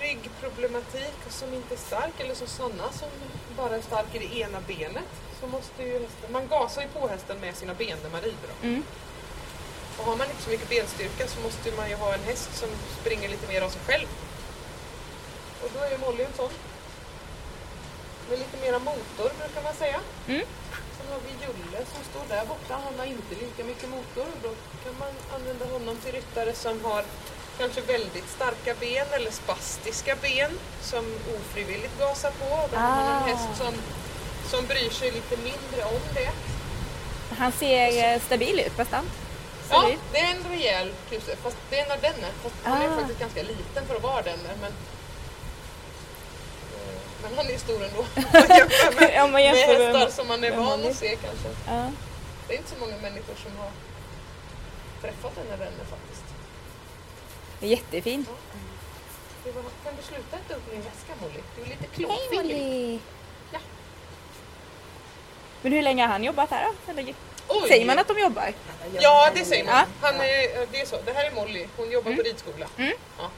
ryggproblematik 0.00 1.16
och 1.26 1.32
som 1.32 1.54
inte 1.54 1.74
är 1.74 1.78
stark, 1.78 2.20
eller 2.20 2.34
som 2.34 2.46
Sanna 2.46 2.92
som 2.92 3.08
bara 3.56 3.76
är 3.76 3.80
stark 3.80 4.14
i 4.14 4.18
det 4.18 4.38
ena 4.38 4.60
benet. 4.60 5.12
Så 5.46 5.52
måste 5.52 5.82
ju 5.82 5.92
hästen, 5.92 6.32
man 6.32 6.48
gasar 6.48 6.82
ju 6.82 6.88
på 6.88 7.08
hästen 7.08 7.36
med 7.40 7.56
sina 7.56 7.74
ben 7.74 7.98
när 8.02 8.10
man 8.10 8.20
rider 8.20 8.46
dem. 8.48 8.56
Mm. 8.62 8.82
Och 9.98 10.04
har 10.04 10.16
man 10.16 10.30
inte 10.30 10.42
så 10.42 10.50
mycket 10.50 10.68
benstyrka 10.68 11.28
så 11.28 11.40
måste 11.40 11.72
man 11.76 11.88
ju 11.90 11.96
ha 11.96 12.14
en 12.14 12.24
häst 12.24 12.50
som 12.60 12.68
springer 13.00 13.28
lite 13.28 13.46
mer 13.52 13.62
av 13.62 13.70
sig 13.70 13.80
själv. 13.86 14.06
Och 15.62 15.70
då 15.74 15.80
är 15.80 15.90
ju 15.90 15.98
Molly 15.98 16.22
en 16.24 16.32
sån. 16.36 16.50
Med 18.30 18.38
lite 18.38 18.56
mera 18.56 18.78
motor 18.78 19.30
brukar 19.40 19.62
man 19.62 19.74
säga. 19.74 20.00
Mm. 20.28 20.46
Sen 20.96 21.06
har 21.12 21.20
vi 21.26 21.30
Julle 21.42 21.80
som 21.94 22.02
står 22.10 22.36
där 22.36 22.44
borta. 22.46 22.74
Han 22.84 22.98
har 22.98 23.06
inte 23.06 23.34
lika 23.44 23.64
mycket 23.64 23.88
motor. 23.88 24.26
Då 24.42 24.48
kan 24.84 24.94
man 24.98 25.12
använda 25.34 25.64
honom 25.64 25.96
till 25.96 26.12
ryttare 26.12 26.52
som 26.54 26.84
har 26.84 27.04
kanske 27.58 27.80
väldigt 27.80 28.28
starka 28.30 28.74
ben 28.80 29.06
eller 29.12 29.30
spastiska 29.30 30.16
ben 30.22 30.58
som 30.82 31.04
ofrivilligt 31.36 31.98
gasar 31.98 32.30
på. 32.30 32.68
Då 32.72 32.76
har 32.78 32.88
man 32.96 33.06
Ah. 33.12 33.16
en 33.20 33.36
häst 33.36 33.58
som, 33.58 33.74
som 34.50 34.66
bryr 34.66 34.90
sig 34.90 35.10
lite 35.10 35.36
mindre 35.36 35.84
om 35.84 36.00
det. 36.14 36.30
Han 37.38 37.52
ser 37.52 38.12
eh, 38.14 38.20
stabil 38.20 38.60
ut, 38.60 38.76
bastant. 38.76 39.10
Ja, 39.70 39.90
det 40.12 40.18
är 40.18 40.30
en 40.36 40.44
rejäl 40.50 40.92
kuse. 41.10 41.36
Fast 41.36 41.56
det 41.70 41.78
är 41.80 41.84
en 41.86 41.92
ardenner. 41.92 42.30
Fast 42.42 42.54
han 42.62 42.82
är 42.82 42.88
Ah. 42.88 42.96
faktiskt 42.96 43.20
ganska 43.20 43.42
liten 43.42 43.86
för 43.86 43.96
att 43.96 44.02
vara 44.02 44.14
ardenner. 44.18 44.54
Men, 44.60 44.72
Eh, 46.76 47.00
men 47.22 47.36
han 47.36 47.46
är 47.46 47.58
stor 47.58 47.84
ändå. 47.84 48.00
Om 49.24 49.32
man 49.32 49.42
jämför 49.42 49.78
med, 49.78 49.92
med 49.92 50.00
hästar 50.00 50.10
som 50.10 50.28
man 50.28 50.44
är 50.44 50.50
van 50.56 50.64
Molly. 50.64 50.88
att 50.90 50.96
se 50.96 51.16
kanske. 51.16 51.48
Ja. 51.66 51.90
Det 52.48 52.54
är 52.54 52.58
inte 52.58 52.70
så 52.70 52.76
många 52.80 52.96
människor 52.96 53.34
som 53.42 53.56
har 53.58 53.70
träffat 55.02 55.32
en 55.38 55.52
ardenner 55.52 55.84
faktiskt. 55.90 56.24
Jättefin. 57.60 58.26
Det 59.44 59.50
var, 59.52 59.62
kan 59.62 59.96
du 59.96 60.02
sluta 60.02 60.36
äta 60.36 60.54
upp 60.54 60.72
min 60.72 60.82
väska 60.82 61.12
Molly? 61.22 61.40
Du 61.56 61.62
är 61.62 61.66
lite 61.66 61.84
klåfingrig. 61.96 62.94
Ja. 62.94 63.00
Men 65.62 65.72
hur 65.72 65.82
länge 65.82 66.02
har 66.02 66.08
han 66.12 66.24
jobbat 66.24 66.50
här 66.50 66.64
då? 66.86 66.90
Eller, 66.92 67.14
Oj! 67.48 67.68
säger 67.68 67.86
man 67.86 67.98
att 67.98 68.08
de 68.08 68.18
jobbar? 68.18 68.52
Ja, 69.00 69.30
det 69.34 69.44
säger 69.44 69.64
man. 69.64 69.74
Ja. 69.74 69.84
Han 70.00 70.14
är, 70.14 70.66
det 70.72 70.80
är 70.80 70.86
så. 70.86 70.96
Det 71.04 71.12
här 71.12 71.24
är 71.26 71.30
Molly. 71.34 71.66
Hon 71.76 71.90
jobbar 71.90 72.10
Mm. 72.10 72.16
på 72.24 72.28
ridskola. 72.28 72.66
Mm. 72.78 72.92
Ja. 73.18 73.30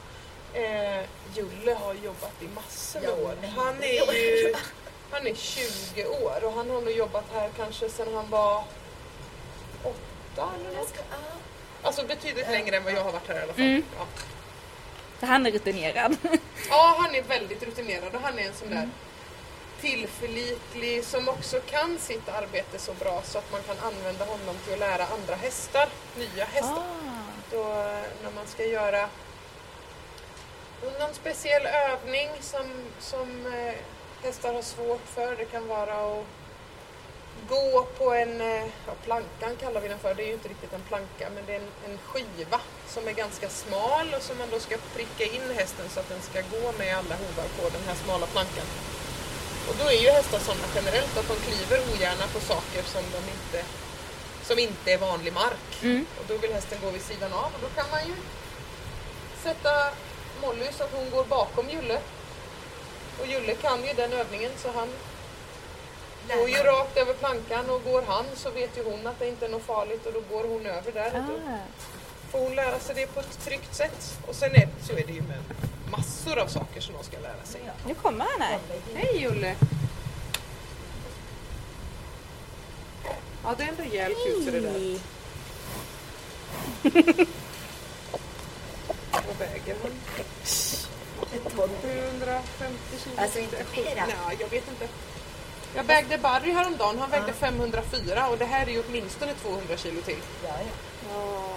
Eh, 0.59 1.05
Julle 1.35 1.73
har 1.73 1.93
jobbat 1.93 2.33
i 2.41 2.47
massor 2.55 2.99
med 3.01 3.09
år. 3.09 3.35
Han 3.55 3.83
är 3.83 4.13
ju 4.13 4.55
Han 5.11 5.27
är 5.27 5.35
20 5.35 6.05
år 6.05 6.43
och 6.43 6.53
han 6.53 6.69
har 6.69 6.81
nog 6.81 6.91
jobbat 6.91 7.25
här 7.33 7.49
kanske 7.57 7.89
sedan 7.89 8.13
han 8.13 8.29
var 8.29 8.63
åtta 9.83 10.49
eller 10.59 10.77
något. 10.77 10.93
Alltså 11.81 12.05
betydligt 12.05 12.47
längre 12.51 12.75
än 12.77 12.83
vad 12.83 12.93
jag 12.93 13.03
har 13.03 13.11
varit 13.11 13.27
här 13.27 13.35
i 13.39 13.43
alla 13.43 13.53
fall. 13.53 13.61
Mm. 13.63 13.83
Ja. 13.97 14.05
Så 15.19 15.25
han 15.25 15.45
är 15.45 15.51
rutinerad. 15.51 16.17
Ja, 16.69 16.95
han 16.99 17.15
är 17.15 17.21
väldigt 17.21 17.63
rutinerad 17.63 18.15
och 18.15 18.21
han 18.21 18.39
är 18.39 18.43
en 18.47 18.53
sån 18.53 18.69
där 18.69 18.89
tillförlitlig 19.81 21.03
som 21.03 21.29
också 21.29 21.59
kan 21.59 21.97
sitt 21.99 22.29
arbete 22.29 22.79
så 22.79 22.93
bra 22.93 23.21
så 23.23 23.37
att 23.37 23.51
man 23.51 23.61
kan 23.63 23.77
använda 23.79 24.25
honom 24.25 24.55
till 24.63 24.73
att 24.73 24.79
lära 24.79 25.05
andra 25.05 25.35
hästar, 25.35 25.89
nya 26.17 26.45
hästar. 26.45 26.83
Då, 27.51 27.61
eh, 27.61 28.03
när 28.23 28.31
man 28.35 28.47
ska 28.47 28.65
göra 28.65 29.09
någon 30.99 31.13
speciell 31.13 31.65
övning 31.65 32.29
som, 32.41 32.65
som 32.99 33.45
eh, 33.53 33.75
hästar 34.23 34.53
har 34.53 34.61
svårt 34.61 35.07
för. 35.07 35.35
Det 35.35 35.45
kan 35.45 35.67
vara 35.67 35.93
att 35.93 36.25
gå 37.49 37.87
på 37.97 38.13
en, 38.13 38.41
eh, 38.41 38.65
ja, 38.87 38.93
plankan 39.03 39.55
kallar 39.59 39.81
vi 39.81 39.87
den 39.87 39.99
för, 39.99 40.15
det 40.15 40.23
är 40.23 40.27
ju 40.27 40.33
inte 40.33 40.49
riktigt 40.49 40.73
en 40.73 40.81
planka 40.81 41.29
men 41.35 41.45
det 41.45 41.53
är 41.53 41.59
en, 41.59 41.91
en 41.91 41.97
skiva 41.97 42.61
som 42.87 43.07
är 43.07 43.11
ganska 43.11 43.49
smal 43.49 44.13
och 44.17 44.21
som 44.21 44.37
man 44.37 44.49
då 44.51 44.59
ska 44.59 44.77
pricka 44.95 45.23
in 45.23 45.55
hästen 45.55 45.89
så 45.89 45.99
att 45.99 46.09
den 46.09 46.21
ska 46.21 46.41
gå 46.41 46.71
med 46.77 46.97
alla 46.97 47.15
hovar 47.15 47.47
på 47.57 47.69
den 47.69 47.83
här 47.87 47.95
smala 47.95 48.25
plankan. 48.25 48.65
Och 49.69 49.75
då 49.79 49.85
är 49.85 50.01
ju 50.05 50.09
hästar 50.09 50.39
sådana 50.39 50.67
generellt 50.75 51.17
att 51.17 51.27
de 51.27 51.35
kliver 51.47 51.79
ogärna 51.93 52.25
på 52.33 52.39
saker 52.39 52.83
som, 52.83 53.03
de 53.15 53.21
inte, 53.35 53.65
som 54.43 54.59
inte 54.59 54.91
är 54.91 54.97
vanlig 54.97 55.33
mark. 55.33 55.83
Mm. 55.83 56.05
Och 56.19 56.25
då 56.27 56.37
vill 56.37 56.53
hästen 56.53 56.77
gå 56.83 56.89
vid 56.89 57.01
sidan 57.01 57.33
av 57.33 57.49
och 57.55 57.61
då 57.61 57.69
kan 57.81 57.89
man 57.91 58.07
ju 58.07 58.13
sätta 59.43 59.71
Molly 60.41 60.67
så 60.71 60.83
att 60.83 60.93
hon 60.93 61.09
går 61.09 61.23
bakom 61.23 61.69
Julle. 61.69 61.99
Och 63.19 63.27
Julle 63.27 63.55
kan 63.55 63.85
ju 63.87 63.93
den 63.93 64.13
övningen 64.13 64.51
så 64.57 64.71
han 64.71 64.89
går 66.27 66.49
ju 66.49 66.57
rakt 66.63 66.97
över 66.97 67.13
plankan 67.13 67.69
och 67.69 67.83
går 67.83 68.01
han 68.07 68.25
så 68.35 68.49
vet 68.49 68.77
ju 68.77 68.83
hon 68.83 69.07
att 69.07 69.19
det 69.19 69.27
inte 69.27 69.45
är 69.45 69.49
något 69.49 69.65
farligt 69.65 70.05
och 70.05 70.13
då 70.13 70.21
går 70.35 70.43
hon 70.43 70.65
över 70.65 70.91
där. 70.91 71.11
Och 71.15 71.23
då 71.27 71.39
får 72.31 72.39
hon 72.39 72.55
lära 72.55 72.79
sig 72.79 72.95
det 72.95 73.07
på 73.07 73.19
ett 73.19 73.45
tryggt 73.45 73.75
sätt. 73.75 74.17
Och 74.27 74.35
sen 74.35 74.55
är, 74.55 74.67
så 74.87 74.93
är 74.93 75.07
det 75.07 75.13
ju 75.13 75.21
med 75.21 75.43
massor 75.91 76.39
av 76.39 76.47
saker 76.47 76.81
som 76.81 76.95
de 76.95 77.03
ska 77.03 77.19
lära 77.19 77.43
sig. 77.43 77.61
Nu 77.87 77.93
kommer 77.93 78.25
han 78.31 78.41
här. 78.41 78.59
Hej 78.95 79.21
Julle! 79.21 79.55
Ja, 83.43 83.55
det 83.57 83.63
är 83.63 83.67
en 83.67 83.75
rejäl 83.75 84.13
kuse 84.13 84.51
det 84.51 84.59
där. 84.59 84.99
Vad 89.11 89.37
väger 89.39 89.75
han? 89.81 89.91
750 91.81 92.79
kilo. 93.03 93.15
Alltså 93.17 93.39
inte 93.39 93.65
mera. 93.75 94.05
Nej, 94.05 94.37
jag 94.39 94.49
vet 94.49 94.67
inte. 94.67 94.87
Jag 95.75 95.83
vägde 95.83 96.17
Barry 96.17 96.51
häromdagen, 96.51 96.99
han 96.99 97.09
vägde 97.09 97.33
504 97.33 98.27
och 98.27 98.37
det 98.37 98.45
här 98.45 98.67
är 98.67 98.71
ju 98.71 98.83
åtminstone 98.87 99.33
200 99.33 99.77
kilo 99.77 100.01
till. 100.01 100.17
Ja, 100.43 100.55
ja. 101.09 101.55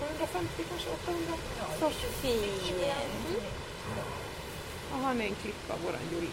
Ja, 0.00 0.06
750 0.06 0.64
kanske, 0.68 0.88
800. 0.90 1.32
Så 1.80 1.90
fin. 1.90 2.42
Ja, 4.90 4.96
han 5.02 5.20
är 5.20 5.24
en 5.24 5.34
klippa, 5.34 5.74
våran 5.84 6.00
Julle. 6.12 6.30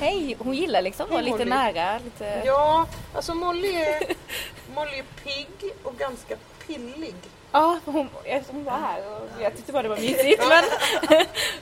Hej, 0.00 0.36
hon 0.38 0.54
gillar 0.54 0.82
liksom 0.82 1.04
att 1.04 1.10
vara 1.10 1.20
lite 1.22 1.38
Molly. 1.38 1.50
nära. 1.50 1.98
Lite... 2.04 2.42
Ja, 2.46 2.86
alltså 3.14 3.34
Molly 3.34 3.74
är, 3.74 4.02
Molly 4.74 4.98
är 4.98 5.04
pigg 5.24 5.72
och 5.82 5.96
ganska 5.98 6.36
pillig. 6.66 7.14
Ja, 7.52 7.78
hon, 7.84 8.08
hon 8.50 8.64
var 8.64 8.72
här 8.72 8.98
och 9.12 9.42
jag 9.42 9.56
tyckte 9.56 9.72
bara 9.72 9.82
det 9.82 9.88
var 9.88 9.96
mysigt 9.96 10.42
men 10.48 10.64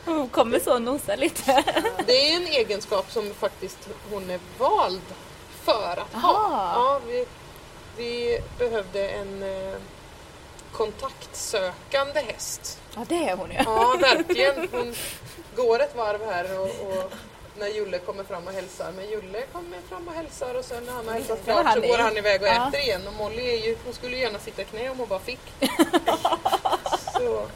hon 0.16 0.28
kommer 0.28 0.58
så 0.58 0.74
och 0.74 0.82
nosar 0.82 1.16
lite. 1.16 1.64
Det 2.06 2.32
är 2.32 2.36
en 2.36 2.46
egenskap 2.46 3.10
som 3.10 3.34
faktiskt 3.34 3.88
hon 4.10 4.30
är 4.30 4.40
vald 4.58 5.14
för 5.62 5.96
att 5.96 6.22
ha. 6.22 6.30
Aha. 6.34 6.72
Ja, 6.74 7.00
vi, 7.06 7.26
vi 7.96 8.38
behövde 8.58 9.08
en 9.08 9.42
eh, 9.42 9.74
kontaktsökande 10.76 12.20
häst. 12.20 12.78
Ja, 12.94 13.04
det 13.08 13.28
är 13.28 13.36
hon 13.36 13.50
ju. 13.50 13.56
Ja, 13.64 13.96
verkligen. 14.00 14.68
Hon 14.72 14.94
går 15.56 15.82
ett 15.82 15.96
varv 15.96 16.24
här 16.24 16.58
och, 16.60 16.66
och 16.66 17.12
när 17.58 17.68
Julle 17.68 17.98
kommer 17.98 18.24
fram 18.24 18.46
och 18.46 18.52
hälsar. 18.52 18.92
Men 18.96 19.10
Julle 19.10 19.42
kommer 19.52 19.78
fram 19.88 20.08
och 20.08 20.14
hälsar 20.14 20.54
och 20.54 20.64
sen 20.64 20.84
när 20.84 20.92
han 20.92 21.06
har 21.08 21.14
hälsat 21.14 21.38
Ja, 21.44 21.62
klart 21.62 21.74
så 21.74 21.80
går 21.80 21.98
han 21.98 22.16
iväg 22.16 22.42
och 22.42 22.48
Ja. 22.48 22.68
äter 22.68 22.80
igen. 22.80 23.06
Och 23.06 23.12
Molly 23.14 23.42
är 23.48 23.66
ju, 23.66 23.76
hon 23.84 23.94
skulle 23.94 24.16
gärna 24.16 24.38
sitta 24.38 24.62
i 24.62 24.64
knä 24.64 24.88
om 24.90 24.98
hon 24.98 25.08
bara 25.08 25.20
fick. 25.20 25.40
så. 27.18 27.46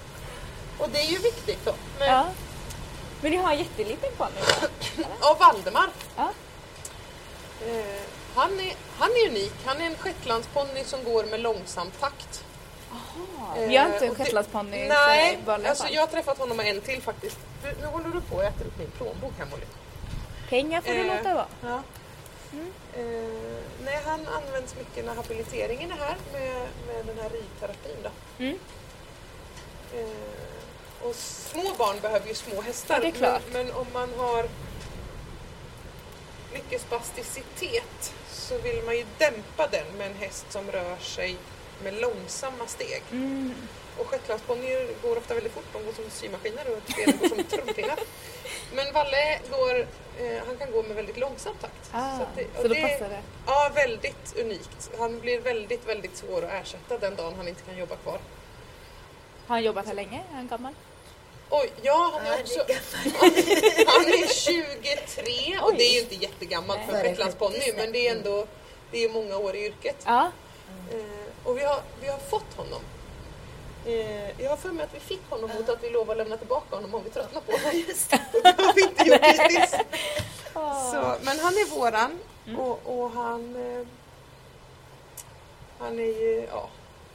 Och 0.79 0.89
det 0.93 0.99
är 0.99 1.11
ju 1.11 1.19
viktigt 1.19 1.65
då. 1.65 1.75
Men, 1.99 2.09
Ja. 2.09 2.27
Men 3.21 3.31
ni 3.31 3.37
har 3.37 3.53
en 3.53 3.59
jätteliten 3.59 4.11
ponny. 4.17 4.41
Och 5.21 5.39
Valdemar. 5.41 5.89
Ja. 6.17 6.31
Eh, 7.67 8.01
han, 8.35 8.61
är, 8.61 8.75
han 8.99 9.11
är 9.11 9.29
unik. 9.29 9.53
Han 9.65 9.81
är 9.81 9.87
en 9.87 9.97
shetlandsponny 9.99 10.85
som 10.85 11.05
går 11.05 11.25
med 11.25 11.41
långsam 11.41 11.91
takt. 12.01 12.45
Jag 13.69 13.83
har 13.83 13.93
inte 13.93 14.15
shetlandsponny 14.15 14.89
Nej, 14.89 15.39
alltså 15.47 15.85
fall. 15.85 15.95
jag 15.95 16.03
har 16.03 16.07
träffat 16.07 16.39
honom 16.39 16.59
och 16.59 16.65
en 16.65 16.81
till 16.81 17.03
faktiskt. 17.03 17.39
Du, 17.63 17.81
nu 17.81 17.87
håller 17.87 18.09
du 18.09 18.21
på 18.21 18.39
att 18.41 18.45
äta 18.45 18.65
upp 18.65 18.79
min 18.79 18.91
plånbok 18.91 19.33
här 19.39 19.47
Molly. 19.47 19.67
Pengar 20.49 20.81
får 20.81 20.93
du 20.93 21.01
Eh, 21.01 21.17
låta 21.17 21.35
vara. 21.35 21.47
Ja. 21.63 21.83
Eh, 22.95 23.03
nej, 23.85 24.01
han 24.05 24.27
används 24.27 24.77
mycket 24.79 25.05
när 25.05 25.15
habiliteringen 25.15 25.91
är 25.91 25.97
här 25.97 26.17
med, 26.33 26.67
med 26.87 27.07
den 27.07 27.19
här 27.19 27.31
ridterapin. 27.31 27.97
Då. 28.03 28.11
Mm. 28.45 28.59
Eh, 29.95 31.09
och 31.09 31.15
små 31.15 31.75
barn 31.79 31.97
behöver 32.03 32.29
ju 32.29 32.35
små 32.35 32.63
hästar. 32.63 32.95
Ja, 32.95 33.01
det 33.01 33.07
är 33.07 33.13
klart. 33.13 33.43
Men, 33.53 33.67
men 33.67 33.77
om 33.77 33.87
man 33.93 34.09
har 34.19 34.49
mycket 36.53 36.81
spasticitet 36.81 38.15
så 38.33 38.59
vill 38.59 38.83
man 38.85 38.97
ju 38.97 39.07
dämpa 39.19 39.67
den 39.71 39.87
med 39.99 40.07
en 40.07 40.17
häst 40.17 40.47
som 40.53 40.71
rör 40.71 40.97
sig 40.97 41.37
med 41.85 41.95
långsamma 42.01 42.67
steg. 42.67 43.03
Mm. 43.13 43.55
Och 43.99 44.07
shetlandsponnyer 44.07 44.89
går 45.03 45.17
ofta 45.17 45.35
väldigt 45.35 45.53
fort, 45.53 45.65
de 45.73 45.85
går 45.85 45.93
som 45.93 46.11
symaskiner 46.11 46.65
och 46.71 46.83
benen 46.97 47.19
går 47.19 47.29
som 47.29 47.45
trumpinnar. 47.51 47.99
Men 48.75 48.93
Valle 48.93 49.39
går, 49.51 49.79
eh, 50.19 50.39
han 50.47 50.57
kan 50.57 50.73
gå 50.73 50.83
med 50.83 50.97
väldigt 50.97 51.17
långsam 51.19 51.55
takt. 51.61 51.91
Ah, 51.93 51.99
att 52.17 52.37
det- 52.37 52.47
så 52.57 52.63
då 52.69 52.75
det- 52.75 52.83
passar 52.83 53.09
det. 53.09 53.21
Ja, 53.47 53.71
väldigt 53.75 54.37
unikt. 54.37 54.91
Han 54.99 55.21
blir 55.21 55.41
väldigt, 55.41 55.87
väldigt 55.89 56.17
svår 56.17 56.45
att 56.45 56.53
ersätta 56.63 56.99
den 56.99 57.17
dagen 57.17 57.35
han 57.37 57.49
inte 57.49 57.63
kan 57.63 57.77
jobba 57.79 57.97
kvar. 57.97 58.19
Har 59.47 59.55
han 59.57 59.63
jobbat 59.65 59.87
här 59.87 59.95
länge? 59.95 60.17
Är 60.31 60.35
han 60.35 60.49
gammal? 60.49 60.75
Oj, 61.51 61.71
ja 61.83 62.11
han 62.13 62.27
är 62.27 62.31
Ja, 62.31 62.39
också... 62.41 62.61
är 62.61 62.81
Han 63.87 64.05
är 64.07 64.29
23 64.29 65.59
och 65.63 65.69
Oj. 65.69 65.75
det 65.79 65.85
är 65.85 65.93
ju 65.95 66.01
inte 66.01 66.15
jättegammalt 66.15 66.81
för 66.87 66.93
Nej. 66.93 67.03
shetlandsponny 67.03 67.73
men 67.77 67.93
det 67.93 68.09
är 68.09 68.17
ändå 68.17 68.47
det 68.91 69.05
är 69.05 69.09
många 69.09 69.37
år 69.37 69.57
i 69.57 69.67
yrket. 69.67 69.97
Ja. 70.07 70.31
Eh, 70.93 70.99
och 71.45 71.59
vi 71.59 71.65
har, 71.65 71.81
vi 72.01 72.09
har 72.09 72.19
fått 72.19 72.55
honom. 72.57 72.81
Eh, 73.87 74.43
jag 74.43 74.51
har 74.51 74.57
för 74.57 74.69
mig 74.73 74.85
att 74.85 74.95
vi 74.95 75.01
fick 75.01 75.31
honom 75.31 75.51
mot 75.59 75.69
att 75.69 75.85
vi 75.85 75.91
lovade 75.91 76.11
att 76.13 76.17
lämna 76.19 76.37
tillbaka 76.37 76.77
honom 76.77 76.95
om 76.95 77.05
vi 77.05 77.11
tröttnar 77.11 77.41
på 77.41 77.53
honom. 77.53 77.67
Och 77.69 78.43
det 78.43 78.63
har 78.63 78.75
vi 78.75 78.83
inte 78.83 79.05
gjort 79.05 79.25
hittills. 79.25 79.75
Så, 80.93 81.15
men 81.23 81.39
han 81.39 81.53
är 81.55 81.71
våran 81.79 82.19
och, 82.59 82.81
och 82.85 83.11
han, 83.11 83.57
eh, 83.57 83.87
han 85.79 85.99
är 85.99 86.03
ju 86.23 86.47
ja, 86.51 86.69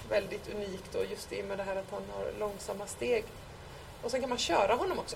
väldigt 0.09 0.49
unikt 0.55 0.95
och 0.95 1.05
just 1.05 1.29
det 1.29 1.43
med 1.43 1.57
det 1.57 1.63
här 1.63 1.75
att 1.75 1.91
han 1.91 2.03
har 2.15 2.31
långsamma 2.39 2.87
steg. 2.87 3.25
Och 4.03 4.11
sen 4.11 4.19
kan 4.21 4.29
man 4.29 4.37
köra 4.37 4.75
honom 4.75 4.99
också. 4.99 5.15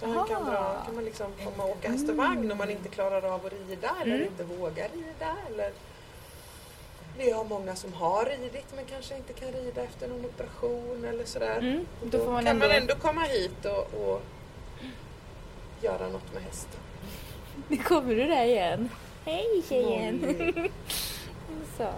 Så 0.00 0.06
han 0.06 0.28
kan, 0.28 0.44
dra, 0.44 0.82
kan 0.86 0.94
man 0.94 1.04
liksom 1.04 1.32
komma 1.44 1.64
och 1.64 1.70
åka 1.70 1.90
häst 1.90 2.08
och 2.08 2.16
vagn 2.16 2.52
om 2.52 2.58
man 2.58 2.70
inte 2.70 2.88
klarar 2.88 3.22
av 3.34 3.46
att 3.46 3.52
rida 3.52 3.90
eller 4.02 4.14
Mm. 4.14 4.26
inte 4.26 4.44
vågar 4.44 4.88
rida. 4.88 5.36
Eller 5.50 5.72
vi 7.18 7.30
har 7.30 7.44
många 7.44 7.76
som 7.76 7.92
har 7.92 8.24
ridit 8.24 8.66
men 8.76 8.84
kanske 8.84 9.16
inte 9.16 9.32
kan 9.32 9.48
rida 9.48 9.82
efter 9.82 10.08
någon 10.08 10.24
operation 10.24 11.04
eller 11.04 11.24
sådär. 11.24 11.58
Mm. 11.58 11.86
Då 12.02 12.18
får 12.18 12.32
man 12.32 12.44
kan 12.44 12.56
ändå... 12.56 12.66
man 12.66 12.76
ändå 12.76 12.94
komma 12.94 13.20
hit 13.20 13.64
och, 13.64 14.00
och 14.00 14.22
göra 15.82 16.08
något 16.08 16.34
med 16.34 16.42
hästen. 16.42 16.80
Nu 17.68 17.76
kommer 17.76 18.14
du 18.14 18.26
där 18.26 18.44
igen. 18.44 18.88
Hej 19.24 19.62
tjejen! 19.68 20.20
Molly. 20.20 20.52
så. 21.76 21.88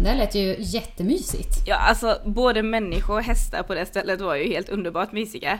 Det 0.00 0.08
här 0.08 0.16
lät 0.16 0.34
ju 0.34 0.56
jättemysigt. 0.58 1.66
Ja, 1.66 1.76
alltså 1.76 2.20
både 2.24 2.62
människor 2.62 3.14
och 3.14 3.22
hästar 3.22 3.62
på 3.62 3.74
det 3.74 3.86
stället 3.86 4.20
var 4.20 4.34
ju 4.34 4.48
helt 4.48 4.68
underbart 4.68 5.12
mysiga. 5.12 5.58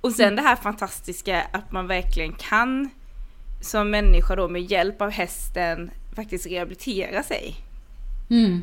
Och 0.00 0.12
sen 0.12 0.36
det 0.36 0.42
här 0.42 0.56
fantastiska 0.56 1.42
att 1.52 1.72
man 1.72 1.86
verkligen 1.86 2.32
kan 2.32 2.90
som 3.62 3.90
människa 3.90 4.36
då 4.36 4.48
med 4.48 4.62
hjälp 4.70 5.02
av 5.02 5.10
hästen 5.10 5.90
faktiskt 6.16 6.46
rehabilitera 6.46 7.22
sig. 7.22 7.54
Mm. 8.30 8.62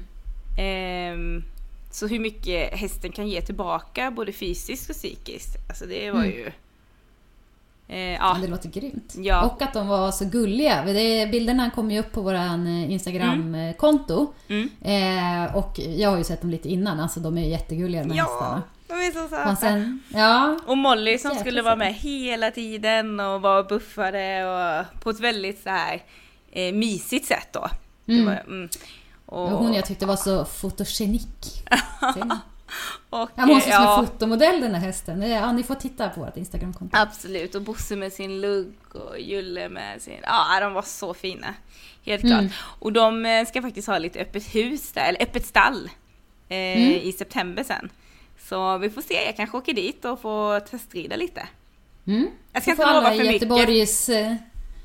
Ehm, 0.60 1.44
så 1.92 2.08
hur 2.08 2.20
mycket 2.20 2.74
hästen 2.80 3.12
kan 3.12 3.28
ge 3.28 3.42
tillbaka 3.42 4.12
både 4.12 4.32
fysiskt 4.32 4.90
och 4.90 4.96
psykiskt. 4.96 5.56
Alltså 5.70 5.86
det 5.86 6.12
var 6.12 6.20
Mm. 6.24 6.32
ju... 6.32 6.52
Eh, 7.88 8.00
Ja, 8.14 8.38
det 8.42 8.48
låter 8.48 8.70
grymt. 8.70 9.16
Ja. 9.18 9.46
Och 9.46 9.62
att 9.62 9.74
de 9.74 9.88
var 9.88 10.12
så 10.12 10.26
gulliga. 10.26 10.86
Det, 10.86 11.32
bilderna 11.32 11.70
kom 11.76 11.92
ju 11.92 12.00
upp 12.00 12.12
på 12.12 12.22
våran 12.22 12.68
eh, 12.68 12.92
Instagram-konto. 12.92 14.34
Mm. 14.48 14.70
Eh, 14.82 15.56
och 15.56 15.80
jag 15.80 16.10
har 16.10 16.18
ju 16.18 16.24
sett 16.24 16.42
dem 16.42 16.50
lite 16.50 16.70
innan, 16.70 17.00
alltså 17.00 17.20
de 17.20 17.38
är 17.38 17.48
jättegulliga 17.48 18.02
de 18.04 18.10
här 18.12 18.18
Ja. 18.18 18.24
hästarna. 18.24 18.64
De 18.90 18.94
är 18.96 19.12
så 19.12 19.24
Och 19.24 19.30
söta. 19.30 19.56
sen, 19.56 20.04
ja, 20.10 20.60
Och 20.66 20.78
Molly 20.78 21.18
som 21.18 21.30
Jäkla 21.32 21.42
skulle 21.42 21.62
vara 21.62 21.76
med 21.76 21.94
hela 21.94 22.52
tiden 22.52 23.20
och 23.20 23.42
var 23.42 23.60
och 23.60 23.68
buffade 23.68 24.46
och 24.46 25.02
på 25.04 25.10
ett 25.10 25.20
väldigt 25.20 25.64
så 25.64 25.70
här 25.70 26.04
eh, 26.52 26.74
mysigt 26.74 27.26
sätt 27.28 27.48
då. 27.52 27.70
Mm. 28.08 28.26
var, 28.26 28.34
mm. 28.48 28.70
Och, 29.26 29.44
och 29.44 29.50
hon 29.52 29.74
jag 29.74 29.86
tyckte 29.86 30.06
var 30.06 30.16
så 30.16 30.46
fotogenik. 30.46 31.64
och, 33.10 33.30
Ja, 33.36 33.44
hon 33.46 33.62
som 33.62 33.72
ja, 33.72 34.00
en 34.00 34.06
fotomodell 34.08 34.62
den 34.62 34.76
här 34.76 34.82
hästen. 34.82 35.22
Ja, 35.30 35.52
ni 35.52 35.64
får 35.64 35.76
titta 35.76 36.10
på 36.10 36.20
vårt 36.22 36.38
Instagramkonto. 36.38 36.98
Absolut, 36.98 37.56
och 37.56 37.62
Bosse 37.62 37.96
med 37.96 38.14
sin 38.14 38.42
lugg 38.42 38.74
och 38.94 39.20
Julle 39.20 39.70
med 39.70 40.02
sin... 40.02 40.20
Ja, 40.24 40.60
de 40.62 40.74
var 40.74 40.82
så 40.82 41.14
fina. 41.14 41.54
Helt 42.06 42.24
Mm. 42.24 42.40
klart. 42.40 42.58
Och 42.80 42.94
de 42.94 43.26
eh, 43.26 43.46
ska 43.48 43.62
faktiskt 43.62 43.88
ha 43.88 43.98
lite 43.98 44.20
öppet 44.20 44.56
hus 44.56 44.92
där, 44.92 45.02
eller 45.10 45.22
öppet 45.24 45.46
stall. 45.46 45.90
Eh, 46.50 46.58
Mm. 46.58 46.92
I 46.92 47.12
september 47.18 47.64
sen. 47.64 47.90
Så 48.50 48.78
vi 48.78 48.90
får 48.90 49.02
se, 49.02 49.26
jag 49.26 49.36
kanske 49.36 49.58
åker 49.58 49.74
dit 49.74 50.06
och 50.06 50.22
får 50.22 50.60
testrida 50.60 51.16
lite. 51.16 51.48
Mm. 52.08 52.28
Jag 52.54 52.62
ska 52.62 52.72
inte 52.72 52.94
lova 52.94 53.10
för 53.10 53.16
i 53.16 53.18
mycket. 53.18 53.34
Göteborgs, 53.34 54.10
eh, 54.10 54.36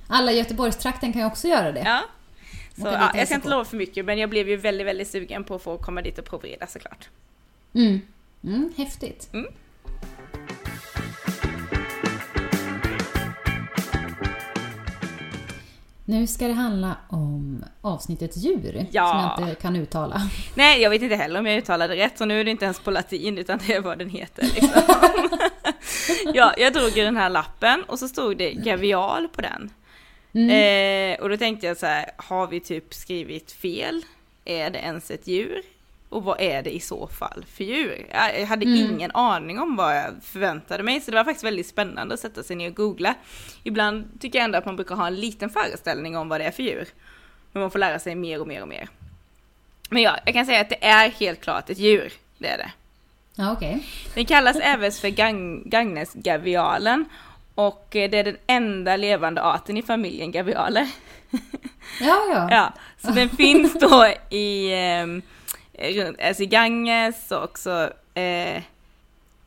alla 0.09 0.33
i 0.33 0.39
Göteborgstrakten 0.39 1.13
kan 1.13 1.23
ju 1.23 1.27
också 1.27 1.49
göra 1.49 1.73
det. 1.73 1.83
Ja. 1.85 2.01
Så, 2.77 2.87
ja, 2.87 3.13
jag 3.15 3.27
ska 3.27 3.35
inte 3.35 3.49
lova 3.49 3.65
för 3.65 3.77
mycket 3.77 4.05
men 4.05 4.19
jag 4.19 4.31
blev 4.31 4.49
ju 4.49 4.57
väldigt, 4.57 4.87
väldigt 4.87 5.09
sugen 5.09 5.45
på 5.45 5.55
att 5.55 5.63
få 5.63 5.79
komma 5.79 6.03
dit 6.03 6.19
och 6.19 6.25
provrida 6.25 6.67
såklart. 6.67 7.09
Mm. 7.75 8.01
Mm, 8.45 8.73
häftigt. 8.77 9.29
Mm. 9.33 9.47
Nu 16.05 16.27
ska 16.27 16.47
det 16.47 16.53
handla 16.53 16.97
om 17.09 17.65
avsnittet 17.81 18.37
djur, 18.37 18.87
Ja. 18.91 19.35
som 19.37 19.45
jag 19.45 19.51
inte 19.51 19.63
kan 19.63 19.77
uttala. 19.77 20.21
Nej, 20.55 20.83
jag 20.83 20.91
vet 20.91 21.03
inte 21.03 21.15
heller 21.17 21.41
om 21.41 21.47
jag 21.47 21.59
uttalade 21.59 21.97
rätt, 21.97 22.19
så 22.19 22.25
nu 22.25 22.41
är 22.41 22.45
det 22.45 22.51
inte 22.51 22.65
ens 22.65 22.81
på 22.81 22.91
latin 22.91 23.39
utan 23.39 23.59
det 23.67 23.75
är 23.75 23.81
vad 23.81 23.99
den 23.99 24.09
heter. 24.11 24.43
Liksom. 24.43 24.83
ja, 26.35 26.55
jag 26.57 26.73
drog 26.73 26.97
ju 26.97 27.05
den 27.05 27.17
här 27.17 27.31
lappen 27.31 27.85
och 27.87 27.99
så 27.99 28.09
stod 28.09 28.37
det 28.37 28.53
gavial 28.53 29.29
på 29.29 29.43
den. 29.43 29.71
Mm. 30.35 30.51
Eh, 31.15 31.21
och 31.23 31.29
då 31.29 31.37
tänkte 31.37 31.67
jag 31.67 31.77
så 31.77 31.87
här, 31.87 32.11
har 32.17 32.47
vi 32.47 32.61
typ 32.61 32.95
skrivit 32.95 33.53
fel? 33.53 34.03
Är 34.45 34.71
det 34.71 34.79
ens 34.79 35.11
ett 35.11 35.27
djur? 35.27 35.63
Och 36.15 36.25
vad 36.25 36.41
är 36.41 36.63
det 36.63 36.71
i 36.75 36.81
så 36.81 37.07
fall 37.07 37.45
för 37.57 37.65
djur? 37.65 38.07
Jag 38.13 38.47
hade 38.47 38.67
Mm. 38.67 38.91
ingen 38.91 39.11
aning 39.15 39.59
om 39.61 39.77
vad 39.77 39.97
jag 39.97 40.13
förväntade 40.23 40.83
mig, 40.83 41.01
så 41.01 41.11
det 41.11 41.17
var 41.17 41.25
faktiskt 41.25 41.45
väldigt 41.45 41.67
spännande 41.67 42.15
att 42.15 42.21
sätta 42.21 42.43
sig 42.43 42.57
ner 42.57 42.69
och 42.71 42.77
googla. 42.77 43.15
Ibland 43.63 44.21
tycker 44.21 44.39
jag 44.39 44.45
ändå 44.45 44.59
att 44.59 44.67
man 44.67 44.77
brukar 44.77 44.95
ha 44.95 45.07
en 45.07 45.15
liten 45.17 45.51
föreställning 45.51 46.17
om 46.17 46.29
vad 46.29 46.41
det 46.41 46.45
är 46.45 46.51
för 46.51 46.63
djur. 46.63 46.89
Men 47.53 47.61
man 47.61 47.71
får 47.71 47.79
lära 47.79 47.99
sig 47.99 48.15
mer 48.15 48.41
och 48.41 48.49
mer 48.49 48.63
och 48.63 48.69
mer. 48.69 48.89
Men 49.91 50.03
ja, 50.03 50.17
jag 50.25 50.35
kan 50.35 50.47
säga 50.47 50.61
att 50.61 50.69
det 50.71 50.85
är 50.85 51.09
helt 51.11 51.41
klart 51.41 51.71
ett 51.71 51.79
djur. 51.79 52.13
Det 52.39 52.49
är 52.49 52.59
det. 52.59 52.71
Ja, 53.35 53.53
okej. 53.53 53.87
Den 54.15 54.25
kallas 54.27 54.57
även 54.57 54.93
för 54.93 55.09
gang, 55.09 55.63
Gagnesgavialen. 55.69 57.05
Och 57.55 57.97
eh, 57.97 58.11
det 58.11 58.19
är 58.19 58.25
den 58.25 58.37
enda 58.47 58.97
levande 58.97 59.43
arten 59.43 59.77
i 59.77 59.83
familjen 59.83 60.33
gavialer. 60.33 60.89
Ja, 62.01 62.19
ja. 62.33 62.49
Ja, 62.51 62.73
så 62.99 63.11
den 63.11 63.29
finns 63.29 63.73
då 63.81 64.07
i, 64.37 64.73
eh, 64.73 65.07
runt, 65.07 65.25
alltså 66.23 66.43
i 66.43 66.47
Ganges 66.47 67.31
och 67.31 67.45
också 67.45 67.93
eh, 68.15 68.63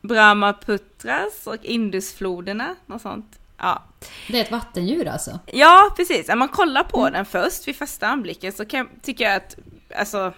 Brahmaputras 0.00 1.46
och 1.46 1.64
Indusfloderna 1.64 2.74
och 2.86 3.00
sånt. 3.00 3.38
Ja. 3.58 3.82
Det 4.28 4.38
är 4.38 4.44
ett 4.44 4.50
vattendjur 4.50 5.08
alltså? 5.08 5.38
ja, 5.46 5.92
precis. 5.96 6.28
Om 6.28 6.38
man 6.38 6.48
kollar 6.48 6.84
på 6.84 7.10
den 7.10 7.24
först 7.24 7.68
vid 7.68 7.76
första 7.76 8.06
anblicken 8.06 8.52
så 8.52 8.64
kan, 8.64 8.88
tycker 9.02 9.24
jag 9.24 9.34
att, 9.34 9.56
alltså, 9.96 10.32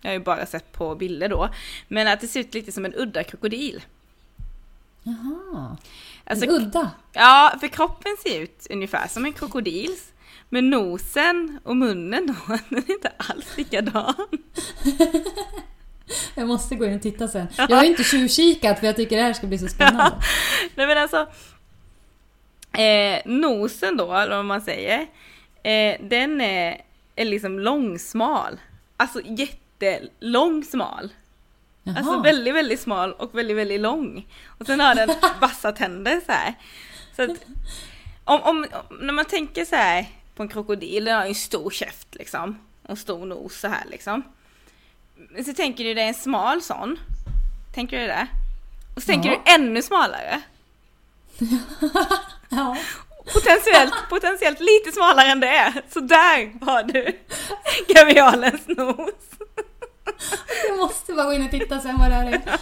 jag 0.00 0.10
har 0.10 0.14
ju 0.14 0.24
bara 0.24 0.46
sett 0.46 0.72
på 0.72 0.94
bilder 0.94 1.28
då, 1.28 1.48
men 1.88 2.08
att 2.08 2.20
det 2.20 2.28
ser 2.28 2.40
ut 2.40 2.54
lite 2.54 2.72
som 2.72 2.84
en 2.84 2.94
udda 2.94 3.24
krokodil. 3.24 3.82
Jaha. 5.02 5.76
Alltså, 6.24 6.44
en 6.44 6.50
udda? 6.50 6.90
Ja, 7.12 7.56
för 7.60 7.68
kroppen 7.68 8.16
ser 8.22 8.40
ut 8.40 8.66
ungefär 8.70 9.08
som 9.08 9.24
en 9.24 9.32
krokodils. 9.32 10.12
Men 10.48 10.70
nosen 10.70 11.58
och 11.64 11.76
munnen 11.76 12.26
då, 12.26 12.58
den 12.68 12.78
är 12.78 12.90
inte 12.90 13.12
alls 13.16 13.56
likadan. 13.56 14.14
Jag 16.34 16.48
måste 16.48 16.74
gå 16.74 16.86
in 16.86 16.94
och 16.94 17.02
titta 17.02 17.28
sen. 17.28 17.46
Jag 17.56 17.76
har 17.76 17.84
ju 17.84 17.90
inte 17.90 18.04
tjuvkikat 18.04 18.78
för 18.78 18.86
jag 18.86 18.96
tycker 18.96 19.16
det 19.16 19.22
här 19.22 19.32
ska 19.32 19.46
bli 19.46 19.58
så 19.58 19.68
spännande. 19.68 20.16
Nej 20.74 20.86
men 20.86 20.98
alltså, 20.98 21.26
eh, 22.72 23.20
nosen 23.24 23.96
då, 23.96 24.14
eller 24.14 24.36
vad 24.36 24.44
man 24.44 24.60
säger, 24.60 25.00
eh, 25.62 25.96
den 26.00 26.40
är, 26.40 26.80
är 27.16 27.24
liksom 27.24 27.58
långsmal. 27.58 28.60
Alltså 28.96 29.20
jättelångsmal. 29.24 31.12
Jaha. 31.82 31.96
Alltså 31.98 32.20
väldigt, 32.20 32.54
väldigt 32.54 32.80
smal 32.80 33.12
och 33.12 33.38
väldigt, 33.38 33.56
väldigt 33.56 33.80
lång. 33.80 34.26
Och 34.58 34.66
sen 34.66 34.80
har 34.80 34.94
den 34.94 35.10
vassa 35.40 35.72
tänder 35.72 36.20
så 36.26 36.32
här. 36.32 36.54
Så 37.16 37.22
att, 37.22 37.30
om, 38.24 38.40
om, 38.42 38.66
om, 38.72 38.98
när 39.00 39.12
man 39.12 39.24
tänker 39.24 39.64
så 39.64 39.76
här 39.76 40.06
på 40.34 40.42
en 40.42 40.48
krokodil, 40.48 41.04
den 41.04 41.16
har 41.16 41.22
ju 41.24 41.28
en 41.28 41.34
stor 41.34 41.70
käft 41.70 42.14
liksom. 42.14 42.58
Och 42.88 42.98
stor 42.98 43.26
nos 43.26 43.60
så 43.60 43.68
här 43.68 43.84
liksom. 43.90 44.22
Men 45.30 45.44
så 45.44 45.54
tänker 45.54 45.84
du 45.84 45.94
det 45.94 46.02
är 46.02 46.08
en 46.08 46.14
smal 46.14 46.62
sån. 46.62 46.98
Tänker 47.74 48.00
du 48.00 48.06
det? 48.06 48.26
Och 48.96 49.02
så 49.02 49.06
tänker 49.06 49.30
Ja. 49.30 49.40
du 49.44 49.52
ännu 49.52 49.82
smalare. 49.82 50.40
Ja. 52.48 52.76
Potentiellt, 53.32 53.94
potentiellt 54.10 54.60
lite 54.60 54.92
smalare 54.92 55.28
än 55.28 55.40
det 55.40 55.48
är. 55.48 55.82
Så 55.90 56.00
där 56.00 56.64
har 56.64 56.82
du 56.82 57.18
gavialens 57.94 58.66
nos. 58.68 59.10
Jag 60.68 60.78
måste 60.78 61.12
bara 61.12 61.26
gå 61.26 61.32
in 61.32 61.44
och 61.44 61.50
titta 61.50 61.80
sen 61.80 61.98
vad 61.98 62.10
det 62.10 62.14
här 62.14 62.32
är. 62.32 62.58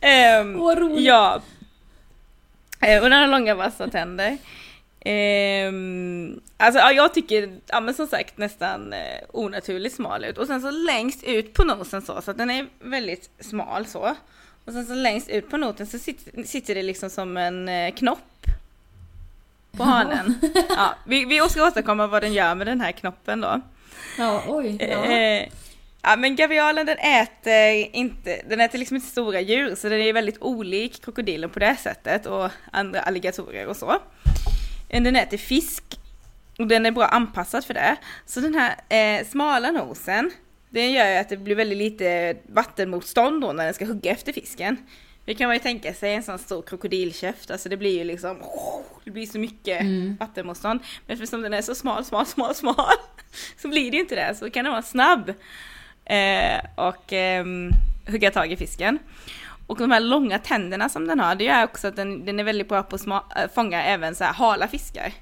Ehm, 0.00 0.58
Vad 0.58 0.78
roligt. 0.78 1.04
Ja. 1.06 1.42
Eh, 2.80 3.02
och 3.02 3.10
den 3.10 3.20
har 3.20 3.26
långa 3.26 3.54
vassa 3.54 3.88
tänder. 3.88 4.38
Ehm, 5.00 6.40
alltså 6.56 6.80
ja, 6.80 6.92
jag 6.92 7.14
tycker, 7.14 7.58
ja 7.66 7.80
men 7.80 7.94
som 7.94 8.06
sagt 8.06 8.38
nästan 8.38 8.92
eh, 8.92 9.20
onaturligt 9.32 9.94
smal 9.94 10.24
ut. 10.24 10.38
Och 10.38 10.46
sen 10.46 10.60
så 10.60 10.70
längst 10.70 11.24
ut 11.24 11.54
på 11.54 11.64
nosen 11.64 12.02
så, 12.02 12.22
så 12.22 12.30
att 12.30 12.38
den 12.38 12.50
är 12.50 12.66
väldigt 12.80 13.30
smal 13.40 13.86
så. 13.86 14.16
Och 14.64 14.72
sen 14.72 14.86
så 14.86 14.94
längst 14.94 15.28
ut 15.28 15.50
på 15.50 15.56
noten 15.56 15.86
så 15.86 15.98
sitter, 15.98 16.42
sitter 16.42 16.74
det 16.74 16.82
liksom 16.82 17.10
som 17.10 17.36
en 17.36 17.68
eh, 17.68 17.94
knopp. 17.94 18.18
På 19.70 19.84
hanen. 19.84 20.34
Ja, 20.68 20.94
vi, 21.06 21.24
vi 21.24 21.48
ska 21.48 21.66
åstadkomma 21.66 22.06
vad 22.06 22.22
den 22.22 22.32
gör 22.32 22.54
med 22.54 22.66
den 22.66 22.80
här 22.80 22.92
knoppen 22.92 23.40
då. 23.40 23.60
Ja, 24.18 24.42
oj. 24.48 24.76
Ja. 24.80 25.04
Eh, 25.04 25.48
ja 26.02 26.16
men 26.16 26.36
gavialen 26.36 26.86
den 26.86 26.98
äter 26.98 27.96
inte, 27.96 28.42
den 28.48 28.60
äter 28.60 28.78
liksom 28.78 28.96
inte 28.96 29.08
stora 29.08 29.40
djur 29.40 29.74
så 29.74 29.88
den 29.88 30.00
är 30.00 30.12
väldigt 30.12 30.38
olik 30.40 31.04
krokodilen 31.04 31.50
på 31.50 31.58
det 31.58 31.76
sättet 31.76 32.26
och 32.26 32.50
andra 32.72 33.00
alligatorer 33.00 33.66
och 33.66 33.76
så. 33.76 34.00
Eh, 34.88 35.02
Den 35.02 35.16
äter 35.16 35.36
fisk 35.38 35.84
och 36.58 36.66
den 36.66 36.86
är 36.86 36.90
bra 36.90 37.06
anpassad 37.06 37.64
för 37.64 37.74
det. 37.74 37.96
Så 38.26 38.40
den 38.40 38.54
här 38.54 38.74
eh, 39.20 39.26
smala 39.26 39.70
nosen, 39.70 40.30
den 40.70 40.92
gör 40.92 41.06
ju 41.10 41.16
att 41.16 41.28
det 41.28 41.36
blir 41.36 41.54
väldigt 41.56 41.78
lite 41.78 42.36
vattenmotstånd 42.46 43.40
då 43.42 43.52
när 43.52 43.64
den 43.64 43.74
ska 43.74 43.84
hugga 43.84 44.10
efter 44.10 44.32
fisken. 44.32 44.76
Det 45.24 45.34
kan 45.34 45.46
man 45.48 45.56
ju 45.56 45.60
tänka 45.60 45.94
sig 45.94 46.14
en 46.14 46.22
sån 46.22 46.38
stor 46.38 46.62
krokodilkäft, 46.62 47.50
alltså 47.50 47.68
det 47.68 47.76
blir 47.76 47.98
ju 47.98 48.04
liksom, 48.04 48.42
det 49.04 49.10
blir 49.10 49.26
så 49.26 49.38
mycket 49.38 49.80
Mm. 49.80 50.16
vattenmotstånd. 50.20 50.80
Men 51.06 51.14
eftersom 51.14 51.42
den 51.42 51.52
är 51.54 51.62
så 51.62 51.74
smal, 51.74 52.04
smal, 52.04 52.26
smal, 52.26 52.54
smal 52.54 52.74
så 53.62 53.68
blir 53.68 53.90
det 53.90 53.96
ju 53.96 54.02
inte 54.02 54.14
det, 54.14 54.34
så 54.34 54.50
kan 54.50 54.64
den 54.64 54.72
vara 54.72 54.82
snabb 54.82 55.28
eh, 56.04 56.60
och 56.74 57.12
ehm, 57.12 57.70
hugga 58.06 58.30
tag 58.30 58.52
i 58.52 58.56
fisken. 58.56 58.98
Och 59.68 59.78
de 59.78 59.90
här 59.90 60.00
långa 60.00 60.38
tänderna 60.38 60.88
som 60.88 61.06
den 61.06 61.20
har, 61.20 61.34
det 61.34 61.44
gör 61.44 61.64
också 61.64 61.88
att 61.88 61.96
den, 61.96 62.24
den 62.24 62.40
är 62.40 62.44
väldigt 62.44 62.68
bra 62.68 62.82
på 62.82 62.94
att 62.94 63.00
sma, 63.00 63.24
äh, 63.36 63.50
fånga 63.54 63.82
även 63.82 64.14
så 64.14 64.24
här 64.24 64.32
hala 64.32 64.68
fiskar. 64.68 65.12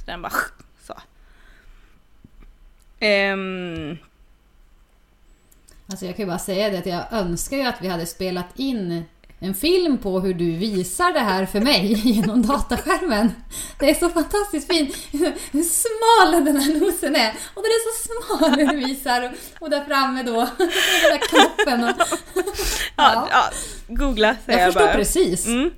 Så 0.00 0.06
den 0.06 0.22
bara 0.22 0.32
så. 0.82 0.94
Um. 3.06 3.98
Alltså 5.86 6.06
jag 6.06 6.16
kan 6.16 6.22
ju 6.22 6.26
bara 6.26 6.38
säga 6.38 6.70
det 6.70 6.78
att 6.78 6.86
jag 6.86 7.12
önskar 7.12 7.56
ju 7.56 7.62
att 7.62 7.82
vi 7.82 7.88
hade 7.88 8.06
spelat 8.06 8.58
in 8.58 9.04
en 9.44 9.54
film 9.54 9.98
på 9.98 10.20
hur 10.20 10.34
du 10.34 10.52
visar 10.52 11.12
det 11.12 11.20
här 11.20 11.46
för 11.46 11.60
mig 11.60 11.92
genom 12.04 12.46
dataskärmen. 12.46 13.32
Det 13.78 13.90
är 13.90 13.94
så 13.94 14.08
fantastiskt 14.08 14.72
fint 14.72 14.96
hur 15.12 15.62
smal 15.62 16.44
den 16.44 16.56
här 16.56 16.74
nosen 16.80 17.16
är. 17.16 17.32
Och 17.54 17.62
den 17.62 17.70
är 17.70 17.92
så 17.92 18.08
smal 18.08 18.50
när 18.50 18.72
du 18.72 18.76
visar. 18.76 19.32
Och, 19.58 19.70
där 19.70 19.84
framme 19.84 20.22
då, 20.22 20.32
den 20.58 20.68
där 21.10 21.18
knoppen. 21.18 21.84
Och, 21.84 22.08
ja, 22.96 23.28
ja, 23.30 23.50
googla 23.88 24.36
säger 24.46 24.58
jag 24.58 24.66
jag, 24.66 24.72
förstår 24.72 24.86
bara. 24.86 24.96
precis. 24.96 25.46
Mm. 25.46 25.70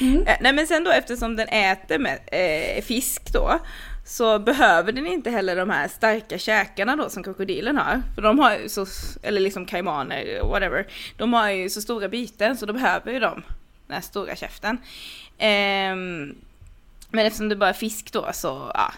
Mm. 0.00 0.26
Eh, 0.26 0.36
Nej 0.40 0.52
men 0.52 0.66
sen 0.66 0.84
då 0.84 0.90
eftersom 0.90 1.36
den 1.36 1.48
äter 1.48 1.98
med, 1.98 2.18
eh, 2.32 2.82
fisk 2.84 3.32
då 3.32 3.60
så 4.10 4.38
behöver 4.38 4.92
den 4.92 5.06
inte 5.06 5.30
heller 5.30 5.56
de 5.56 5.70
här 5.70 5.88
starka 5.88 6.38
käkarna 6.38 6.96
då 6.96 7.10
som 7.10 7.22
krokodilen 7.22 7.76
har. 7.76 8.02
För 8.14 8.22
de 8.22 8.38
har 8.38 8.56
ju 8.56 8.68
så, 8.68 8.86
eller 9.22 9.40
liksom 9.40 9.66
kaimaner, 9.66 10.42
whatever. 10.42 10.86
De 11.16 11.32
har 11.32 11.50
ju 11.50 11.70
så 11.70 11.80
stora 11.80 12.08
byten 12.08 12.56
så 12.56 12.66
då 12.66 12.72
behöver 12.72 13.12
ju 13.12 13.18
de 13.18 13.42
den 13.86 13.94
här 13.94 14.00
stora 14.00 14.36
käften. 14.36 14.78
Ehm, 15.38 16.34
men 17.10 17.26
eftersom 17.26 17.48
det 17.48 17.56
bara 17.56 17.68
är 17.68 17.74
fisk 17.74 18.12
då 18.12 18.30
så 18.32 18.70
ja, 18.74 18.92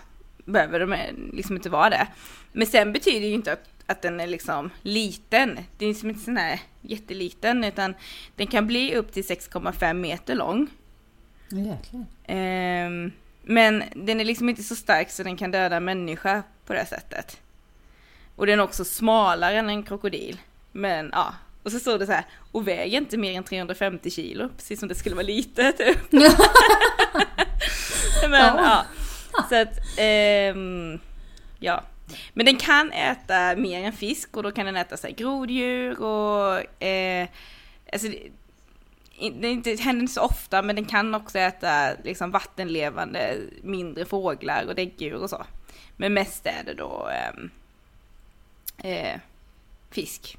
behöver 0.44 0.80
de 0.80 0.96
liksom 1.32 1.56
inte 1.56 1.70
vara 1.70 1.90
det. 1.90 2.06
Men 2.52 2.66
sen 2.66 2.92
betyder 2.92 3.26
ju 3.26 3.34
inte 3.34 3.52
att, 3.52 3.68
att 3.86 4.02
den 4.02 4.20
är 4.20 4.26
liksom 4.26 4.70
liten. 4.82 5.58
Det 5.78 5.86
är 5.86 5.94
som 5.94 6.08
inte 6.08 6.24
sån 6.24 6.36
här 6.36 6.60
jätteliten 6.80 7.64
utan 7.64 7.94
den 8.36 8.46
kan 8.46 8.66
bli 8.66 8.94
upp 8.94 9.12
till 9.12 9.24
6,5 9.24 9.94
meter 9.94 10.34
lång. 10.34 10.66
Jäklar. 11.48 12.04
Ehm, 12.26 13.12
men 13.42 13.84
den 13.94 14.20
är 14.20 14.24
liksom 14.24 14.48
inte 14.48 14.62
så 14.62 14.76
stark 14.76 15.10
så 15.10 15.22
den 15.22 15.36
kan 15.36 15.50
döda 15.50 15.76
en 15.76 15.84
människa 15.84 16.42
på 16.66 16.72
det 16.72 16.86
sättet. 16.86 17.40
Och 18.36 18.46
den 18.46 18.58
är 18.58 18.62
också 18.62 18.84
smalare 18.84 19.58
än 19.58 19.70
en 19.70 19.82
krokodil. 19.82 20.40
Men 20.72 21.10
ja, 21.12 21.34
och 21.62 21.72
så 21.72 21.78
står 21.78 21.98
det 21.98 22.06
så 22.06 22.12
här, 22.12 22.24
och 22.52 22.68
väger 22.68 22.98
inte 22.98 23.16
mer 23.16 23.36
än 23.36 23.44
350 23.44 24.10
kilo, 24.10 24.48
precis 24.56 24.80
som 24.80 24.88
det 24.88 24.94
skulle 24.94 25.14
vara 25.14 25.26
lite 25.26 25.72
typ. 25.72 26.12
Men 28.30 28.56
ja, 28.56 28.84
så 29.48 29.54
att, 29.54 29.78
ehm, 29.98 30.98
ja. 31.58 31.82
Men 32.32 32.46
den 32.46 32.56
kan 32.56 32.92
äta 32.92 33.56
mer 33.56 33.84
än 33.84 33.92
fisk 33.92 34.36
och 34.36 34.42
då 34.42 34.52
kan 34.52 34.66
den 34.66 34.76
äta 34.76 34.96
så 34.96 35.06
här, 35.06 35.14
groddjur 35.14 36.00
och 36.00 36.82
eh, 36.84 37.28
alltså, 37.92 38.08
det, 39.18 39.50
inte, 39.50 39.70
händer 39.70 40.02
inte 40.02 40.12
så 40.12 40.20
ofta 40.20 40.62
men 40.62 40.76
den 40.76 40.84
kan 40.84 41.14
också 41.14 41.38
äta 41.38 41.90
liksom 42.04 42.30
vattenlevande 42.30 43.36
mindre 43.62 44.04
fåglar 44.04 44.64
och 44.68 44.74
däggdjur 44.74 45.14
och 45.14 45.30
så. 45.30 45.46
Men 45.96 46.14
mest 46.14 46.46
är 46.46 46.62
det 46.66 46.74
då 46.74 47.08
ehm, 47.08 47.50
eh, 48.78 49.20
fisk. 49.90 50.38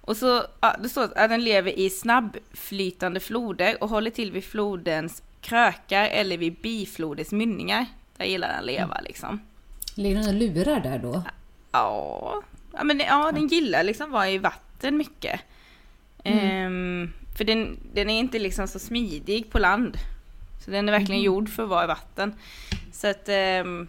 Och 0.00 0.16
så, 0.16 0.44
ja, 0.60 0.76
det 0.82 0.88
står 0.88 1.04
att 1.04 1.30
den 1.30 1.44
lever 1.44 1.78
i 1.78 1.90
snabbflytande 1.90 3.20
floder 3.20 3.82
och 3.82 3.88
håller 3.88 4.10
till 4.10 4.32
vid 4.32 4.44
flodens 4.44 5.22
krökar 5.40 6.04
eller 6.04 6.38
vid 6.38 6.54
biflodens 6.60 7.32
mynningar. 7.32 7.86
Där 8.16 8.24
gillar 8.24 8.48
den 8.48 8.58
att 8.58 8.64
leva 8.64 9.00
liksom. 9.00 9.40
Ligger 9.94 10.18
den 10.18 10.28
och 10.28 10.34
lurar 10.34 10.80
där 10.80 10.98
då? 10.98 11.22
Ja, 11.72 12.42
ja 12.72 12.84
men 12.84 12.98
ja, 12.98 13.32
den 13.32 13.46
gillar 13.46 13.82
liksom 13.82 14.10
vara 14.10 14.30
i 14.30 14.38
vatten 14.38 14.96
mycket. 14.96 15.40
Ehm, 16.24 17.12
för 17.40 17.44
den, 17.44 17.78
den 17.92 18.10
är 18.10 18.18
inte 18.18 18.38
liksom 18.38 18.68
så 18.68 18.78
smidig 18.78 19.50
på 19.50 19.58
land. 19.58 19.96
Så 20.64 20.70
den 20.70 20.88
är 20.88 20.92
verkligen 20.92 21.22
gjord 21.22 21.48
för 21.48 21.62
att 21.62 21.68
vara 21.68 21.84
i 21.84 21.86
vatten. 21.86 22.34
Så 22.92 23.06
att 23.06 23.28
ehm, 23.28 23.88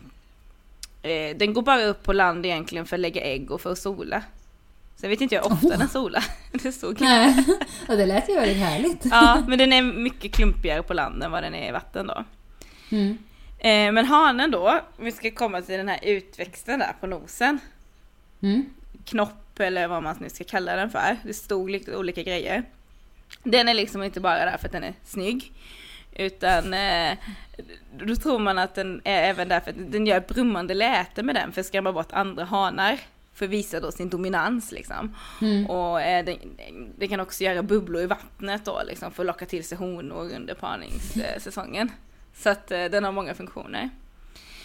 eh, 1.01 1.37
den 1.37 1.53
går 1.53 1.61
bara 1.61 1.83
upp 1.83 2.03
på 2.03 2.13
land 2.13 2.45
egentligen 2.45 2.85
för 2.85 2.95
att 2.95 2.99
lägga 2.99 3.21
ägg 3.21 3.51
och 3.51 3.61
för 3.61 3.71
att 3.71 3.77
sola. 3.77 4.23
Sen 4.95 5.09
vet 5.09 5.21
inte 5.21 5.35
jag 5.41 5.45
ofta 5.51 5.67
Oh. 5.67 5.77
den 5.77 5.89
solar. 5.89 6.25
Det 6.51 6.71
stod 6.71 7.01
Nej, 7.01 7.45
ja, 7.87 7.95
det 7.95 8.05
lät 8.05 8.29
ju 8.29 8.35
väldigt 8.35 8.57
härligt. 8.57 9.05
Ja, 9.05 9.43
men 9.47 9.57
den 9.57 9.73
är 9.73 9.81
mycket 9.81 10.33
klumpigare 10.33 10.83
på 10.83 10.93
land 10.93 11.23
än 11.23 11.31
vad 11.31 11.43
den 11.43 11.55
är 11.55 11.69
i 11.69 11.71
vatten 11.71 12.07
då. 12.07 12.23
Mm. 12.89 13.17
Eh, 13.59 13.91
men 13.93 14.05
hanen 14.05 14.51
då, 14.51 14.79
vi 14.97 15.11
ska 15.11 15.31
komma 15.31 15.61
till 15.61 15.77
den 15.77 15.87
här 15.87 15.99
utväxten 16.03 16.79
där 16.79 16.95
på 16.99 17.07
nosen. 17.07 17.59
Mm. 18.41 18.65
knopp 19.05 19.59
eller 19.59 19.87
vad 19.87 20.03
man 20.03 20.15
nu 20.19 20.29
ska 20.29 20.43
kalla 20.43 20.75
den 20.75 20.89
för. 20.89 21.17
Det 21.23 21.33
stod 21.33 21.69
lite 21.69 21.97
olika 21.97 22.23
grejer. 22.23 22.63
Den 23.43 23.67
är 23.67 23.73
liksom 23.73 24.03
inte 24.03 24.19
bara 24.19 24.45
där 24.45 24.57
för 24.57 24.65
att 24.65 24.71
den 24.71 24.83
är 24.83 24.93
snygg. 25.03 25.53
Utan 26.15 26.73
eh, 26.73 27.17
då 28.05 28.15
tror 28.15 28.39
man 28.39 28.57
att 28.57 28.75
den 28.75 29.01
är 29.03 29.23
även 29.23 29.47
där 29.47 29.59
för 29.59 29.69
att 29.69 29.91
den 29.91 30.07
gör 30.07 30.17
ett 30.17 30.27
brummande 30.27 30.73
läte 30.73 31.23
med 31.23 31.35
den 31.35 31.51
för 31.51 31.61
att 31.61 31.67
skrämma 31.67 31.91
bort 31.91 32.11
andra 32.11 32.43
hanar. 32.43 32.99
För 33.33 33.45
att 33.45 33.51
visa 33.51 33.79
då 33.79 33.91
sin 33.91 34.09
dominans 34.09 34.71
liksom. 34.71 35.15
Mm. 35.41 35.69
Och 35.69 36.01
eh, 36.01 36.25
den, 36.25 36.37
den 36.97 37.09
kan 37.09 37.19
också 37.19 37.43
göra 37.43 37.63
bubblor 37.63 38.01
i 38.01 38.05
vattnet 38.05 38.65
då 38.65 38.81
liksom 38.87 39.11
för 39.11 39.23
att 39.23 39.27
locka 39.27 39.45
till 39.45 39.63
sig 39.63 39.77
honor 39.77 40.35
under 40.35 40.53
parningssäsongen. 40.53 41.91
Så 42.35 42.49
att 42.49 42.71
eh, 42.71 42.85
den 42.85 43.03
har 43.03 43.11
många 43.11 43.33
funktioner. 43.33 43.89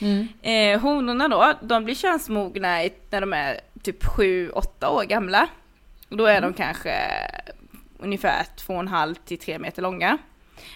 Mm. 0.00 0.28
Eh, 0.42 0.80
honorna 0.80 1.28
då, 1.28 1.54
de 1.62 1.84
blir 1.84 1.94
könsmogna 1.94 2.68
när 3.10 3.20
de 3.20 3.32
är 3.32 3.60
typ 3.82 4.04
7-8 4.04 4.86
år 4.86 5.04
gamla. 5.04 5.48
Då 6.08 6.26
är 6.26 6.40
de 6.40 6.54
kanske 6.54 6.90
ungefär 7.98 8.46
2,5 8.56 9.16
till 9.24 9.38
3 9.38 9.58
meter 9.58 9.82
långa. 9.82 10.18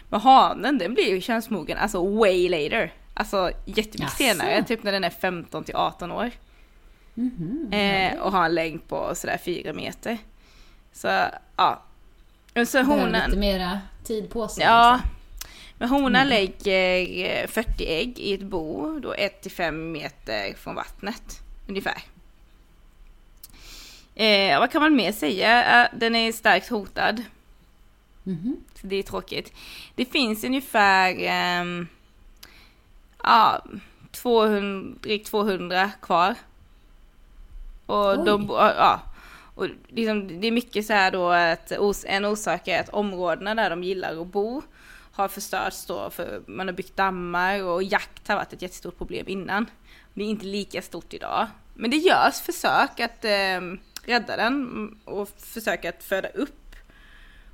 Men 0.09 0.21
hanen 0.21 0.79
den 0.79 0.95
blir 0.95 1.09
ju 1.09 1.21
könsmogen 1.21 1.79
alltså 1.79 2.19
way 2.19 2.49
later. 2.49 2.93
Alltså 3.15 3.51
jättemycket 3.65 4.01
Jaså? 4.01 4.17
senare, 4.17 4.65
typ 4.65 4.83
när 4.83 4.93
den 4.93 5.05
är 5.05 5.11
15 5.11 5.65
till 5.65 5.77
18 5.77 6.13
år. 6.13 6.31
Mhm. 7.15 7.73
Eh, 7.73 8.19
och 8.19 8.33
har 8.33 8.45
en 8.45 8.55
längd 8.55 8.89
på 8.89 9.15
sådär 9.15 9.39
4 9.45 9.73
meter. 9.73 10.19
Så 10.93 11.09
ja. 11.57 11.83
Och 12.57 12.69
så 12.69 12.83
honan. 12.83 13.13
lite 13.27 13.41
mera 13.41 13.81
tid 14.05 14.31
på 14.31 14.49
sig. 14.49 14.65
Ja. 14.65 14.93
liksom. 14.93 15.11
Men 15.79 15.89
honan 15.89 16.29
lägger 16.29 16.99
eh, 17.25 17.47
40 17.47 17.87
ägg 17.87 18.19
i 18.19 18.35
ett 18.35 18.43
bo, 18.43 18.99
då 18.99 19.15
1-5 19.15 19.71
meter 19.71 20.55
från 20.55 20.75
vattnet 20.75 21.41
ungefär. 21.69 22.03
Eh, 24.15 24.59
vad 24.59 24.71
kan 24.73 24.83
man 24.83 24.97
mer 24.97 25.13
säga? 25.13 25.83
Eh, 25.85 25.89
Den 25.99 26.15
är 26.17 26.33
starkt 26.33 26.69
hotad. 26.69 27.23
Mhm. 28.23 28.57
Så 28.75 28.87
det 28.87 28.97
är 28.97 29.03
tråkigt. 29.03 29.53
Det 29.95 30.05
finns 30.05 30.45
ungefär 30.45 31.17
ehm, 31.19 31.87
ja, 33.23 33.65
200, 34.13 34.97
drygt 35.03 35.27
200 35.27 35.91
kvar. 36.03 36.35
Och 37.87 38.19
Oj. 38.19 38.25
de, 38.27 38.47
ja, 38.49 39.01
och 39.55 39.67
liksom, 39.89 40.41
det 40.41 40.47
är 40.47 40.53
mycket 40.53 40.87
så 40.87 40.93
här 40.93 41.11
då 41.11 41.29
att 41.31 41.73
en 42.05 42.25
orsak 42.25 42.69
är 42.69 42.81
att 42.81 42.89
områdena 42.89 43.55
där 43.55 43.71
de 43.71 43.83
gillar 43.85 44.21
att 44.21 44.27
bo 44.27 44.63
har 45.13 45.29
förstörts 45.29 45.87
då 45.87 46.11
för 46.11 46.43
man 46.47 46.69
har 46.69 46.75
byggt 46.75 46.97
dammar 46.97 47.63
och 47.63 47.83
jakt 47.83 48.29
har 48.29 48.37
varit 48.37 48.53
ett 48.53 48.63
jättestort 48.63 48.99
problem 48.99 49.29
innan. 49.29 49.67
Det 50.15 50.23
är 50.23 50.27
inte 50.29 50.47
lika 50.47 50.83
stort 50.83 51.15
idag. 51.15 51.47
Men 51.75 51.91
det 51.91 51.97
görs 51.97 52.41
försök 52.41 53.01
att 53.01 53.25
eh, 53.25 53.61
rädda 54.05 54.37
den 54.37 54.89
och 55.05 55.29
försöka 55.39 55.89
att 55.89 56.05
föda 56.05 56.29
upp 56.29 56.77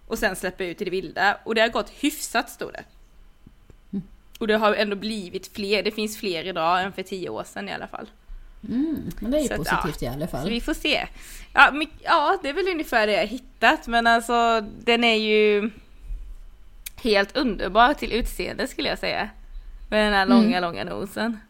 och 0.06 0.18
sen 0.18 0.36
släppa 0.36 0.64
ut 0.64 0.80
i 0.80 0.84
det 0.84 0.90
vilda. 0.90 1.36
Och 1.44 1.54
det 1.54 1.60
har 1.60 1.68
gått 1.68 1.90
hyfsat 1.90 2.50
stod 2.50 2.72
det. 2.72 2.84
Och 4.38 4.46
det 4.46 4.56
har 4.56 4.74
ändå 4.74 4.96
blivit 4.96 5.46
fler, 5.54 5.82
det 5.82 5.90
finns 5.90 6.18
fler 6.18 6.44
idag 6.46 6.82
än 6.82 6.92
för 6.92 7.02
tio 7.02 7.28
år 7.28 7.44
sedan 7.44 7.68
i 7.68 7.72
alla 7.72 7.86
fall. 7.86 8.10
Mm. 8.68 9.10
Men 9.20 9.30
det 9.30 9.38
är 9.38 9.42
ju 9.42 9.48
Så 9.48 9.54
att, 9.54 9.58
positivt 9.82 10.02
i 10.02 10.06
alla 10.06 10.26
Så 10.26 10.30
fall. 10.30 10.48
vi 10.48 10.60
får 10.60 10.74
se. 10.74 11.06
Ja, 11.54 11.70
my- 11.72 11.88
ja, 12.02 12.38
det 12.42 12.48
är 12.48 12.52
väl 12.52 12.68
ungefär 12.68 13.06
det 13.06 13.12
jag 13.12 13.26
hittat 13.26 13.86
men 13.86 14.06
alltså 14.06 14.60
den 14.84 15.04
är 15.04 15.14
ju 15.16 15.70
helt 16.96 17.36
underbar 17.36 17.94
till 17.94 18.12
utseende 18.12 18.66
skulle 18.68 18.88
jag 18.88 18.98
säga. 18.98 19.28
Med 19.90 20.04
den 20.06 20.12
här 20.14 20.22
Mm. 20.26 20.38
långa, 20.42 20.60
långa 20.60 20.84
nosen. 20.84 21.40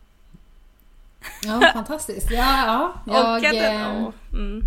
Ja, 1.42 1.61
fantastiskt. 1.74 2.30
Ja, 2.30 2.62
ja. 2.66 3.12
Jag, 3.14 3.28
och 3.30 3.36
att 3.36 3.42
den, 3.42 3.80
eh, 3.80 4.11
mm. 4.32 4.62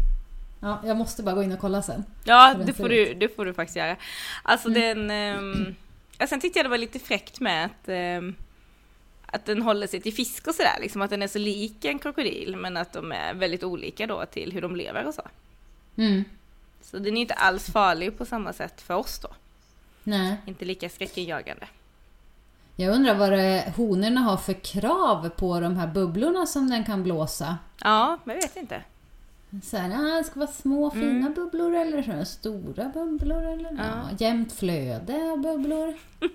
Ja, 0.59 0.81
jag 0.85 0.97
måste 0.97 1.23
bara 1.23 1.35
gå 1.35 1.43
in 1.43 1.51
och 1.51 1.59
kolla 1.59 1.81
sen. 1.81 2.05
Ja, 2.23 2.55
det 2.65 2.73
får, 2.73 2.89
du, 2.89 3.13
det 3.13 3.35
får 3.35 3.45
du 3.45 3.53
faktiskt 3.53 3.75
göra. 3.77 3.95
Alltså 4.43 4.67
Mm. 4.69 5.07
den... 5.07 5.37
Um, 5.37 5.75
ja, 6.17 6.27
sen 6.27 6.39
tyckte 6.39 6.59
jag 6.59 6.65
det 6.65 6.69
var 6.69 6.77
lite 6.77 6.99
fräckt 6.99 7.39
med 7.39 7.65
att, 7.65 7.87
ehm, 7.89 8.35
att 9.25 9.45
den 9.45 9.61
håller 9.61 9.87
sig 9.87 10.01
till 10.01 10.13
fisk 10.13 10.47
och 10.47 10.55
sådär. 10.55 10.77
Liksom 10.81 11.01
att 11.01 11.09
den 11.09 11.21
är 11.21 11.27
så 11.27 11.39
lik 11.39 11.85
en 11.85 11.99
krokodil 11.99 12.55
men 12.55 12.77
att 12.77 12.93
de 12.93 13.11
är 13.11 13.33
väldigt 13.33 13.63
olika 13.63 14.07
då 14.07 14.25
till 14.25 14.51
hur 14.51 14.61
de 14.61 14.75
lever 14.75 15.07
och 15.07 15.13
så. 15.13 15.21
Mm. 15.95 16.23
Så 16.81 16.97
den 16.97 17.17
är 17.17 17.21
inte 17.21 17.33
alls 17.33 17.71
farlig 17.71 18.17
på 18.17 18.25
samma 18.25 18.53
sätt 18.53 18.81
för 18.81 18.93
oss 18.93 19.19
då. 19.19 19.29
Nej. 20.03 20.35
Inte 20.45 20.65
lika 20.65 20.89
skräckinjagande. 20.89 21.67
Jag 22.75 22.95
undrar 22.95 23.15
vad 23.15 23.31
det, 23.31 23.73
honorna 23.75 24.21
har 24.21 24.37
för 24.37 24.53
krav 24.53 25.29
på 25.29 25.59
de 25.59 25.75
här 25.77 25.87
bubblorna 25.87 26.45
som 26.45 26.69
den 26.69 26.85
kan 26.85 27.03
blåsa. 27.03 27.57
Ja, 27.83 28.17
men 28.23 28.35
jag 28.35 28.41
vet 28.41 28.55
inte. 28.55 28.81
Så 29.63 29.77
här, 29.77 29.89
ah, 29.95 30.17
det 30.17 30.23
ska 30.23 30.39
vara 30.39 30.51
små 30.51 30.91
fina 30.91 31.05
Mm. 31.09 31.33
bubblor 31.33 31.75
eller 31.75 32.03
så 32.19 32.25
stora 32.25 32.83
bubblor 32.89 33.43
eller 33.53 33.69
Ja. 33.71 33.77
ja. 33.83 34.09
jämnt 34.19 34.53
flöde 34.53 35.31
av 35.31 35.37
bubblor. 35.41 35.93
Det 36.19 36.27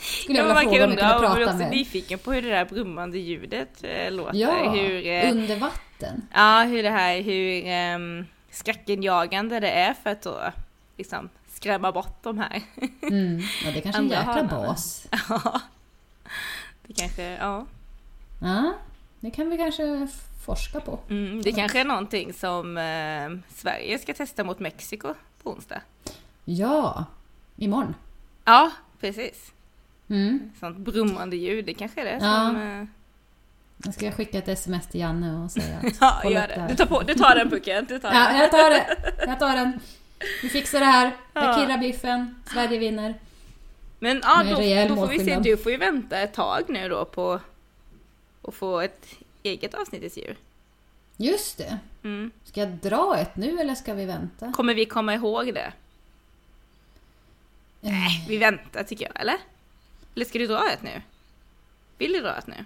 skulle 0.22 0.38
Ja, 0.38 0.44
jag 0.48 0.54
vilja 0.54 0.62
fråga 0.62 0.84
om 0.84 0.90
jag 0.90 0.98
kunde 0.98 1.04
undra, 1.04 1.18
och 1.18 1.24
jag 1.24 1.30
är 1.32 1.36
prata 1.36 1.50
också 1.50 1.58
med. 1.58 1.70
nyfiken 1.70 2.18
på 2.18 2.32
hur 2.32 2.42
det 2.42 2.48
där 2.48 2.64
brummande 2.64 3.18
ljudet 3.18 3.84
eh, 3.84 4.12
låter. 4.12 4.38
Ja, 4.38 4.70
hur, 4.70 5.06
eh, 5.06 5.30
under 5.30 5.56
vatten. 5.56 6.22
ja, 6.34 6.62
hur 6.62 6.82
det 6.82 6.90
här, 6.90 7.20
hur 7.22 7.66
eh, 7.66 8.24
skräckinjagande 8.50 9.60
det 9.60 9.70
är 9.70 9.94
för 9.94 10.10
att 10.10 10.22
då 10.22 10.40
liksom 10.96 11.28
skrämma 11.48 11.92
bort 11.92 12.22
de 12.22 12.38
här. 12.38 12.62
Mm. 13.02 13.38
Ja, 13.64 13.70
det 13.72 13.78
är 13.78 13.80
kanske 13.82 14.02
en 14.02 14.08
jäkla 14.08 14.22
hanarna. 14.22 14.48
bas. 14.66 15.06
Ja. 15.28 15.60
Det 16.86 16.94
kanske, 16.94 17.22
ja. 17.22 17.66
Ja, 18.42 18.72
det 19.20 19.30
kan 19.30 19.50
vi 19.50 19.56
kanske 19.56 19.82
forska 20.48 20.80
på. 20.80 20.98
Mm, 21.10 21.42
det 21.42 21.52
kanske 21.52 21.80
är 21.80 21.84
någonting 21.84 22.32
som 22.32 22.76
eh, 22.78 23.54
Sverige 23.54 23.98
ska 23.98 24.14
testa 24.14 24.44
mot 24.44 24.58
Mexiko 24.58 25.14
på 25.42 25.50
onsdag. 25.50 25.80
Ja, 26.44 27.04
imorgon. 27.56 27.94
Ja, 28.44 28.70
precis. 29.00 29.52
Mm. 30.08 30.50
Sånt 30.60 30.76
brummande 30.78 31.36
ljud, 31.36 31.64
det 31.64 31.74
kanske 31.74 32.00
är 32.00 32.04
det 32.04 32.10
Ja. 32.10 32.18
som... 32.46 32.56
Eh, 32.56 32.84
Jag 33.84 33.94
ska 33.94 34.12
skicka 34.12 34.38
ett 34.38 34.48
sms 34.48 34.86
till 34.86 35.00
Janne 35.00 35.44
och 35.44 35.50
säga 35.50 35.76
att 35.78 35.96
ja, 36.24 36.30
gör 36.30 36.48
det. 36.48 36.66
Du 36.68 36.74
tar, 36.76 36.86
på, 36.86 37.02
du 37.02 37.14
tar 37.14 37.34
den 37.34 37.50
pucken, 37.50 37.84
du 37.88 37.98
tar 37.98 38.10
den. 38.10 38.18
Ja, 38.18 38.40
jag 38.42 38.50
tar 38.50 38.70
det. 38.70 38.86
Jag 39.26 39.38
tar 39.38 39.56
den. 39.56 39.80
Vi 40.42 40.48
fixar 40.48 40.78
det 40.80 40.86
här. 40.86 41.12
Ja. 41.34 41.44
Jag 41.44 41.54
kirrar 41.56 41.78
biffen. 41.78 42.42
Sverige 42.52 42.78
vinner. 42.78 43.14
Men 43.98 44.20
ja, 44.24 44.42
då, 44.44 44.94
då 44.94 45.00
får 45.00 45.06
vi 45.06 45.18
se, 45.24 45.38
du 45.38 45.56
får 45.56 45.72
ju 45.72 45.78
vänta 45.78 46.18
ett 46.18 46.34
tag 46.34 46.62
nu 46.68 46.88
då 46.88 47.04
på 47.04 47.40
att 48.42 48.54
få 48.54 48.80
ett 48.80 49.06
eget 49.48 49.74
avsnittets 49.74 50.16
djur. 50.16 50.36
Just 51.16 51.58
det. 51.58 51.78
Mm. 52.04 52.30
Ska 52.44 52.60
jag 52.60 52.68
dra 52.68 53.16
ett 53.18 53.36
nu 53.36 53.60
eller 53.60 53.74
ska 53.74 53.94
vi 53.94 54.04
vänta? 54.04 54.52
Kommer 54.52 54.74
vi 54.74 54.84
komma 54.86 55.14
ihåg 55.14 55.54
det? 55.54 55.72
Nej, 57.80 58.24
vi 58.28 58.36
väntar 58.38 58.82
tycker 58.84 59.04
jag, 59.04 59.20
eller? 59.20 59.36
Eller 60.14 60.24
ska 60.24 60.38
du 60.38 60.46
dra 60.46 60.70
ett 60.72 60.82
nu? 60.82 61.02
Vill 61.98 62.12
du 62.12 62.20
dra 62.20 62.36
ett 62.38 62.46
nu? 62.46 62.64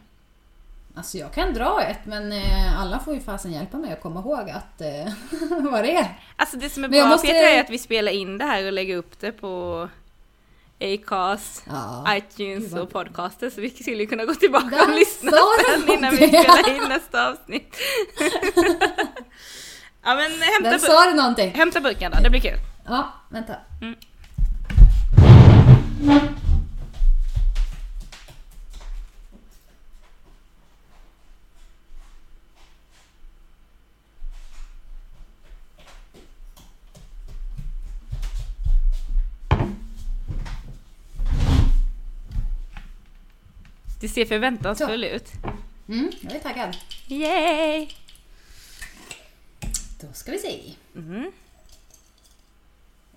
Alltså 0.95 1.18
jag 1.18 1.33
kan 1.35 1.55
dra 1.55 1.83
ett 1.83 2.07
men 2.07 2.33
eh, 2.33 2.80
alla 2.80 2.99
får 2.99 3.14
ju 3.14 3.20
fasen 3.20 3.53
hjälpa 3.53 3.76
mig 3.78 3.93
att 3.93 4.01
komma 4.01 4.20
ihåg 4.20 4.51
att 4.51 4.80
eh, 4.80 5.12
vad 5.70 5.85
det 5.85 5.97
är. 5.97 6.20
Alltså 6.37 6.57
det 6.57 6.70
som 6.70 6.85
är 6.85 6.89
bra 6.89 7.07
måste- 7.07 7.26
Peter 7.26 7.57
är 7.57 7.61
att 7.61 7.70
vi 7.70 7.78
spelar 7.78 8.12
in 8.12 8.39
det 8.39 8.45
här 8.45 8.66
och 8.66 8.72
lägger 8.72 8.97
upp 8.97 9.20
det 9.20 9.33
på 9.33 9.89
Acast, 10.83 11.62
Ja. 11.66 12.05
iTunes 12.16 12.72
och 12.74 12.91
podcaster 12.91 13.51
så 13.51 13.61
vi 13.61 13.70
skulle 13.70 14.07
kunna 14.07 14.24
gå 14.24 14.35
tillbaka 14.35 14.66
Där 14.76 14.89
och 14.89 14.95
lyssna 14.95 15.30
sen 15.70 15.99
innan 15.99 16.11
vi 16.11 16.16
spelar 16.28 16.76
in 16.76 16.89
nästa 16.89 17.28
avsnitt. 17.28 17.76
ja 20.05 20.14
men 20.14 20.30
hämta, 20.43 20.70
Där 20.70 20.78
sa 20.78 21.11
du 21.11 21.16
någonting. 21.16 21.51
hämta 21.51 21.80
burken 21.80 22.12
då, 22.16 22.22
det 22.22 22.30
blir 22.30 22.41
kul. 22.41 22.59
Ja, 22.87 23.12
vänta. 23.30 23.55
Mm. 23.83 23.95
Du 44.03 44.09
ser 44.09 44.25
förväntansfull 44.25 45.05
ut. 45.05 45.33
Mm, 45.89 46.11
jag 46.21 46.33
är 46.33 46.39
taggad. 46.39 46.77
Yay! 47.07 47.89
Då 50.01 50.13
ska 50.13 50.33
vi 50.33 50.39
se. 50.39 50.75
Mm. 50.95 51.33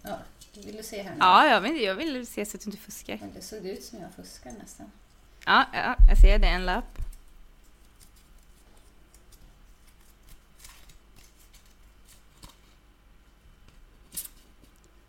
Ja, 0.02 0.20
vill 0.66 0.76
du 0.76 0.84
se 0.84 1.02
här 1.02 1.12
nu? 1.12 1.18
Ja, 1.20 1.48
jag 1.48 1.62
vill, 1.62 1.82
jag 1.82 1.96
vill 1.96 2.28
se 2.28 2.46
så 2.46 2.58
att 2.58 2.64
du 2.64 2.70
inte 2.70 2.82
fuskar. 2.82 3.20
Det 3.36 3.42
såg 3.42 3.66
ut 3.66 3.84
som 3.84 4.00
jag 4.02 4.14
fuskar 4.14 4.52
nästan. 4.52 4.92
Ja, 5.46 5.66
ja, 5.74 5.96
jag 6.10 6.18
ser 6.18 6.40
det, 6.40 6.48
en 6.48 6.66
lapp. 6.66 6.98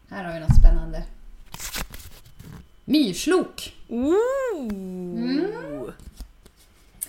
Här 0.09 0.25
har 0.25 0.35
vi 0.35 0.41
något 0.41 0.59
spännande. 0.59 1.05
Myrslok. 2.85 3.75
Ooh. 3.89 5.56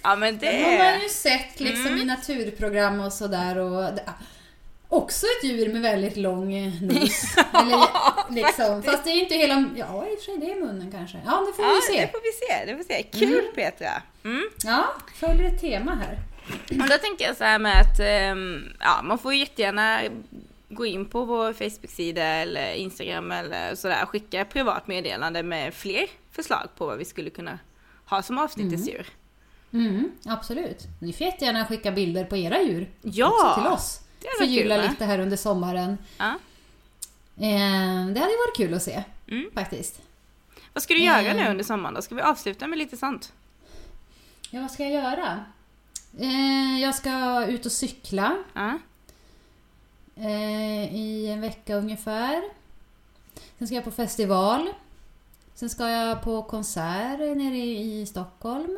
Ja 0.09 0.15
men 0.15 0.37
Det 0.37 0.47
har 0.63 0.77
man 0.77 0.99
det... 0.99 1.03
ju 1.03 1.09
sett 1.09 1.59
liksom 1.59 1.87
Mm. 1.87 1.99
i 1.99 2.05
naturprogram 2.05 2.99
och 2.99 3.13
sådär. 3.13 3.57
Och 3.57 3.93
det, 3.93 4.03
också 4.89 5.25
ett 5.25 5.49
djur 5.49 5.73
med 5.73 5.81
väldigt 5.81 6.17
lång 6.17 6.53
eh, 6.53 6.81
nos. 6.81 7.37
Eller, 7.53 8.33
liksom. 8.35 8.83
Fast 8.83 9.03
det 9.03 9.09
är 9.09 9.19
inte 9.19 9.35
hela... 9.35 9.65
Ja, 9.75 10.07
i 10.07 10.15
och 10.15 10.19
för 10.19 10.25
sig 10.25 10.37
det 10.37 10.51
är 10.51 10.55
munnen 10.55 10.91
kanske. 10.91 11.17
Ja, 11.25 11.45
det 11.47 11.53
får 11.53 11.65
Ja, 11.65 11.71
vi 11.71 11.95
det 11.97 12.01
se. 12.01 12.07
får 12.11 12.19
vi 12.23 12.31
se. 12.47 12.65
Det 12.65 12.71
får 12.71 12.77
vi 12.77 12.83
se. 12.83 13.25
Kul 13.25 13.45
Petra! 13.55 14.01
Mm. 14.23 14.49
Ja, 14.63 14.85
följer 15.15 15.47
ett 15.47 15.61
tema 15.61 15.95
här. 15.95 16.17
Och 16.83 16.89
då 16.89 16.97
tänker 16.97 17.25
jag 17.25 17.37
så 17.37 17.43
här 17.43 17.59
med 17.59 17.81
att 17.81 17.99
ehm, 17.99 18.63
ja, 18.79 19.01
man 19.03 19.17
får 19.19 19.33
jättegärna 19.33 19.99
gå 20.69 20.85
in 20.85 21.05
på 21.05 21.25
vår 21.25 21.53
Facebook-sida 21.53 22.23
eller 22.23 22.73
Instagram 22.73 23.31
eller 23.31 23.75
sådär 23.75 24.03
och 24.03 24.09
skicka 24.09 24.45
privat 24.45 24.87
meddelande 24.87 25.43
med 25.43 25.73
fler 25.73 26.05
förslag 26.31 26.67
på 26.77 26.85
vad 26.85 26.97
vi 26.97 27.05
skulle 27.05 27.29
kunna 27.29 27.59
ha 28.05 28.21
som 28.21 28.37
avsnittets 28.37 28.87
djur. 28.87 29.07
Mm, 29.74 30.11
absolut. 30.26 30.84
Ni 31.01 31.13
får 31.13 31.26
jättegärna 31.28 31.65
skicka 31.65 31.91
bilder 31.91 32.26
på 32.26 32.38
era 32.38 32.61
djur 32.61 32.89
Ja! 33.01 33.28
också 33.28 33.61
till 33.61 33.72
oss. 33.72 33.99
Förgylla 34.39 34.78
lite 34.78 35.05
här 35.05 35.20
under 35.20 35.38
sommaren. 35.38 35.97
Ja. 36.18 36.26
Eh, 37.38 38.07
det 38.07 38.20
hade 38.20 38.32
ju 38.32 38.38
varit 38.38 38.57
kul 38.57 38.74
att 38.74 38.84
se. 38.84 39.03
Mm. 39.28 39.51
Faktiskt. 39.53 40.01
Vad 40.74 40.84
ska 40.84 40.93
du 40.93 40.99
göra 41.03 41.20
Mm. 41.20 41.38
nu 41.43 41.49
under 41.51 41.63
sommaren 41.63 41.95
då? 41.95 42.01
Ska 42.01 42.15
vi 42.15 42.22
avsluta 42.22 42.68
med 42.68 42.80
lite 42.80 42.97
sånt? 42.97 43.34
Ja, 44.51 44.61
vad 44.61 44.72
ska 44.72 44.84
jag 44.84 44.91
göra? 45.03 45.45
Eh, 46.20 46.82
jag 46.82 46.95
ska 46.95 47.45
ut 47.45 47.65
och 47.65 47.72
cykla 47.72 48.38
Ja. 48.53 48.80
eh, 50.15 50.95
i 50.95 51.28
en 51.34 51.41
vecka 51.41 51.76
ungefär. 51.76 52.41
Sen 53.57 53.68
ska 53.68 53.76
jag 53.76 53.84
på 53.84 53.91
festival. 53.91 54.70
Sen 55.55 55.70
ska 55.70 55.89
jag 55.89 56.22
på 56.24 56.43
konsert 56.43 57.20
nere 57.20 57.57
i 57.57 58.05
Stockholm. 58.05 58.78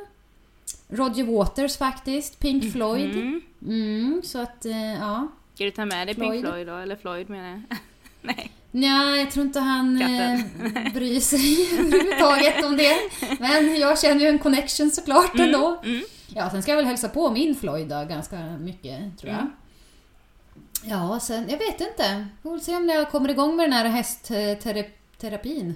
Roger 0.87 1.23
Waters 1.23 1.77
faktiskt, 1.77 2.39
Pink 2.39 2.71
Floyd. 2.71 3.11
Mm. 3.11 3.41
Mm, 3.67 4.21
så 4.23 4.41
att, 4.41 4.65
eh, 4.65 4.93
ja. 4.93 5.27
Ska 5.55 5.63
du 5.63 5.71
ta 5.71 5.85
med 5.85 6.07
dig 6.07 6.15
Floyd. 6.15 6.31
Pink 6.31 6.45
Floyd 6.45 6.67
då? 6.67 6.75
Eller 6.75 6.95
Floyd 6.95 7.29
menar 7.29 7.49
jag. 7.49 7.61
Nej. 8.21 8.51
Nja, 8.71 9.17
jag 9.17 9.31
tror 9.31 9.45
inte 9.45 9.59
han 9.59 10.01
eh, 10.01 10.39
bryr 10.93 11.19
sig 11.19 11.79
överhuvudtaget 11.79 12.65
om 12.65 12.77
det. 12.77 12.95
Men 13.39 13.75
jag 13.79 13.99
känner 13.99 14.21
ju 14.21 14.27
en 14.27 14.39
connection 14.39 14.91
såklart 14.91 15.39
ändå. 15.39 15.79
Mm. 15.83 16.03
Ja, 16.35 16.49
sen 16.49 16.61
ska 16.61 16.71
jag 16.71 16.77
väl 16.77 16.85
hälsa 16.85 17.09
på 17.09 17.29
min 17.31 17.55
Floyd 17.55 17.87
då, 17.87 18.05
ganska 18.09 18.37
mycket 18.59 19.17
tror 19.19 19.31
jag. 19.31 19.39
Mm. 19.41 19.51
Ja, 20.83 21.19
sen, 21.19 21.49
jag 21.49 21.57
vet 21.57 21.81
inte. 21.81 22.27
Vi 22.41 22.49
får 22.49 22.59
se 22.59 22.75
om 22.75 22.89
jag 22.89 23.11
kommer 23.11 23.29
igång 23.29 23.55
med 23.55 23.65
den 23.65 23.73
här 23.73 23.85
hästterapin. 23.85 25.75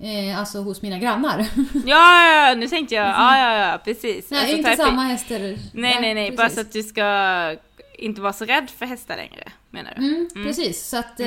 Eh, 0.00 0.38
alltså 0.38 0.58
hos 0.62 0.82
mina 0.82 0.98
grannar. 0.98 1.38
Ja, 1.86 2.26
ja, 2.32 2.48
ja, 2.48 2.54
nu 2.54 2.68
tänkte 2.68 2.94
jag. 2.94 3.06
Ja, 3.08 3.38
ja, 3.38 3.68
ja, 3.70 3.78
precis. 3.84 4.30
Nej, 4.30 4.40
Alltså, 4.40 4.56
inte 4.56 4.70
typ- 4.70 4.80
samma 4.80 5.02
hästar. 5.02 5.38
Nej, 5.72 5.98
nej, 6.00 6.14
nej. 6.14 6.30
Bara 6.30 6.42
precis. 6.48 6.54
så 6.54 6.60
att 6.60 6.72
du 6.72 6.82
ska 6.82 7.56
inte 7.98 8.20
vara 8.20 8.32
så 8.32 8.44
rädd 8.44 8.70
för 8.70 8.86
hästar 8.86 9.16
längre, 9.16 9.52
menar 9.70 9.94
du? 9.96 10.06
Mm, 10.06 10.28
Precis, 10.46 10.86
så 10.88 10.96
att 10.96 11.20
eh, 11.20 11.26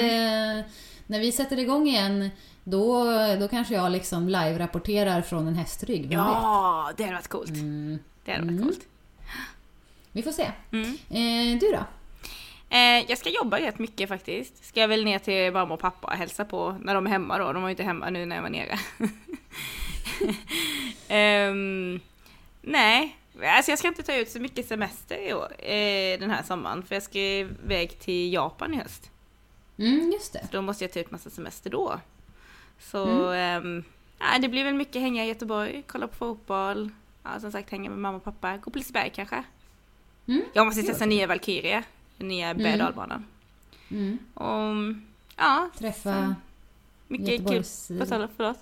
när 1.07 1.19
vi 1.19 1.31
sätter 1.31 1.59
igång 1.59 1.87
igen 1.87 2.29
då, 2.63 3.03
då 3.39 3.47
kanske 3.47 3.73
jag 3.73 3.91
liksom 3.91 4.29
live-rapporterar 4.29 5.21
från 5.21 5.47
en 5.47 5.55
hästrygg. 5.55 6.01
vem 6.01 6.09
vet? 6.09 6.17
Ja, 6.17 6.91
det 6.97 7.03
hade 7.03 7.15
varit 7.15 7.27
coolt. 7.27 7.49
Mm, 7.49 7.99
Det 8.25 8.31
hade 8.31 8.43
varit 8.43 8.51
Mm. 8.51 8.63
coolt. 8.63 8.81
vi 10.11 10.21
får 10.23 10.31
se. 10.31 10.51
Mm. 10.71 10.85
Eh, 11.09 11.59
du 11.59 11.71
då? 11.71 11.83
Eh, 12.71 13.05
jag 13.09 13.17
ska 13.17 13.29
jobba 13.29 13.59
rätt 13.59 13.79
mycket 13.79 14.09
faktiskt. 14.09 14.65
Ska 14.65 14.79
jag 14.79 14.87
väl 14.87 15.03
ner 15.03 15.19
till 15.19 15.53
mamma 15.53 15.73
och 15.73 15.79
pappa 15.79 16.07
och 16.07 16.13
hälsa 16.13 16.45
på 16.45 16.77
när 16.81 16.93
de 16.93 17.05
är 17.05 17.11
hemma 17.11 17.37
då. 17.37 17.53
De 17.53 17.61
var 17.61 17.69
ju 17.69 17.71
inte 17.73 17.83
hemma 17.83 18.09
nu 18.09 18.25
när 18.25 18.35
jag 18.35 18.43
var 18.43 18.49
nere. 18.49 18.79
Ehm, 21.07 21.99
nej, 22.61 23.17
alltså 23.43 23.71
jag 23.71 23.79
ska 23.79 23.87
inte 23.87 24.03
ta 24.03 24.15
ut 24.15 24.29
så 24.29 24.39
mycket 24.39 24.67
semester 24.67 25.17
i 25.17 25.33
år, 25.33 25.51
eh, 25.57 26.19
den 26.19 26.31
här 26.31 26.43
sommaren. 26.43 26.83
För 26.83 26.95
jag 26.95 27.03
ska 27.03 27.19
iväg 27.19 27.99
till 27.99 28.33
Japan 28.33 28.73
i 28.73 28.77
höst. 28.77 29.11
Mm, 29.77 30.11
just 30.11 30.33
det. 30.33 30.39
Så 30.39 30.47
då 30.51 30.61
måste 30.61 30.83
jag 30.83 30.93
ta 30.93 30.99
ut 30.99 31.11
massa 31.11 31.29
semester 31.29 31.69
då. 31.69 31.99
Så 32.79 33.31
ehm, 33.31 33.83
nej, 34.19 34.39
det 34.39 34.49
blir 34.49 34.63
väl 34.63 34.73
mycket 34.73 35.01
hänga 35.01 35.25
i 35.25 35.27
Göteborg, 35.27 35.83
kolla 35.87 36.07
på 36.07 36.15
fotboll. 36.15 36.89
Ja, 37.23 37.39
som 37.39 37.51
sagt 37.51 37.69
hänga 37.69 37.89
med 37.89 37.99
mamma 37.99 38.17
och 38.17 38.23
pappa. 38.23 38.57
Gå 38.57 38.71
på 38.71 38.77
Liseberg 38.77 39.11
kanske. 39.15 39.43
Mm. 40.27 40.43
Jag 40.53 40.65
måste 40.65 40.83
testa 40.83 41.05
nya 41.05 41.27
Valkyrie, 41.27 41.73
den 41.73 41.83
nya 42.21 42.49
Mm. 42.49 42.63
berg 42.63 42.71
och 42.73 42.79
dalbanan. 42.79 43.25
Mm. 43.91 44.17
Och 44.33 44.95
ja, 45.37 45.69
Träffa, 45.77 46.35
mycket 47.07 47.25
kul. 47.27 47.33
Göteborgs, 47.33 47.89
Vad 47.91 48.07
sa 48.07 48.17
du? 48.17 48.27
Förlåt? 48.37 48.59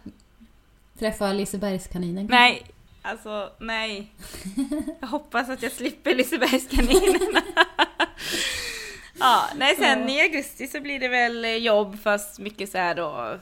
träffa 1.00 1.34
Lisebergskaninen. 1.34 2.26
Nej, 2.26 2.66
alltså 3.02 3.52
nej. 3.60 4.12
Jag 5.00 5.08
hoppas 5.08 5.50
att 5.50 5.64
jag 5.64 5.72
slipper 5.72 6.16
Lisebergskaninen. 6.16 7.42
ja, 9.20 9.50
nej 9.56 9.76
sen 9.76 10.10
i 10.10 10.22
augusti 10.22 10.68
så 10.68 10.82
blir 10.82 11.00
det 11.00 11.08
väl 11.08 11.64
jobb 11.64 12.00
fast 12.04 12.40
mycket 12.40 12.70
så 12.72 12.78
här 12.78 12.96
då 12.96 13.38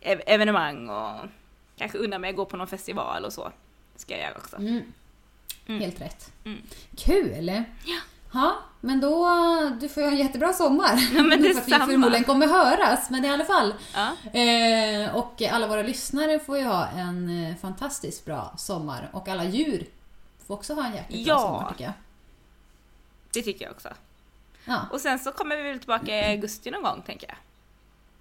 ev- 0.00 0.22
evenemang 0.26 0.88
och 0.88 1.20
kanske 1.76 1.98
unna 1.98 2.18
mig 2.18 2.30
att 2.30 2.36
gå 2.36 2.44
på 2.44 2.56
någon 2.56 2.66
festival 2.68 3.24
och 3.24 3.32
så. 3.32 3.52
Ska 3.96 4.14
jag 4.14 4.22
göra 4.22 4.36
också. 4.38 4.56
Mm. 4.56 4.82
Mm. 5.66 5.80
Helt 5.80 6.00
rätt. 6.00 6.32
Mm. 6.44 6.58
Kul! 6.96 7.62
Ja. 7.84 8.00
Ja, 8.32 8.56
men 8.80 9.00
då 9.00 9.28
du 9.80 9.88
får 9.88 10.00
ha 10.00 10.08
en 10.08 10.16
jättebra 10.16 10.52
sommar. 10.52 11.08
Ja, 11.14 11.22
men 11.22 11.42
För 11.42 11.50
att 11.60 11.66
vi 11.68 11.72
förmodligen 11.72 12.24
kommer 12.24 12.46
höras, 12.46 13.10
men 13.10 13.24
i 13.24 13.30
alla 13.30 13.44
fall. 13.44 13.74
Ja. 13.94 14.40
Eh, 14.40 15.16
och 15.16 15.42
alla 15.42 15.66
våra 15.66 15.82
lyssnare 15.82 16.38
får 16.38 16.58
ju 16.58 16.64
ha 16.64 16.86
en 16.86 17.44
eh, 17.44 17.56
fantastiskt 17.56 18.24
bra 18.24 18.54
sommar. 18.56 19.10
Och 19.12 19.28
alla 19.28 19.44
djur 19.44 19.86
får 20.46 20.54
också 20.54 20.74
ha 20.74 20.86
en 20.86 20.94
jäkligt 20.94 21.24
bra 21.26 21.34
Ja. 21.34 21.38
sommar 21.40 21.70
tycker 21.70 21.84
jag. 21.84 21.92
Det 23.32 23.42
tycker 23.42 23.64
jag 23.64 23.72
också. 23.72 23.88
Ja, 24.64 24.80
Och 24.92 25.00
sen 25.00 25.18
så 25.18 25.32
kommer 25.32 25.56
vi 25.56 25.62
väl 25.62 25.78
tillbaka 25.78 26.16
i 26.18 26.30
augusti 26.30 26.70
någon 26.70 26.82
gång 26.82 27.02
tänker 27.06 27.34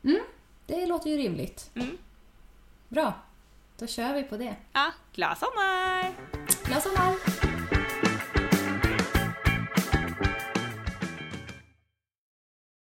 jag. 0.01 0.19
det 0.65 0.85
låter 0.85 1.09
ju 1.09 1.17
rimligt. 1.17 1.69
Mm. 1.75 1.97
Bra, 2.87 3.13
då 3.77 3.87
kör 3.87 4.13
vi 4.13 4.23
på 4.23 4.37
det. 4.37 4.55
Ja, 4.73 4.91
glad 5.13 5.37
sommar! 5.37 6.13